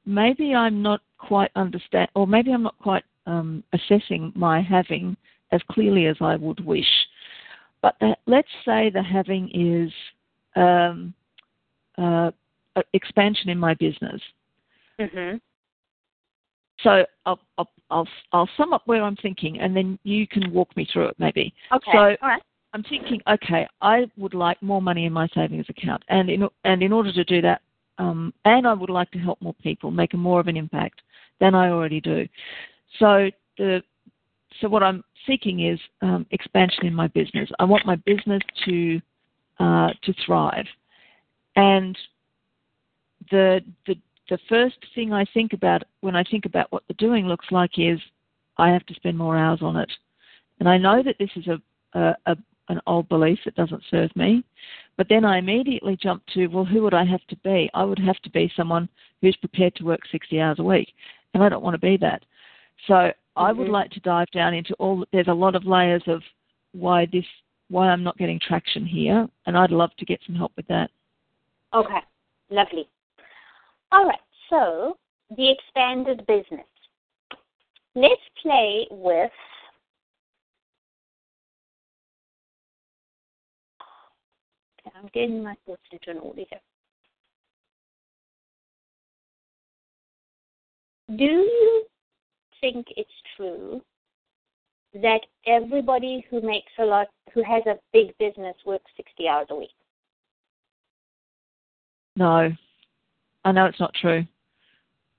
Maybe 0.06 0.54
I'm 0.54 0.82
not 0.82 1.02
quite 1.18 1.50
understand, 1.56 2.10
or 2.14 2.28
maybe 2.28 2.52
I'm 2.52 2.64
not 2.64 2.78
quite 2.80 3.04
um, 3.26 3.64
assessing 3.74 4.34
my 4.36 4.62
having 4.62 5.16
as 5.54 5.62
clearly 5.72 6.08
as 6.08 6.18
I 6.20 6.36
would 6.36 6.60
wish. 6.66 6.92
But 7.82 7.96
the, 8.00 8.16
let's 8.26 8.50
say 8.66 8.90
the 8.90 9.04
having 9.04 9.50
is 9.54 9.92
um, 10.56 11.14
uh, 11.98 12.32
expansion 12.94 13.50
in 13.50 13.58
my 13.58 13.74
business. 13.76 14.22
Mm-hmm. 15.00 15.38
So 16.82 17.06
I'll, 17.26 17.40
I'll, 17.58 17.72
I'll, 17.90 18.08
I'll 18.32 18.50
sum 18.58 18.74
up 18.74 18.82
where 18.86 19.04
I'm 19.04 19.16
thinking, 19.18 19.60
and 19.60 19.76
then 19.76 20.00
you 20.04 20.28
can 20.28 20.52
walk 20.52 20.76
me 20.76 20.88
through 20.92 21.08
it, 21.10 21.16
maybe. 21.20 21.54
Okay. 21.72 21.92
So 21.94 21.98
All 22.00 22.18
right. 22.22 22.42
I'm 22.74 22.84
thinking, 22.84 23.22
okay, 23.30 23.68
I 23.82 24.06
would 24.18 24.34
like 24.34 24.62
more 24.62 24.82
money 24.82 25.06
in 25.06 25.14
my 25.14 25.28
savings 25.36 25.68
account, 25.70 26.04
and 26.10 26.30
in 26.30 26.48
and 26.64 26.82
in 26.82 26.92
order 26.92 27.14
to 27.14 27.24
do 27.24 27.40
that, 27.42 27.62
um, 28.00 28.34
and 28.46 28.68
I 28.68 28.74
would 28.74 28.90
like 28.90 29.12
to 29.12 29.20
help 29.20 29.40
more 29.42 29.54
people, 29.62 29.92
make 29.92 30.14
more 30.16 30.40
of 30.40 30.48
an 30.48 30.58
impact 30.58 31.02
than 31.40 31.54
I 31.54 31.70
already 31.70 32.02
do. 32.02 32.28
So 32.98 33.30
the 33.60 33.84
so 34.60 34.68
what 34.68 34.84
I'm 34.84 35.04
seeking 35.28 35.68
is 35.68 35.80
um, 36.02 36.26
expansion 36.32 36.86
in 36.86 36.94
my 36.94 37.08
business. 37.08 37.50
I 37.60 37.64
want 37.64 37.86
my 37.86 37.96
business 37.98 38.42
to 38.66 39.02
uh, 39.60 39.90
to 40.04 40.14
thrive, 40.26 40.66
and 41.56 41.98
the 43.32 43.62
the 43.88 43.96
the 44.30 44.40
first 44.50 44.78
thing 44.96 45.14
I 45.14 45.26
think 45.34 45.54
about 45.54 45.84
when 46.02 46.16
I 46.16 46.24
think 46.24 46.46
about 46.46 46.72
what 46.72 46.84
the 46.88 46.94
doing 46.96 47.28
looks 47.28 47.48
like 47.52 47.72
is 47.78 48.00
I 48.58 48.70
have 48.70 48.86
to 48.88 48.94
spend 48.96 49.18
more 49.18 49.38
hours 49.38 49.60
on 49.62 49.78
it, 49.78 49.92
and 50.60 50.68
I 50.68 50.78
know 50.78 51.04
that 51.04 51.18
this 51.20 51.32
is 51.36 51.48
a, 51.48 51.62
a, 52.00 52.16
a 52.26 52.38
an 52.70 52.80
old 52.88 53.10
belief 53.10 53.40
that 53.46 53.56
doesn't 53.56 53.84
serve 53.90 54.16
me. 54.16 54.44
But 54.96 55.10
then 55.10 55.26
I 55.26 55.38
immediately 55.38 55.98
jump 56.02 56.24
to, 56.34 56.48
well, 56.48 56.66
who 56.66 56.82
would 56.84 56.94
I 56.94 57.04
have 57.04 57.26
to 57.28 57.36
be? 57.38 57.70
I 57.74 57.84
would 57.84 58.00
have 58.00 58.20
to 58.20 58.30
be 58.30 58.52
someone 58.56 58.88
who's 59.22 59.36
prepared 59.36 59.76
to 59.76 59.86
work 59.86 60.02
60 60.12 60.40
hours 60.40 60.60
a 60.60 60.64
week, 60.64 60.94
and 61.34 61.44
I 61.44 61.50
don't 61.50 61.64
want 61.64 61.74
to 61.74 61.80
be 61.80 61.98
that. 61.98 62.24
So 62.88 63.12
mm-hmm. 63.38 63.46
I 63.46 63.52
would 63.52 63.66
mm-hmm. 63.66 63.74
like 63.74 63.92
to 63.92 64.00
dive 64.02 64.30
down 64.32 64.54
into 64.54 64.74
all. 64.76 65.06
There's 65.12 65.28
a 65.28 65.34
lot 65.34 65.56
of 65.56 65.66
layers 65.66 66.04
of 66.08 66.22
why 66.74 67.08
this, 67.12 67.26
why 67.70 67.90
I'm 67.90 68.04
not 68.04 68.18
getting 68.18 68.40
traction 68.40 68.86
here, 68.86 69.28
and 69.46 69.58
I'd 69.58 69.72
love 69.72 69.92
to 69.98 70.06
get 70.06 70.20
some 70.26 70.36
help 70.36 70.52
with 70.56 70.68
that. 70.68 70.90
Okay, 71.74 72.02
lovely. 72.50 72.88
All 73.92 74.06
right, 74.06 74.20
so 74.50 74.98
the 75.36 75.52
expanded 75.52 76.26
business. 76.28 76.66
Let's 77.96 78.22
play 78.42 78.88
with 78.90 79.32
I'm 84.96 85.10
getting 85.14 85.44
my 85.44 85.56
thoughts 85.66 85.82
into 85.92 86.12
an 86.12 86.18
order 86.18 86.44
here. 86.50 86.60
Do 91.18 91.24
you 91.24 91.86
think 92.64 92.88
it's 92.96 93.10
true 93.36 93.82
that 94.94 95.20
everybody 95.46 96.26
who 96.30 96.40
makes 96.42 96.72
a 96.80 96.84
lot, 96.84 97.08
who 97.34 97.44
has 97.44 97.62
a 97.66 97.76
big 97.92 98.18
business, 98.20 98.56
works 98.66 98.90
60 98.96 99.28
hours 99.28 99.48
a 99.50 99.56
week? 99.56 99.70
No, 102.16 102.52
I 103.44 103.52
know 103.52 103.66
it's 103.66 103.80
not 103.80 103.94
true. 104.00 104.24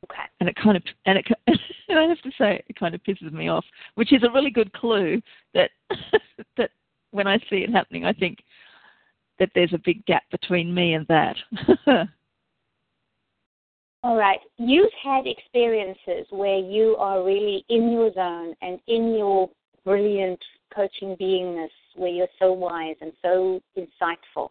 Okay. 0.04 0.22
And 0.40 0.48
it 0.48 0.56
kind 0.56 0.76
of, 0.76 0.82
and 1.04 1.18
it, 1.18 1.26
and 1.88 1.98
I 1.98 2.04
have 2.04 2.20
to 2.22 2.30
say, 2.38 2.62
it 2.66 2.78
kind 2.78 2.94
of 2.94 3.02
pisses 3.02 3.32
me 3.32 3.48
off, 3.48 3.64
which 3.96 4.12
is 4.12 4.22
a 4.22 4.32
really 4.32 4.50
good 4.50 4.72
clue 4.72 5.20
that 5.52 5.70
that 6.56 6.70
when 7.10 7.26
I 7.26 7.38
see 7.50 7.56
it 7.56 7.70
happening, 7.70 8.04
I 8.06 8.12
think, 8.12 8.38
that 9.38 9.50
there's 9.54 9.72
a 9.74 9.82
big 9.84 10.04
gap 10.06 10.22
between 10.30 10.72
me 10.72 10.94
and 10.94 11.06
that. 11.08 11.36
All 14.04 14.16
right. 14.16 14.38
You've 14.58 14.92
had 15.02 15.26
experiences 15.26 16.26
where 16.28 16.58
you 16.58 16.94
are 16.98 17.24
really 17.24 17.64
in 17.70 17.90
your 17.90 18.12
zone 18.12 18.54
and 18.60 18.78
in 18.86 19.14
your 19.14 19.48
brilliant 19.82 20.38
coaching 20.74 21.16
beingness, 21.18 21.70
where 21.96 22.10
you're 22.10 22.28
so 22.38 22.52
wise 22.52 22.96
and 23.00 23.12
so 23.22 23.62
insightful. 23.78 24.50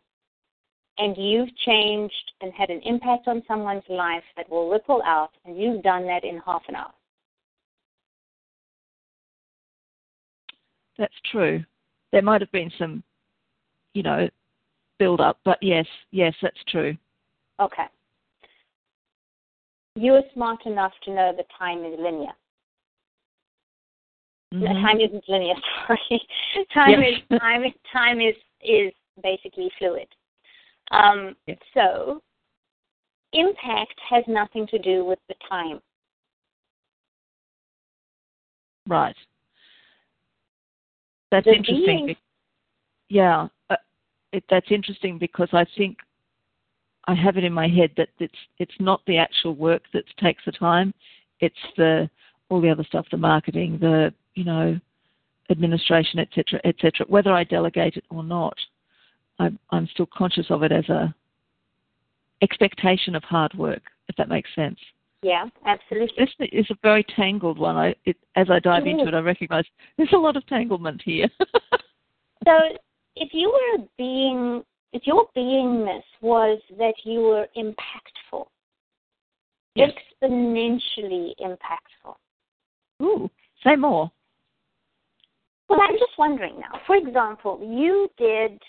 And 0.97 1.15
you've 1.15 1.55
changed 1.57 2.31
and 2.41 2.51
had 2.51 2.71
an 2.71 2.81
impact 2.83 3.27
on 3.27 3.43
someone's 3.47 3.83
life 3.89 4.23
that 4.37 4.49
will 4.49 4.71
ripple 4.71 5.03
out, 5.05 5.29
and 5.45 5.55
you've 5.55 5.83
done 5.83 6.07
that 6.07 6.23
in 6.23 6.41
half 6.43 6.63
an 6.67 6.75
hour. 6.75 6.93
That's 10.97 11.13
true. 11.31 11.63
There 12.11 12.23
might 12.23 12.41
have 12.41 12.51
been 12.51 12.71
some, 12.79 13.03
you 13.93 14.01
know, 14.01 14.27
build 14.97 15.21
up. 15.21 15.39
But 15.45 15.59
yes, 15.61 15.85
yes, 16.09 16.33
that's 16.41 16.63
true. 16.69 16.97
Okay. 17.59 17.85
You're 19.95 20.23
smart 20.33 20.65
enough 20.65 20.93
to 21.05 21.11
know 21.11 21.33
that 21.35 21.45
time 21.57 21.85
is 21.85 21.99
linear. 21.99 22.31
Mm-hmm. 24.53 24.65
Time 24.65 24.99
isn't 24.99 25.23
linear. 25.27 25.55
Sorry, 25.87 26.21
time 26.73 27.01
yes. 27.01 27.21
is 27.29 27.39
time. 27.39 27.63
Time 27.91 28.21
is 28.21 28.35
is 28.61 28.93
basically 29.21 29.69
fluid. 29.77 30.07
Um, 30.91 31.35
yes. 31.47 31.57
So, 31.73 32.21
impact 33.33 33.99
has 34.09 34.23
nothing 34.27 34.67
to 34.67 34.79
do 34.79 35.05
with 35.05 35.19
the 35.27 35.35
time. 35.49 35.79
Right. 38.87 39.15
That's 41.31 41.45
the 41.45 41.53
interesting. 41.53 42.05
Being, 42.05 42.15
yeah, 43.09 43.47
it, 44.33 44.43
that's 44.49 44.67
interesting 44.69 45.17
because 45.17 45.49
I 45.53 45.65
think 45.77 45.97
I 47.05 47.15
have 47.15 47.37
it 47.37 47.43
in 47.43 47.53
my 47.53 47.67
head 47.67 47.91
that 47.97 48.09
it's 48.19 48.33
it's 48.59 48.75
not 48.79 49.01
the 49.07 49.17
actual 49.17 49.55
work 49.55 49.83
that 49.93 50.03
takes 50.17 50.43
the 50.45 50.51
time, 50.51 50.93
it's 51.39 51.55
the 51.77 52.09
all 52.49 52.61
the 52.61 52.69
other 52.69 52.83
stuff, 52.83 53.05
the 53.11 53.17
marketing, 53.17 53.77
the 53.79 54.13
you 54.35 54.43
know, 54.43 54.79
administration, 55.49 56.19
etc., 56.19 56.59
etc. 56.65 57.05
Whether 57.07 57.31
I 57.31 57.43
delegate 57.43 57.97
it 57.97 58.05
or 58.09 58.23
not, 58.23 58.55
I'm, 59.39 59.59
I'm 59.71 59.87
still 59.93 60.07
conscious 60.15 60.47
of 60.49 60.63
it 60.63 60.71
as 60.71 60.87
a 60.89 61.13
expectation 62.41 63.15
of 63.15 63.23
hard 63.23 63.53
work, 63.53 63.83
if 64.09 64.15
that 64.17 64.29
makes 64.29 64.49
sense. 64.55 64.77
Yeah, 65.21 65.45
absolutely. 65.65 66.13
This 66.17 66.49
is 66.51 66.65
a 66.69 66.75
very 66.81 67.05
tangled 67.15 67.57
one. 67.57 67.77
I, 67.77 67.95
it, 68.05 68.17
as 68.35 68.47
I 68.49 68.59
dive 68.59 68.85
it 68.85 68.89
into 68.89 69.03
is. 69.03 69.07
it, 69.09 69.13
I 69.13 69.19
recognise 69.19 69.63
there's 69.97 70.11
a 70.13 70.17
lot 70.17 70.35
of 70.35 70.45
tanglement 70.47 71.01
here. 71.03 71.27
so 72.45 72.53
if 73.15 73.29
you 73.31 73.49
were 73.49 73.85
being 73.97 74.63
if 74.93 75.07
your 75.07 75.27
beingness 75.35 76.03
was 76.21 76.59
that 76.77 76.93
you 77.03 77.21
were 77.21 77.47
impactful, 77.57 78.45
yes. 79.75 79.89
exponentially 80.21 81.33
impactful. 81.41 82.15
Ooh, 83.01 83.29
say 83.63 83.75
more. 83.75 84.11
Well, 85.67 85.79
I'm 85.81 85.95
just 85.95 86.17
wondering 86.17 86.59
now. 86.59 86.79
For 86.85 86.95
example, 86.95 87.59
you 87.61 88.07
did 88.17 88.59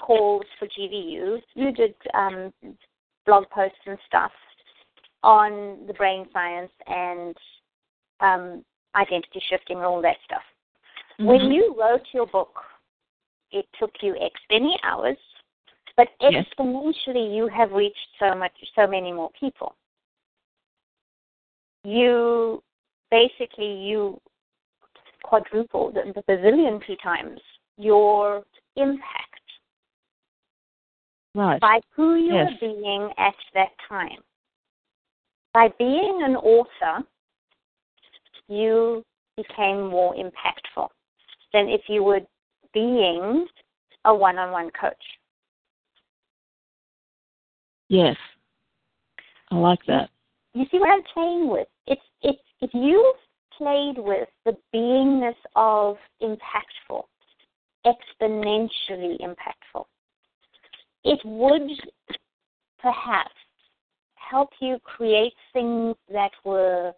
calls 0.00 0.44
for 0.58 0.68
GVU, 0.68 1.40
you 1.54 1.72
did 1.72 1.94
um, 2.12 2.52
blog 3.24 3.48
posts 3.50 3.78
and 3.86 3.98
stuff 4.06 4.32
on 5.22 5.86
the 5.86 5.94
brain 5.94 6.26
science 6.32 6.70
and 6.86 7.34
um, 8.20 8.64
identity 8.94 9.42
shifting 9.48 9.78
and 9.78 9.86
all 9.86 10.02
that 10.02 10.16
stuff. 10.24 10.42
Mm-hmm. 11.18 11.26
When 11.26 11.50
you 11.50 11.74
wrote 11.78 12.06
your 12.12 12.26
book, 12.26 12.54
it 13.52 13.66
took 13.78 13.90
you 14.02 14.16
X 14.16 14.34
many 14.50 14.78
hours, 14.82 15.16
but 15.96 16.08
exponentially 16.20 17.34
you 17.34 17.48
have 17.54 17.72
reached 17.72 17.96
so 18.18 18.34
much, 18.34 18.52
so 18.74 18.86
many 18.86 19.12
more 19.12 19.30
people. 19.38 19.74
You 21.84 22.62
basically 23.10 23.72
you 23.72 24.20
quadrupled 25.22 25.96
and 25.96 26.14
the 26.14 26.22
bazillionty 26.22 26.96
times 27.02 27.40
your 27.78 28.42
impact 28.76 29.40
right. 31.34 31.60
by 31.60 31.80
who 31.94 32.16
you 32.16 32.34
yes. 32.34 32.50
are 32.50 32.68
being 32.68 33.10
at 33.18 33.34
that 33.54 33.70
time. 33.88 34.18
By 35.52 35.68
being 35.78 36.20
an 36.22 36.36
author, 36.36 37.04
you 38.48 39.04
became 39.36 39.88
more 39.88 40.14
impactful 40.14 40.88
than 41.52 41.68
if 41.68 41.82
you 41.88 42.02
were 42.02 42.20
being 42.72 43.46
a 44.04 44.14
one 44.14 44.38
on 44.38 44.52
one 44.52 44.70
coach. 44.78 44.94
Yes. 47.88 48.16
I 49.50 49.56
like 49.56 49.80
that. 49.86 50.10
You 50.54 50.64
see 50.70 50.78
what 50.78 50.90
I'm 50.90 51.02
playing 51.14 51.48
with? 51.48 51.68
It's 51.86 52.00
it's 52.22 52.40
if 52.60 52.70
you 52.72 53.14
played 53.56 53.96
with 53.98 54.28
the 54.44 54.56
beingness 54.74 55.34
of 55.54 55.96
impactful, 56.22 57.02
exponentially 57.86 59.18
impactful, 59.20 59.84
it 61.04 61.20
would 61.24 61.70
perhaps 62.80 63.34
help 64.14 64.50
you 64.60 64.78
create 64.82 65.34
things 65.52 65.94
that 66.12 66.32
were 66.44 66.92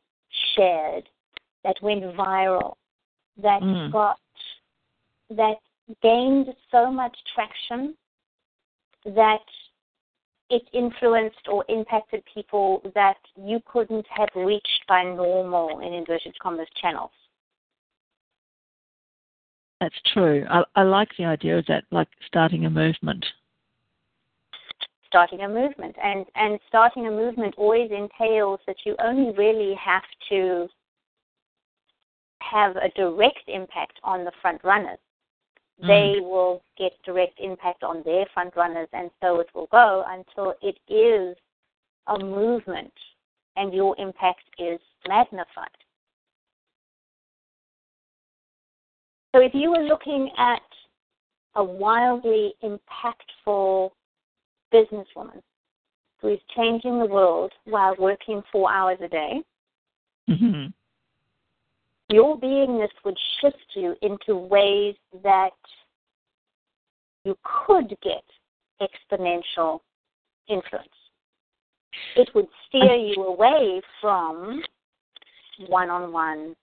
shared, 0.57 1.09
that 1.65 1.77
went 1.83 2.03
viral, 2.17 2.75
that 3.43 3.61
mm. 3.63 3.93
got 3.93 4.19
that 5.31 5.57
gained 6.03 6.49
so 6.71 6.91
much 6.91 7.17
traction 7.35 7.95
that 9.05 9.45
it 10.51 10.63
influenced 10.73 11.47
or 11.51 11.65
impacted 11.69 12.23
people 12.33 12.81
that 12.95 13.19
you 13.37 13.61
couldn't 13.67 14.07
have 14.11 14.29
reached 14.35 14.85
by 14.89 15.03
normal, 15.03 15.81
in 15.81 15.93
inverted 15.93 16.35
commas, 16.41 16.69
channels. 16.81 17.11
That's 19.81 19.95
true. 20.13 20.45
I, 20.51 20.63
I 20.75 20.83
like 20.83 21.09
the 21.19 21.25
idea 21.25 21.59
of 21.59 21.67
that, 21.67 21.85
like 21.91 22.09
starting 22.27 22.65
a 22.67 22.71
movement. 22.71 23.25
Starting 25.07 25.43
a 25.43 25.49
movement, 25.49 25.97
and 26.03 26.27
and 26.35 26.59
starting 26.69 27.07
a 27.07 27.11
movement 27.11 27.55
always 27.57 27.91
entails 27.91 28.61
that 28.67 28.77
you 28.85 28.95
only 29.03 29.35
really 29.37 29.75
have 29.83 30.03
to 30.29 30.67
have 32.41 32.77
a 32.77 32.91
direct 32.95 33.41
impact 33.47 33.99
on 34.03 34.25
the 34.25 34.33
front 34.43 34.63
runners 34.65 34.99
Mm. 35.83 35.87
they 35.87 36.21
will 36.21 36.63
get 36.77 36.93
direct 37.05 37.39
impact 37.39 37.85
on 37.85 38.03
their 38.05 38.27
front 38.35 38.57
runners, 38.57 38.89
and 38.93 39.11
so 39.21 39.39
it 39.41 39.49
will 39.55 39.69
go 39.71 40.05
until 40.09 40.55
it 40.61 40.79
is 40.93 41.37
a 42.09 42.19
movement 42.19 42.93
and 43.57 43.73
your 43.73 43.95
impact 43.99 44.43
is 44.59 44.81
magnified. 45.07 45.69
So 49.35 49.43
if 49.43 49.53
you 49.55 49.71
were 49.71 49.85
looking 49.85 50.31
at 50.39 50.63
a 51.55 51.63
wildly 51.63 52.55
impactful 52.63 53.91
businesswoman 54.73 55.43
who 56.21 56.29
is 56.29 56.41
changing 56.57 56.99
the 56.99 57.07
world 57.07 57.53
while 57.65 57.95
working 57.99 58.43
four 58.51 58.73
hours 58.73 58.99
a 59.03 59.09
day, 59.09 59.43
hmm 60.29 60.67
your 62.09 62.39
beingness 62.39 62.89
would 63.05 63.19
shift 63.41 63.57
you 63.75 63.95
into 64.03 64.37
ways 64.37 64.95
that 65.23 65.51
you 67.25 67.37
could 67.43 67.89
get 68.03 68.25
exponential 68.81 69.81
influence. 70.49 70.89
It 72.17 72.31
would 72.35 72.47
steer 72.67 72.95
you 72.95 73.25
away 73.25 73.81
from 74.01 74.63
one 75.67 75.91
on 75.91 76.13
one 76.13 76.55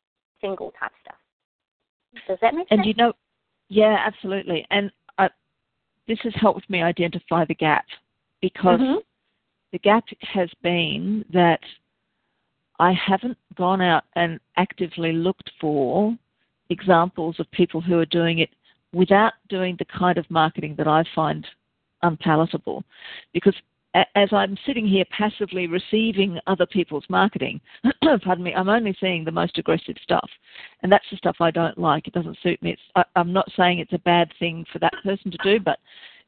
single 0.41 0.71
type 0.79 0.91
stuff. 1.03 1.15
Does 2.27 2.37
that 2.41 2.53
make 2.53 2.67
And 2.71 2.79
sense? 2.79 2.79
And 2.79 2.85
you 2.85 2.93
know, 2.95 3.13
yeah, 3.69 3.97
absolutely. 4.05 4.65
And 4.71 4.91
I, 5.17 5.29
this 6.07 6.19
has 6.23 6.33
helped 6.35 6.69
me 6.69 6.81
identify 6.81 7.45
the 7.45 7.55
gap 7.55 7.85
because 8.41 8.79
Mhm. 8.79 9.03
the 9.71 9.79
gap 9.79 10.05
has 10.21 10.49
been 10.61 11.25
that 11.29 11.59
I 12.79 12.93
haven't 12.93 13.37
gone 13.55 13.81
out 13.81 14.03
and 14.15 14.39
actively 14.57 15.13
looked 15.13 15.49
for 15.59 16.15
examples 16.69 17.39
of 17.39 17.49
people 17.51 17.81
who 17.81 17.99
are 17.99 18.05
doing 18.05 18.39
it 18.39 18.49
without 18.93 19.33
doing 19.49 19.75
the 19.77 19.85
kind 19.85 20.17
of 20.17 20.29
marketing 20.29 20.75
that 20.77 20.87
I 20.87 21.03
find 21.13 21.45
unpalatable. 22.01 22.83
Because 23.33 23.55
as 24.15 24.29
I'm 24.31 24.57
sitting 24.65 24.87
here 24.87 25.05
passively 25.09 25.67
receiving 25.67 26.39
other 26.47 26.65
people's 26.65 27.05
marketing, 27.09 27.61
pardon 28.23 28.43
me, 28.43 28.53
I'm 28.53 28.69
only 28.69 28.95
seeing 28.99 29.23
the 29.23 29.31
most 29.31 29.57
aggressive 29.57 29.95
stuff. 30.03 30.29
And 30.83 30.91
that's 30.91 31.05
the 31.09 31.17
stuff 31.17 31.37
I 31.39 31.51
don't 31.51 31.77
like. 31.77 32.07
It 32.07 32.13
doesn't 32.13 32.37
suit 32.43 32.61
me. 32.61 32.77
I, 32.95 33.03
I'm 33.15 33.31
not 33.31 33.49
saying 33.55 33.79
it's 33.79 33.93
a 33.93 33.99
bad 33.99 34.31
thing 34.37 34.65
for 34.71 34.79
that 34.79 34.93
person 35.03 35.31
to 35.31 35.37
do, 35.43 35.59
but 35.59 35.79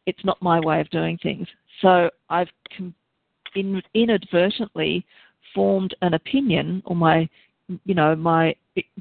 it's 0.05 0.23
not 0.23 0.41
my 0.41 0.59
way 0.59 0.79
of 0.79 0.89
doing 0.91 1.17
things. 1.21 1.47
So 1.81 2.09
I've 2.29 2.49
com- 2.75 2.95
in, 3.55 3.81
inadvertently 3.93 5.05
formed 5.57 5.95
an 6.03 6.13
opinion 6.13 6.83
or 6.85 6.95
my, 6.95 7.27
you 7.83 7.95
know, 7.95 8.15
my, 8.15 8.55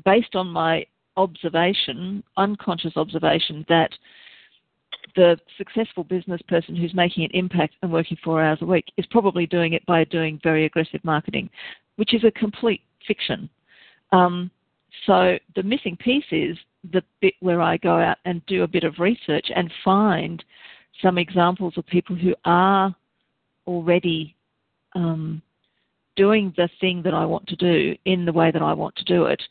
based 0.06 0.34
on 0.34 0.46
my 0.46 0.86
observation, 1.18 2.24
unconscious 2.38 2.94
observation 2.96 3.62
that 3.68 3.90
the 5.16 5.38
successful 5.58 6.02
business 6.02 6.40
person 6.48 6.74
who's 6.74 6.94
making 6.94 7.24
an 7.24 7.30
impact 7.34 7.74
and 7.82 7.92
working 7.92 8.16
four 8.24 8.42
hours 8.42 8.58
a 8.62 8.64
week 8.64 8.86
is 8.96 9.04
probably 9.10 9.46
doing 9.46 9.74
it 9.74 9.84
by 9.84 10.02
doing 10.04 10.40
very 10.42 10.64
aggressive 10.64 11.04
marketing, 11.04 11.50
which 11.96 12.14
is 12.14 12.24
a 12.24 12.30
complete 12.30 12.80
fiction. 13.06 13.50
Um, 14.12 14.50
so 15.06 15.36
the 15.56 15.62
missing 15.62 15.96
piece 15.98 16.24
is 16.32 16.56
the 16.90 17.02
bit 17.20 17.34
where 17.40 17.60
I 17.60 17.76
go 17.76 17.98
out 17.98 18.16
and 18.24 18.44
do 18.46 18.62
a 18.62 18.68
bit 18.68 18.84
of 18.84 18.98
research 18.98 19.46
and 19.54 19.70
find 19.84 20.42
some 21.02 21.18
examples 21.18 21.74
of 21.76 21.86
people 21.86 22.16
who 22.16 22.34
are 22.46 22.96
already 23.66 24.34
um, 24.94 25.42
doing 26.16 26.52
the 26.56 26.68
thing 26.80 27.02
that 27.02 27.14
I 27.14 27.24
want 27.24 27.46
to 27.48 27.56
do 27.56 27.94
in 28.04 28.24
the 28.24 28.32
way 28.32 28.50
that 28.50 28.62
I 28.62 28.72
want 28.72 28.96
to 28.96 29.04
do 29.04 29.26
it, 29.26 29.42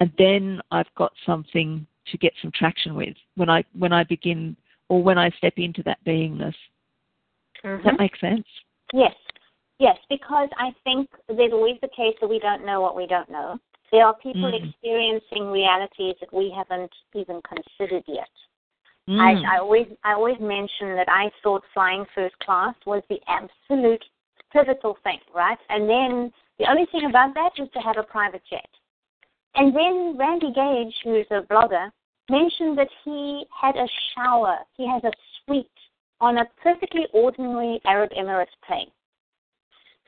and 0.00 0.10
then 0.18 0.60
I've 0.70 0.92
got 0.96 1.12
something 1.24 1.86
to 2.10 2.18
get 2.18 2.32
some 2.42 2.50
traction 2.54 2.94
with 2.94 3.16
when 3.36 3.48
I 3.48 3.64
when 3.78 3.92
I 3.92 4.04
begin 4.04 4.56
or 4.88 5.02
when 5.02 5.18
I 5.18 5.30
step 5.30 5.54
into 5.56 5.82
that 5.84 6.04
beingness. 6.04 6.54
Does 7.62 7.80
Mhm. 7.80 7.84
that 7.84 7.98
make 7.98 8.16
sense? 8.16 8.46
Yes, 8.92 9.14
yes, 9.78 9.98
because 10.10 10.48
I 10.56 10.72
think 10.84 11.08
there's 11.28 11.52
always 11.52 11.80
the 11.80 11.88
case 11.88 12.16
that 12.20 12.28
we 12.28 12.38
don't 12.38 12.64
know 12.64 12.80
what 12.80 12.94
we 12.96 13.06
don't 13.06 13.30
know. 13.30 13.58
There 13.90 14.06
are 14.06 14.14
people 14.14 14.50
Mm. 14.50 14.62
experiencing 14.62 15.50
realities 15.50 16.16
that 16.20 16.32
we 16.32 16.50
haven't 16.50 16.92
even 17.14 17.40
considered 17.42 18.04
yet. 18.06 18.30
Mm. 19.08 19.20
I, 19.20 19.56
I 19.56 19.58
always 19.58 19.86
I 20.02 20.14
always 20.14 20.40
mention 20.40 20.94
that 20.96 21.08
I 21.08 21.30
thought 21.42 21.64
flying 21.72 22.04
first 22.14 22.38
class 22.38 22.74
was 22.86 23.02
the 23.08 23.20
absolute 23.28 24.04
pivotal 24.54 24.96
thing, 25.02 25.18
right? 25.34 25.58
And 25.68 25.88
then 25.88 26.32
the 26.58 26.70
only 26.70 26.86
thing 26.90 27.06
about 27.08 27.34
that 27.34 27.50
was 27.58 27.68
to 27.74 27.80
have 27.80 27.96
a 27.98 28.02
private 28.02 28.42
jet. 28.48 28.68
And 29.56 29.74
then 29.74 30.16
Randy 30.18 30.52
Gage, 30.52 30.94
who's 31.04 31.26
a 31.30 31.42
blogger, 31.42 31.90
mentioned 32.30 32.78
that 32.78 32.88
he 33.04 33.44
had 33.60 33.76
a 33.76 33.86
shower. 34.14 34.58
He 34.76 34.88
has 34.88 35.02
a 35.04 35.12
suite 35.44 35.66
on 36.20 36.38
a 36.38 36.44
perfectly 36.62 37.06
ordinary 37.12 37.80
Arab 37.84 38.10
Emirates 38.12 38.46
plane. 38.66 38.90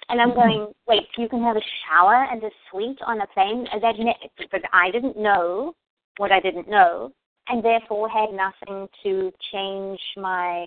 And 0.08 0.20
I'm 0.20 0.30
hmm. 0.30 0.36
going, 0.36 0.72
wait, 0.86 1.08
you 1.18 1.28
can 1.28 1.42
have 1.42 1.56
a 1.56 1.66
shower 1.84 2.26
and 2.30 2.42
a 2.42 2.50
suite 2.70 2.98
on 3.06 3.20
a 3.20 3.26
plane? 3.26 3.66
And 3.72 3.82
That, 3.82 3.98
ne- 3.98 4.30
but 4.50 4.62
I 4.72 4.90
didn't 4.90 5.18
know 5.18 5.74
what 6.16 6.32
I 6.32 6.40
didn't 6.40 6.68
know, 6.68 7.12
and 7.48 7.62
therefore 7.62 8.08
had 8.08 8.30
nothing 8.32 8.88
to 9.02 9.32
change 9.52 10.00
my 10.16 10.66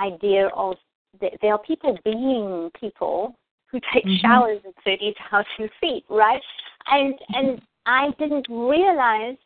idea 0.00 0.48
of 0.48 0.76
there 1.20 1.52
are 1.52 1.58
people 1.58 1.98
being 2.04 2.70
people 2.78 3.36
who 3.66 3.80
take 3.92 4.04
Mhm. 4.04 4.20
showers 4.20 4.60
at 4.64 4.74
30,000 4.84 5.70
feet, 5.80 6.04
right? 6.08 6.42
And 6.86 7.18
and 7.34 7.62
I 7.86 8.10
didn't 8.18 8.46
realize 8.48 9.36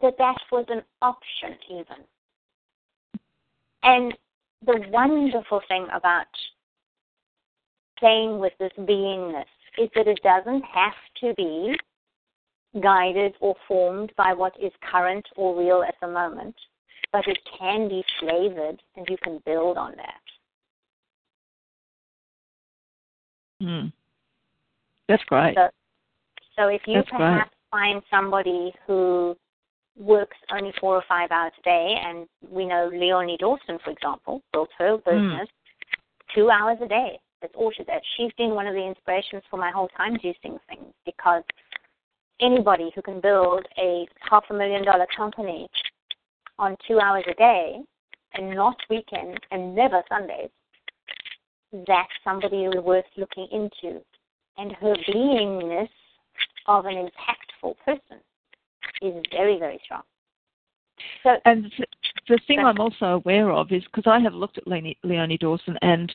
that 0.00 0.16
that 0.18 0.40
was 0.50 0.64
an 0.68 0.84
option 1.02 1.56
even. 1.68 2.04
And 3.82 4.16
the 4.62 4.88
wonderful 4.90 5.60
thing 5.68 5.86
about 5.90 6.26
playing 7.98 8.38
with 8.38 8.56
this 8.58 8.72
beingness 8.78 9.46
is 9.78 9.90
that 9.94 10.08
it 10.08 10.20
doesn't 10.22 10.64
have 10.64 10.94
to 11.20 11.34
be 11.34 11.76
guided 12.80 13.34
or 13.40 13.54
formed 13.68 14.12
by 14.16 14.32
what 14.32 14.52
is 14.60 14.72
current 14.90 15.26
or 15.36 15.56
real 15.56 15.82
at 15.82 15.94
the 16.00 16.08
moment, 16.08 16.54
but 17.12 17.26
it 17.28 17.38
can 17.58 17.88
be 17.88 18.04
flavored 18.18 18.82
and 18.96 19.06
you 19.08 19.16
can 19.22 19.38
build 19.46 19.76
on 19.76 19.94
that. 19.96 20.23
Mm. 23.64 23.92
That's 25.08 25.24
great. 25.24 25.56
So, 25.56 25.68
so 26.56 26.68
if 26.68 26.82
you 26.86 26.98
That's 26.98 27.08
great. 27.10 27.20
perhaps 27.20 27.54
find 27.70 28.02
somebody 28.10 28.72
who 28.86 29.36
works 29.96 30.36
only 30.50 30.72
four 30.80 30.96
or 30.96 31.04
five 31.08 31.30
hours 31.30 31.52
a 31.58 31.62
day, 31.62 32.00
and 32.04 32.26
we 32.50 32.66
know 32.66 32.90
Leonie 32.92 33.36
Dawson, 33.38 33.78
for 33.84 33.90
example, 33.90 34.42
built 34.52 34.70
her 34.78 34.96
Hmm. 34.98 35.10
business 35.10 35.48
two 36.34 36.50
hours 36.50 36.78
a 36.80 36.88
day. 36.88 37.18
That's 37.40 37.54
all 37.54 37.70
she 37.70 37.84
does. 37.84 38.02
She's 38.16 38.32
been 38.34 38.54
one 38.54 38.66
of 38.66 38.74
the 38.74 38.84
inspirations 38.84 39.42
for 39.50 39.56
my 39.56 39.70
whole 39.70 39.88
time 39.88 40.16
juicing 40.16 40.58
things 40.68 40.92
because 41.04 41.42
anybody 42.40 42.90
who 42.94 43.02
can 43.02 43.20
build 43.20 43.66
a 43.78 44.06
half 44.20 44.44
a 44.50 44.54
million 44.54 44.84
dollar 44.84 45.06
company 45.16 45.68
on 46.58 46.76
two 46.86 47.00
hours 47.00 47.24
a 47.28 47.34
day 47.34 47.82
and 48.32 48.54
not 48.54 48.76
weekends 48.90 49.38
and 49.50 49.74
never 49.74 50.02
Sundays, 50.08 50.50
that's 51.86 52.12
somebody 52.22 52.68
worth 52.78 53.04
looking 53.16 53.48
into. 53.50 54.00
And 54.56 54.72
her 54.72 54.94
beingness 55.08 55.88
of 56.66 56.86
an 56.86 56.94
impactful 56.94 57.74
person 57.84 58.18
is 59.02 59.22
very, 59.32 59.58
very 59.58 59.80
strong. 59.84 60.02
So, 61.22 61.36
And 61.44 61.70
the, 62.28 62.38
thing 62.46 62.60
I'm 62.60 62.80
also 62.80 63.06
aware 63.06 63.50
of 63.50 63.72
is 63.72 63.82
because 63.84 64.04
I 64.06 64.20
have 64.20 64.34
looked 64.34 64.58
at 64.58 64.66
Leonie, 64.66 64.96
Leonie 65.02 65.38
Dawson 65.38 65.76
and 65.82 66.14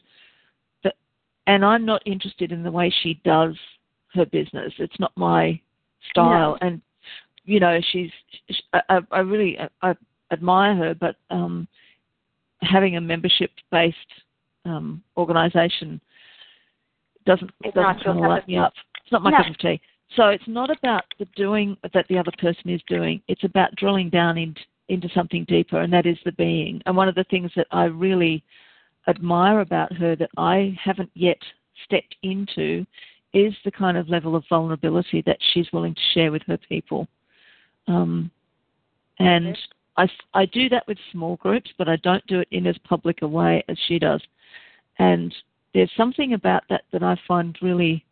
the, 0.84 0.94
and 1.48 1.66
I'm 1.66 1.86
not 1.86 2.02
interested 2.06 2.52
in 2.52 2.64
the 2.64 2.72
way 2.72 2.94
she 3.04 3.20
does 3.26 3.56
her 4.14 4.26
business. 4.26 4.74
It's 4.78 5.00
not 5.00 5.12
my 5.16 5.60
style. 6.10 6.58
And 6.62 6.82
you 7.44 7.60
know, 7.60 7.80
she's 7.92 8.12
sh 8.50 8.62
I, 8.74 8.82
I 8.90 9.00
I 9.12 9.20
really 9.20 9.58
I 9.82 9.96
admire 10.32 10.76
her, 10.76 10.94
but 10.94 11.16
um, 11.30 11.68
having 12.62 12.96
a 12.96 13.02
membership 13.02 13.52
based 13.72 13.98
um, 14.66 15.04
organization 15.18 16.00
doesn't 17.26 17.52
It's 17.64 17.76
doesn't 17.76 17.98
not 17.98 18.04
kind 18.04 18.20
of 18.20 18.30
light 18.30 18.48
me 18.48 18.58
up. 18.58 18.74
It's 19.04 19.12
not 19.12 19.22
my 19.22 19.32
No. 19.32 19.38
cup 19.38 19.48
of 19.50 19.58
tea. 19.58 19.82
So 20.16 20.30
it's 20.30 20.48
not 20.48 20.70
about 20.72 21.04
the 21.20 21.26
doing 21.36 21.78
that 21.94 22.08
the 22.08 22.18
other 22.18 22.32
person 22.40 22.70
is 22.70 22.82
doing. 22.88 23.22
It's 23.28 23.44
about 23.44 23.76
drilling 23.76 24.10
down 24.10 24.38
into 24.38 24.62
into 24.90 25.08
something 25.10 25.44
deeper, 25.44 25.82
and 25.82 25.94
that 25.94 26.08
is 26.08 26.18
the 26.26 26.32
being. 26.32 26.82
And 26.88 26.98
one 26.98 27.08
of 27.08 27.14
the 27.14 27.26
things 27.26 27.52
that 27.56 27.68
I 27.72 27.86
really 27.86 28.44
admire 29.08 29.60
about 29.60 29.94
her 29.94 30.16
that 30.16 30.32
I 30.36 30.76
haven't 30.84 31.12
yet 31.14 31.38
stepped 31.86 32.16
into 32.24 32.86
is 33.34 33.54
the 33.64 33.72
kind 33.72 33.98
of 33.98 34.10
level 34.10 34.36
of 34.36 34.44
vulnerability 34.50 35.22
that 35.28 35.38
she's 35.54 35.72
willing 35.72 35.94
to 35.94 36.02
share 36.14 36.32
with 36.32 36.42
her 36.48 36.58
people. 36.58 37.08
Um, 37.88 38.32
and 39.20 39.56
I, 39.98 40.10
I 40.34 40.46
do 40.46 40.70
that 40.70 40.88
with 40.88 40.98
small 41.12 41.36
groups, 41.36 41.70
but 41.78 41.88
I 41.88 41.98
don't 41.98 42.26
do 42.28 42.40
it 42.40 42.48
in 42.52 42.66
as 42.66 42.78
public 42.80 43.22
a 43.22 43.28
way 43.28 43.64
as 43.68 43.78
she 43.88 44.00
does. 44.00 44.22
And 45.00 45.34
there's 45.74 45.92
something 45.98 46.34
about 46.34 46.64
that 46.70 46.84
that 46.92 47.04
I 47.04 47.18
find 47.28 47.58
really 47.62 48.06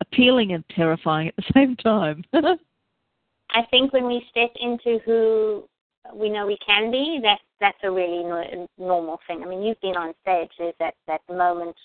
appealing 0.00 0.52
and 0.52 0.64
terrifying 0.68 1.28
at 1.28 1.36
the 1.36 1.44
same 1.54 1.76
time. 1.76 2.24
I 2.32 3.62
think 3.70 3.92
when 3.92 4.06
we 4.06 4.24
step 4.30 4.50
into 4.60 4.98
who 5.04 5.64
we 6.14 6.28
know 6.28 6.46
we 6.46 6.58
can 6.64 6.90
be, 6.90 7.20
that's 7.22 7.42
that's 7.60 7.78
a 7.82 7.90
really 7.90 8.22
no, 8.22 8.68
normal 8.78 9.20
thing. 9.26 9.42
I 9.42 9.46
mean, 9.46 9.62
you've 9.62 9.80
been 9.80 9.96
on 9.96 10.14
stage. 10.22 10.50
There's 10.58 10.74
that 10.78 10.94
that 11.06 11.22
moment 11.28 11.76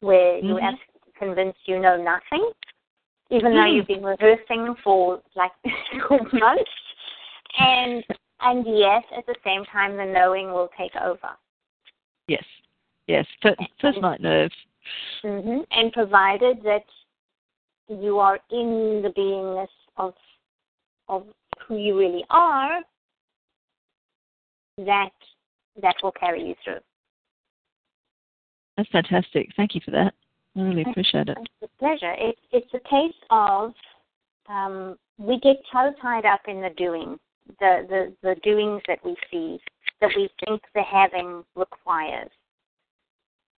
where 0.00 0.38
you're 0.38 0.60
Mhm. 0.60 0.62
absolutely 0.62 1.12
convinced 1.18 1.58
you 1.66 1.78
know 1.78 1.96
nothing, 1.96 2.52
even 3.30 3.52
though 3.52 3.64
Mm. 3.64 3.74
you've 3.74 3.86
been 3.86 4.04
rehearsing 4.04 4.74
for 4.76 5.20
like 5.34 5.52
months, 6.32 6.70
and 7.58 8.04
And 8.40 8.64
yes, 8.66 9.02
at 9.16 9.26
the 9.26 9.34
same 9.42 9.64
time, 9.64 9.96
the 9.96 10.04
knowing 10.04 10.52
will 10.52 10.68
take 10.78 10.94
over. 10.96 11.36
Yes, 12.28 12.44
yes. 13.08 13.26
First, 13.42 14.00
night 14.00 14.20
nerves. 14.20 14.54
hmm 15.22 15.60
And 15.70 15.92
provided 15.92 16.62
that 16.62 16.84
you 17.88 18.18
are 18.18 18.38
in 18.50 19.02
the 19.02 19.12
beingness 19.16 19.68
of 19.96 20.14
of 21.08 21.26
who 21.66 21.76
you 21.76 21.98
really 21.98 22.24
are, 22.30 22.80
that 24.78 25.10
that 25.82 25.96
will 26.02 26.12
carry 26.12 26.42
you 26.42 26.54
through. 26.62 26.80
That's 28.76 28.88
fantastic. 28.90 29.48
Thank 29.56 29.74
you 29.74 29.80
for 29.84 29.90
that. 29.90 30.14
I 30.56 30.60
really 30.60 30.84
appreciate 30.88 31.28
it. 31.28 31.38
It's 31.40 31.72
a 31.72 31.78
pleasure. 31.78 32.14
It's 32.18 32.40
it's 32.52 32.74
a 32.74 32.88
case 32.88 33.14
of 33.30 33.72
um, 34.48 34.96
we 35.18 35.38
get 35.40 35.56
so 35.72 35.92
tied 36.00 36.24
up 36.24 36.40
in 36.46 36.60
the 36.60 36.70
doing, 36.76 37.18
the, 37.60 37.86
the 37.88 38.14
the 38.22 38.34
doings 38.42 38.82
that 38.86 38.98
we 39.04 39.16
see, 39.30 39.58
that 40.00 40.10
we 40.16 40.28
think 40.44 40.62
the 40.74 40.82
having 40.82 41.44
requires. 41.54 42.30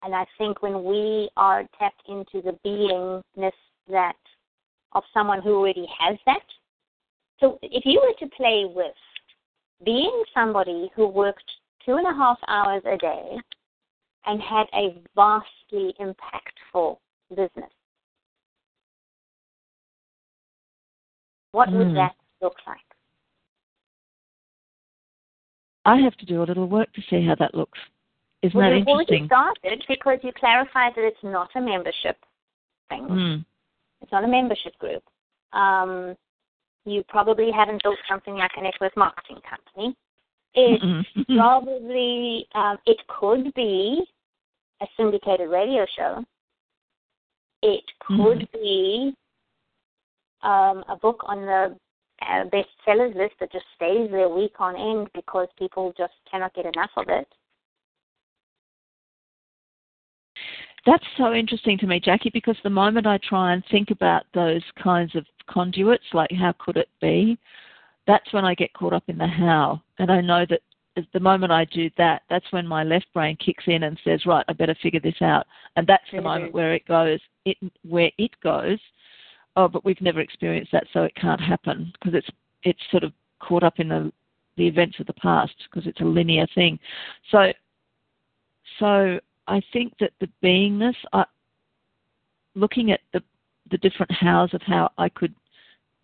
And 0.03 0.15
I 0.15 0.25
think 0.37 0.61
when 0.61 0.83
we 0.83 1.29
are 1.35 1.65
tapped 1.77 2.07
into 2.07 2.41
the 2.41 2.57
beingness 2.65 3.51
that 3.89 4.15
of 4.93 5.03
someone 5.13 5.41
who 5.41 5.55
already 5.55 5.87
has 5.99 6.17
that. 6.25 6.45
So 7.39 7.59
if 7.61 7.85
you 7.85 8.01
were 8.01 8.27
to 8.27 8.35
play 8.35 8.65
with 8.65 8.95
being 9.85 10.23
somebody 10.33 10.89
who 10.95 11.07
worked 11.07 11.49
two 11.85 11.95
and 11.95 12.07
a 12.07 12.13
half 12.13 12.37
hours 12.47 12.81
a 12.85 12.97
day 12.97 13.37
and 14.25 14.41
had 14.41 14.65
a 14.73 15.01
vastly 15.15 15.93
impactful 15.99 16.97
business, 17.29 17.71
what 21.51 21.71
would 21.71 21.87
Mm. 21.87 21.95
that 21.95 22.15
look 22.41 22.55
like? 22.67 22.77
I 25.85 25.97
have 25.97 26.15
to 26.17 26.25
do 26.25 26.43
a 26.43 26.45
little 26.45 26.67
work 26.67 26.91
to 26.93 27.01
see 27.03 27.25
how 27.25 27.35
that 27.35 27.55
looks. 27.55 27.79
Isn't 28.41 28.57
well, 28.57 28.69
that 28.69 28.77
you've 28.77 28.87
already 28.87 29.25
started 29.25 29.83
because 29.87 30.19
you 30.23 30.31
clarified 30.39 30.93
that 30.95 31.03
it's 31.03 31.23
not 31.23 31.49
a 31.55 31.61
membership 31.61 32.17
thing. 32.87 33.07
Mm. 33.09 33.45
It's 34.01 34.11
not 34.11 34.23
a 34.23 34.27
membership 34.27 34.77
group. 34.79 35.03
Um, 35.51 36.15
you 36.85 37.03
probably 37.09 37.51
haven't 37.51 37.83
built 37.83 37.97
something 38.09 38.35
like 38.35 38.51
a 38.57 38.63
network 38.63 38.95
marketing 38.95 39.39
company. 39.47 39.95
It 40.53 40.81
Mm-mm. 40.81 41.37
probably 41.37 42.47
um, 42.55 42.77
it 42.85 42.97
could 43.07 43.53
be 43.53 44.03
a 44.81 44.85
syndicated 44.95 45.49
radio 45.49 45.85
show. 45.97 46.23
It 47.61 47.83
could 47.99 48.47
be 48.53 49.13
um, 50.43 50.83
a 50.87 50.95
book 51.01 51.21
on 51.27 51.41
the 51.41 51.75
uh, 52.21 52.45
bestsellers 52.45 53.15
list 53.15 53.35
that 53.39 53.51
just 53.51 53.65
stays 53.75 54.09
there 54.11 54.29
week 54.29 54.53
on 54.59 54.75
end 54.75 55.09
because 55.13 55.47
people 55.57 55.93
just 55.97 56.13
cannot 56.29 56.53
get 56.53 56.65
enough 56.65 56.91
of 56.95 57.05
it. 57.09 57.27
That's 60.89 61.05
so 61.17 61.35
interesting 61.35 61.77
to 61.79 61.85
me, 61.85 61.99
Jackie, 61.99 62.31
because 62.33 62.55
the 62.63 62.69
moment 62.71 63.05
I 63.05 63.19
try 63.19 63.53
and 63.53 63.63
think 63.69 63.91
about 63.91 64.23
those 64.33 64.63
kinds 64.81 65.15
of 65.15 65.23
conduits, 65.47 66.05
like 66.13 66.31
how 66.31 66.51
could 66.57 66.77
it 66.77 66.89
be, 66.99 67.37
that's 68.07 68.33
when 68.33 68.43
I 68.43 68.55
get 68.55 68.73
caught 68.73 68.93
up 68.93 69.03
in 69.05 69.19
the 69.19 69.27
how. 69.27 69.83
And 69.99 70.11
I 70.11 70.19
know 70.19 70.47
that 70.49 70.61
the 71.13 71.19
moment 71.19 71.51
I 71.51 71.65
do 71.65 71.91
that, 71.99 72.23
that's 72.27 72.51
when 72.51 72.65
my 72.65 72.83
left 72.83 73.05
brain 73.13 73.37
kicks 73.37 73.65
in 73.67 73.83
and 73.83 73.99
says, 74.03 74.25
right, 74.25 74.43
I 74.47 74.53
better 74.53 74.75
figure 74.81 74.99
this 74.99 75.21
out. 75.21 75.45
And 75.75 75.85
that's 75.85 76.09
the 76.11 76.23
moment 76.23 76.55
where 76.55 76.73
it 76.73 76.87
goes, 76.87 77.19
it 77.45 77.57
where 77.87 78.09
it 78.17 78.31
goes. 78.41 78.79
Oh, 79.55 79.67
but 79.67 79.85
we've 79.85 80.01
never 80.01 80.21
experienced 80.21 80.71
that, 80.71 80.87
so 80.91 81.03
it 81.03 81.13
can't 81.13 81.39
happen 81.39 81.93
because 81.99 82.15
it's 82.15 82.29
it's 82.63 82.81
sort 82.89 83.03
of 83.03 83.13
caught 83.39 83.63
up 83.63 83.79
in 83.79 83.89
the 83.89 84.11
the 84.57 84.65
events 84.65 84.99
of 84.99 85.05
the 85.05 85.13
past 85.13 85.53
because 85.69 85.87
it's 85.87 86.01
a 86.01 86.03
linear 86.03 86.47
thing. 86.55 86.79
So, 87.29 87.53
so 88.79 89.19
I 89.49 89.61
think 89.73 89.93
that 89.99 90.11
the 90.19 90.29
beingness, 90.43 90.95
I, 91.11 91.25
looking 92.55 92.91
at 92.91 93.01
the 93.13 93.21
the 93.71 93.77
different 93.79 94.11
hows 94.11 94.53
of 94.53 94.61
how 94.61 94.91
I 94.97 95.09
could 95.09 95.33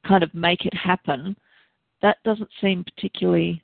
kind 0.08 0.24
of 0.24 0.34
make 0.34 0.66
it 0.66 0.74
happen, 0.74 1.36
that 2.02 2.18
doesn't 2.24 2.50
seem 2.62 2.84
particularly. 2.84 3.62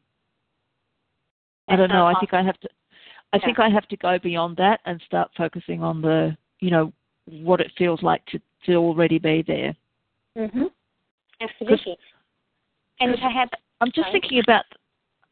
I 1.68 1.76
don't 1.76 1.90
know. 1.90 2.08
I 2.08 2.20
think 2.20 2.34
I 2.34 2.44
have 2.44 2.60
to. 2.62 2.70
I 3.34 3.38
Yeah. 3.38 3.46
think 3.46 3.60
I 3.60 3.70
have 3.70 3.88
to 3.88 3.98
go 3.98 4.20
beyond 4.20 4.58
that 4.58 4.82
and 4.86 5.02
start 5.02 5.32
focusing 5.38 5.84
on 5.84 6.02
the, 6.02 6.36
you 6.60 6.70
know, 6.70 6.92
what 7.26 7.62
it 7.62 7.72
feels 7.78 8.02
like 8.04 8.26
to 8.28 8.40
to 8.66 8.76
already 8.76 9.20
be 9.20 9.42
there. 9.42 9.76
Mm-hmm. 10.38 10.66
Absolutely. 11.40 11.98
And 13.00 13.18
perhaps 13.20 13.54
I'm 13.80 13.92
just 13.92 14.06
Right. 14.06 14.14
thinking 14.14 14.40
about. 14.40 14.66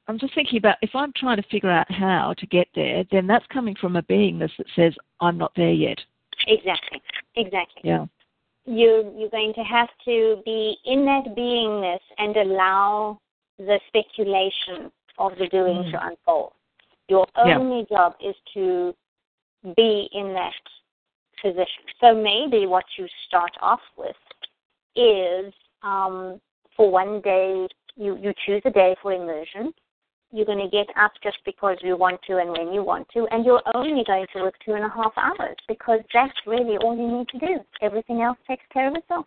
I'm 0.10 0.18
just 0.18 0.34
thinking 0.34 0.58
about 0.58 0.78
if 0.82 0.90
I'm 0.96 1.14
trying 1.16 1.38
to 1.38 1.48
figure 1.50 1.70
out 1.70 1.90
how 1.92 2.34
to 2.40 2.46
get 2.48 2.68
there, 2.74 3.04
then 3.12 3.28
that's 3.28 3.46
coming 3.54 3.76
from 3.80 3.96
a 3.96 4.02
beingness 4.02 4.50
that 4.58 4.66
says 4.76 4.96
I'm 5.22 5.38
not 5.38 5.52
there 5.56 5.72
yet. 5.72 6.00
exactly, 6.48 7.00
exactly. 7.36 7.82
Yeah. 7.84 8.06
you 8.66 9.14
you're 9.16 9.30
going 9.30 9.54
to 9.54 9.62
have 9.62 9.90
to 10.06 10.42
be 10.46 10.78
in 10.86 11.06
that 11.06 11.26
beingness 11.38 12.00
and 12.18 12.36
allow 12.38 13.20
the 13.60 13.80
speculation 13.88 14.92
of 15.20 15.38
the 15.38 15.48
doing 15.50 15.84
Mm. 15.84 15.92
to 15.92 16.08
unfold. 16.08 16.54
Your 17.08 17.28
Yeah. 17.36 17.58
only 17.58 17.86
job 17.86 18.16
is 18.20 18.36
to 18.56 18.96
be 19.76 20.10
in 20.14 20.34
that 20.34 20.54
position. 21.40 21.84
So 22.00 22.16
maybe 22.16 22.66
what 22.66 22.86
you 22.98 23.08
start 23.28 23.56
off 23.62 23.82
with 23.96 24.16
is 24.96 25.54
um, 25.84 26.42
for 26.76 26.90
one 26.90 27.22
day 27.22 27.68
you, 27.96 28.18
you 28.18 28.34
choose 28.46 28.64
a 28.66 28.72
day 28.72 28.96
for 29.02 29.14
immersion. 29.14 29.74
You're 30.32 30.46
going 30.46 30.60
to 30.60 30.70
get 30.70 30.88
up 30.96 31.12
just 31.24 31.38
because 31.44 31.78
you 31.82 31.98
want 31.98 32.20
to 32.28 32.38
and 32.38 32.52
when 32.52 32.72
you 32.72 32.84
want 32.84 33.08
to, 33.14 33.26
and 33.32 33.44
you're 33.44 33.64
only 33.74 34.04
going 34.06 34.28
to 34.34 34.44
work 34.44 34.56
two 34.64 34.74
and 34.74 34.86
a 34.86 34.90
half 34.90 35.12
hours 35.18 35.56
because 35.68 36.00
that's 36.14 36.34
really 36.46 36.78
all 36.78 36.96
you 36.96 37.18
need 37.18 37.28
to 37.30 37.40
do. 37.40 37.60
Everything 37.82 38.22
else 38.22 38.38
takes 38.48 38.64
care 38.72 38.88
of 38.88 38.96
itself. 38.96 39.26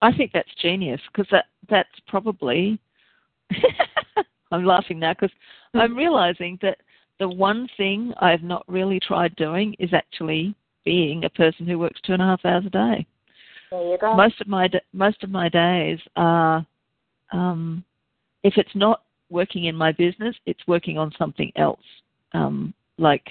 I 0.00 0.12
think 0.16 0.32
that's 0.32 0.48
genius 0.60 1.00
because 1.12 1.28
that 1.30 1.46
that's 1.68 1.88
probably. 2.08 2.78
I'm 4.50 4.64
laughing 4.64 4.98
now 4.98 5.12
because 5.14 5.34
I'm 5.74 5.96
realizing 5.96 6.58
that 6.62 6.78
the 7.18 7.28
one 7.28 7.68
thing 7.76 8.12
I've 8.20 8.42
not 8.42 8.64
really 8.66 8.98
tried 9.00 9.34
doing 9.36 9.74
is 9.78 9.90
actually 9.94 10.54
being 10.84 11.24
a 11.24 11.30
person 11.30 11.66
who 11.66 11.78
works 11.78 12.00
two 12.04 12.12
and 12.12 12.22
a 12.22 12.26
half 12.26 12.44
hours 12.44 12.64
a 12.66 12.70
day. 12.70 13.06
There 13.70 13.92
you 13.92 13.98
go. 13.98 14.14
Most 14.16 14.40
of 14.40 14.48
my 14.48 14.68
most 14.92 15.22
of 15.22 15.30
my 15.30 15.48
days 15.48 15.98
are, 16.16 16.66
um, 17.32 17.84
if 18.42 18.54
it's 18.56 18.74
not 18.74 19.02
working 19.32 19.64
in 19.64 19.74
my 19.74 19.90
business, 19.92 20.36
it's 20.46 20.66
working 20.66 20.98
on 20.98 21.10
something 21.18 21.50
else, 21.56 21.80
um, 22.34 22.72
like 22.98 23.26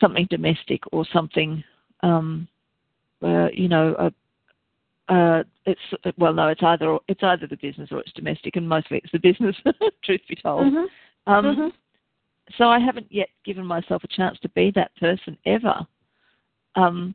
something 0.00 0.26
domestic 0.28 0.80
or 0.92 1.06
something, 1.12 1.62
um, 2.02 2.48
uh, 3.22 3.48
you 3.52 3.68
know, 3.68 3.94
a 3.98 4.12
uh, 5.06 5.42
it's 5.66 5.80
well, 6.16 6.32
no, 6.32 6.48
it's 6.48 6.62
either 6.62 6.96
it's 7.08 7.22
either 7.22 7.46
the 7.46 7.58
business 7.58 7.90
or 7.92 8.00
it's 8.00 8.12
domestic, 8.12 8.56
and 8.56 8.66
mostly 8.66 8.98
it's 8.98 9.12
the 9.12 9.18
business. 9.18 9.54
truth 10.04 10.20
be 10.28 10.34
told, 10.34 10.72
Mhm. 10.72 10.86
um, 11.26 11.44
Mhm. 11.44 11.72
so 12.56 12.68
I 12.68 12.78
haven't 12.78 13.12
yet 13.12 13.28
given 13.44 13.66
myself 13.66 14.02
a 14.02 14.08
chance 14.08 14.38
to 14.40 14.48
be 14.50 14.70
that 14.72 14.94
person 14.96 15.36
ever. 15.44 15.86
Um, 16.74 17.14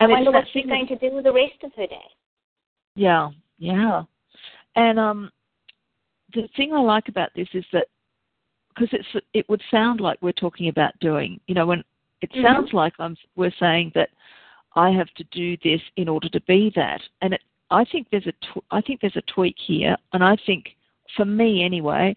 and 0.00 0.12
I 0.12 0.14
wonder 0.14 0.30
what 0.32 0.48
she's 0.48 0.66
going 0.66 0.86
to 0.88 0.96
do 0.96 1.10
with 1.14 1.24
the 1.24 1.32
rest 1.32 1.62
of 1.62 1.72
her 1.74 1.86
day. 1.86 2.10
yeah, 2.96 3.30
yeah, 3.58 4.04
and 4.76 4.98
um, 4.98 5.32
the 6.34 6.48
thing 6.56 6.72
I 6.72 6.80
like 6.80 7.08
about 7.08 7.30
this 7.34 7.48
is 7.54 7.64
that 7.72 7.86
because 8.68 8.88
it's 8.92 9.24
it 9.32 9.48
would 9.48 9.62
sound 9.70 10.00
like 10.00 10.18
we're 10.20 10.32
talking 10.32 10.68
about 10.68 10.98
doing, 11.00 11.40
you 11.46 11.54
know, 11.54 11.66
when 11.66 11.84
it 12.20 12.30
Mhm. 12.32 12.42
sounds 12.42 12.72
like 12.72 12.94
I'm 12.98 13.16
we're 13.36 13.52
saying 13.52 13.92
that 13.94 14.10
I 14.74 14.90
have 14.90 15.12
to 15.14 15.24
do 15.24 15.56
this 15.58 15.80
in 15.96 16.08
order 16.08 16.28
to 16.28 16.40
be 16.42 16.70
that. 16.70 17.00
And 17.22 17.34
it, 17.34 17.42
I 17.70 17.84
think 17.84 18.08
there's 18.10 18.26
a 18.26 18.32
tw- 18.32 18.64
I 18.70 18.80
think 18.80 19.00
there's 19.00 19.16
a 19.16 19.22
tweak 19.22 19.58
here, 19.58 19.96
and 20.12 20.24
I 20.24 20.36
think 20.36 20.76
for 21.16 21.24
me 21.24 21.62
anyway, 21.62 22.16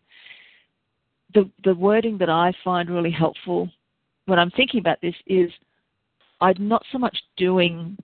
the 1.33 1.49
the 1.63 1.75
wording 1.75 2.17
that 2.17 2.29
I 2.29 2.51
find 2.63 2.89
really 2.89 3.11
helpful 3.11 3.69
when 4.25 4.39
I'm 4.39 4.51
thinking 4.51 4.79
about 4.79 4.99
this 5.01 5.15
is 5.25 5.51
I'm 6.41 6.67
not 6.67 6.85
so 6.91 6.97
much 6.97 7.17
doing 7.37 7.97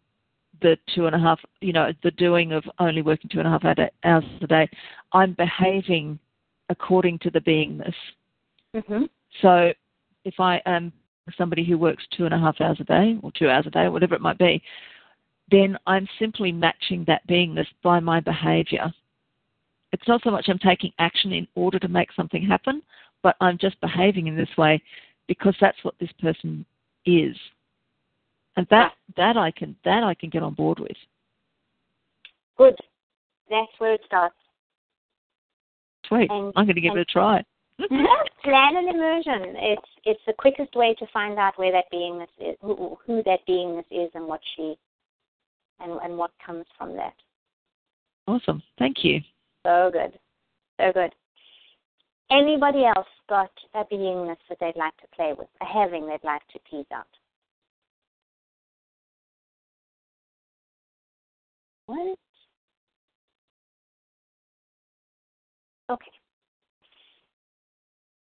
the 0.64 0.78
two 0.96 1.06
and 1.06 1.16
a 1.16 1.20
half, 1.20 1.40
you 1.62 1.74
know, 1.74 1.92
the 2.02 2.12
doing 2.12 2.54
of 2.54 2.64
only 2.80 3.04
working 3.04 3.30
two 3.30 3.40
and 3.40 3.48
a 3.48 3.52
half 3.52 3.64
hours 4.04 4.24
a 4.42 4.48
day. 4.48 4.68
I'm 5.12 5.34
behaving 5.34 6.18
according 6.70 7.20
to 7.20 7.30
the 7.30 7.42
beingness. 7.42 7.94
Mhm. 8.74 9.10
So 9.42 9.74
if 10.24 10.40
I 10.40 10.62
am 10.66 10.92
somebody 11.38 11.64
who 11.64 11.78
works 11.78 12.04
two 12.08 12.26
and 12.26 12.34
a 12.34 12.40
half 12.40 12.60
hours 12.60 12.80
a 12.80 12.86
day 12.86 13.20
or 13.22 13.32
two 13.34 13.50
hours 13.50 13.68
a 13.68 13.70
day 13.70 13.84
or 13.84 13.92
whatever 13.92 14.16
it 14.16 14.22
might 14.22 14.38
be, 14.38 14.64
then 15.52 15.78
I'm 15.86 16.08
simply 16.18 16.52
matching 16.52 17.04
that 17.06 17.28
beingness 17.28 17.68
by 17.84 18.00
my 18.00 18.20
behavior. 18.20 18.92
It's 19.92 20.08
not 20.08 20.24
so 20.24 20.32
much 20.32 20.50
I'm 20.50 20.60
taking 20.60 20.92
action 20.98 21.34
in 21.34 21.48
order 21.56 21.78
to 21.80 21.88
make 21.88 22.12
something 22.14 22.42
happen, 22.42 22.82
but 23.22 23.36
I'm 23.42 23.58
just 23.58 23.80
behaving 23.82 24.28
in 24.28 24.36
this 24.36 24.58
way 24.58 24.82
because 25.28 25.56
that's 25.60 25.84
what 25.84 25.98
this 26.00 26.12
person 26.14 26.66
is. 27.06 27.38
And 28.56 28.68
that 28.70 28.92
ah. 28.92 28.96
that 29.18 29.38
I 29.38 29.52
can 29.52 29.76
that 29.84 30.04
I 30.04 30.14
can 30.14 30.30
get 30.30 30.44
on 30.44 30.54
board 30.54 30.80
with. 30.80 30.98
Good. 32.58 32.76
That's 33.50 33.72
where 33.80 33.94
it 33.94 34.02
starts. 34.06 34.36
Sweet. 36.08 36.30
And- 36.30 36.54
I'm 36.56 36.66
going 36.66 36.76
to 36.76 36.82
give 36.82 36.96
it 36.96 37.00
a 37.00 37.06
try. 37.06 37.44
Plan 37.80 38.78
an 38.78 38.88
immersion. 38.90 39.56
It's 39.58 39.88
it's 40.06 40.22
the 40.28 40.34
quickest 40.34 40.76
way 40.76 40.96
to 41.00 41.06
find 41.12 41.40
out 41.40 41.58
where 41.58 41.72
that 41.72 41.86
beingness 41.92 42.28
is, 42.40 42.56
who, 42.62 42.98
who 43.06 43.24
that 43.24 43.40
beingness 43.50 43.86
is, 43.90 44.12
and 44.14 44.28
what 44.28 44.42
she, 44.56 44.76
and 45.80 46.00
and 46.04 46.18
what 46.18 46.32
comes 46.46 46.66
from 46.78 46.96
that. 46.96 47.14
Awesome. 48.28 48.62
Thank 48.78 49.04
you. 49.04 49.22
So 49.66 49.90
good, 49.92 50.20
so 50.80 50.92
good. 50.94 51.14
Anybody 52.32 52.86
else 52.86 53.08
got 53.28 53.52
a 53.74 53.84
beingness 53.86 54.38
that 54.50 54.60
they'd 54.60 54.76
like 54.76 54.96
to 54.98 55.08
play 55.16 55.34
with, 55.38 55.48
a 55.62 55.66
having 55.66 56.08
they'd 56.08 56.24
like 56.24 56.42
to 56.54 56.60
tease 56.70 56.86
out? 56.94 57.08
What? 61.86 62.18
Okay. 65.90 66.12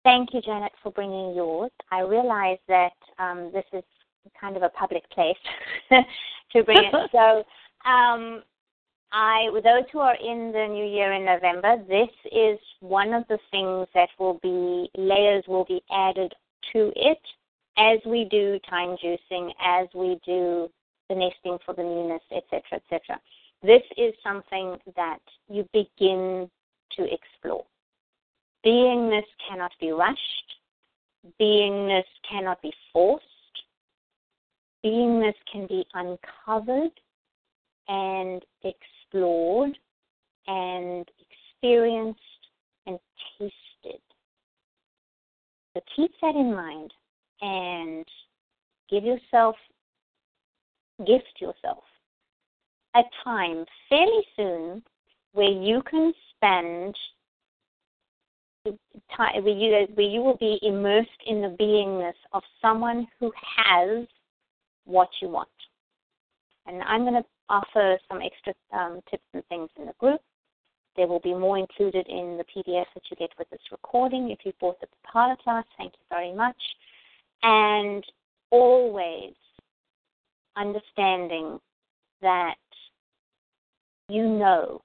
Thank 0.04 0.34
you, 0.34 0.40
Janet, 0.40 0.72
for 0.82 0.90
bringing 0.90 1.34
yours. 1.34 1.70
I 1.90 2.00
realize 2.00 2.58
that 2.68 2.92
um, 3.18 3.50
this 3.52 3.64
is 3.72 3.84
kind 4.40 4.56
of 4.56 4.62
a 4.62 4.68
public 4.70 5.08
place 5.10 5.36
to 6.52 6.64
bring 6.64 6.78
it. 6.78 7.10
so, 7.12 7.44
um, 7.88 8.42
I, 9.12 9.48
those 9.52 9.84
who 9.92 9.98
are 10.00 10.16
in 10.16 10.52
the 10.52 10.66
new 10.68 10.86
year 10.86 11.12
in 11.12 11.24
November, 11.24 11.76
this 11.86 12.08
is 12.32 12.58
one 12.80 13.12
of 13.12 13.24
the 13.28 13.38
things 13.50 13.86
that 13.94 14.08
will 14.18 14.40
be 14.42 14.90
layers 14.96 15.44
will 15.46 15.66
be 15.66 15.82
added 15.92 16.32
to 16.72 16.92
it 16.96 17.20
as 17.76 17.98
we 18.06 18.24
do 18.30 18.58
time 18.68 18.96
juicing, 19.04 19.50
as 19.62 19.86
we 19.94 20.18
do 20.24 20.68
the 21.08 21.14
nesting 21.14 21.58
for 21.64 21.74
the 21.74 21.82
newness, 21.82 22.22
etc., 22.34 22.62
etc. 22.72 23.20
This 23.62 23.82
is 23.96 24.12
something 24.24 24.76
that 24.96 25.20
you 25.48 25.68
begin 25.72 26.50
to 26.96 27.06
explore. 27.12 27.64
Beingness 28.66 29.24
cannot 29.48 29.70
be 29.80 29.92
rushed. 29.92 30.18
Beingness 31.40 32.04
cannot 32.28 32.60
be 32.60 32.72
forced. 32.92 33.24
Beingness 34.84 35.34
can 35.50 35.68
be 35.68 35.86
uncovered 35.94 36.90
and 37.86 38.44
explored 38.64 39.78
and 40.48 41.08
experienced 41.20 42.20
and 42.86 42.98
tasted. 43.38 44.00
So 45.74 45.80
keep 45.94 46.10
that 46.20 46.34
in 46.34 46.52
mind 46.52 46.92
and 47.40 48.04
give 48.90 49.04
yourself, 49.04 49.54
gift 51.06 51.40
yourself 51.40 51.84
a 52.94 53.02
time 53.24 53.64
fairly 53.88 54.22
soon 54.36 54.82
where 55.32 55.50
you 55.50 55.82
can 55.90 56.12
spend 56.36 56.94
time 59.16 59.42
where 59.42 59.54
you 59.54 59.86
where 59.94 60.06
you 60.06 60.20
will 60.20 60.36
be 60.36 60.58
immersed 60.62 61.08
in 61.26 61.40
the 61.40 61.56
beingness 61.60 62.14
of 62.32 62.42
someone 62.60 63.06
who 63.18 63.32
has 63.56 64.06
what 64.84 65.08
you 65.20 65.28
want. 65.28 65.48
And 66.66 66.82
I'm 66.82 67.02
going 67.02 67.20
to 67.20 67.24
offer 67.48 67.98
some 68.08 68.20
extra 68.22 68.54
um, 68.72 69.00
tips 69.10 69.24
and 69.34 69.44
things 69.46 69.68
in 69.78 69.86
the 69.86 69.94
group. 69.98 70.20
There 70.96 71.06
will 71.06 71.20
be 71.20 71.34
more 71.34 71.58
included 71.58 72.06
in 72.08 72.38
the 72.38 72.44
PDF 72.44 72.84
that 72.94 73.02
you 73.10 73.16
get 73.16 73.30
with 73.38 73.48
this 73.50 73.60
recording. 73.70 74.30
If 74.30 74.40
you 74.44 74.52
bought 74.60 74.78
the 74.80 74.86
Papala 74.86 75.38
class, 75.38 75.64
thank 75.76 75.92
you 75.94 76.04
very 76.10 76.32
much. 76.34 76.56
And 77.42 78.04
always 78.50 79.32
understanding 80.56 81.58
that 82.20 82.54
you 84.12 84.28
know, 84.28 84.82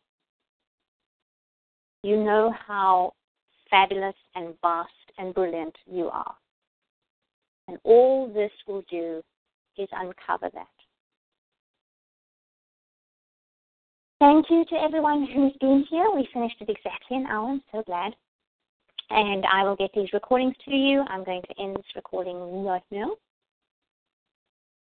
you 2.01 2.23
know 2.23 2.53
how 2.65 3.11
fabulous 3.69 4.15
and 4.35 4.53
vast 4.61 4.89
and 5.17 5.33
brilliant 5.33 5.75
you 5.85 6.05
are. 6.07 6.33
And 7.67 7.77
all 7.83 8.31
this 8.33 8.51
will 8.65 8.85
do 8.89 9.21
is 9.77 9.89
uncover 9.91 10.49
that. 10.53 10.67
Thank 14.19 14.45
you 14.49 14.63
to 14.69 14.75
everyone 14.75 15.27
who's 15.35 15.53
been 15.59 15.85
here. 15.89 16.07
We 16.15 16.27
finished 16.33 16.55
at 16.61 16.69
exactly 16.69 17.17
an 17.17 17.25
hour. 17.27 17.49
I'm 17.49 17.61
so 17.73 17.83
glad. 17.85 18.13
And 19.09 19.43
I 19.51 19.63
will 19.63 19.75
get 19.75 19.91
these 19.93 20.13
recordings 20.13 20.55
to 20.65 20.71
you. 20.73 21.03
I'm 21.09 21.25
going 21.25 21.41
to 21.41 21.61
end 21.61 21.75
this 21.75 21.95
recording 21.97 22.63
right 22.63 22.81
now. 22.91 23.11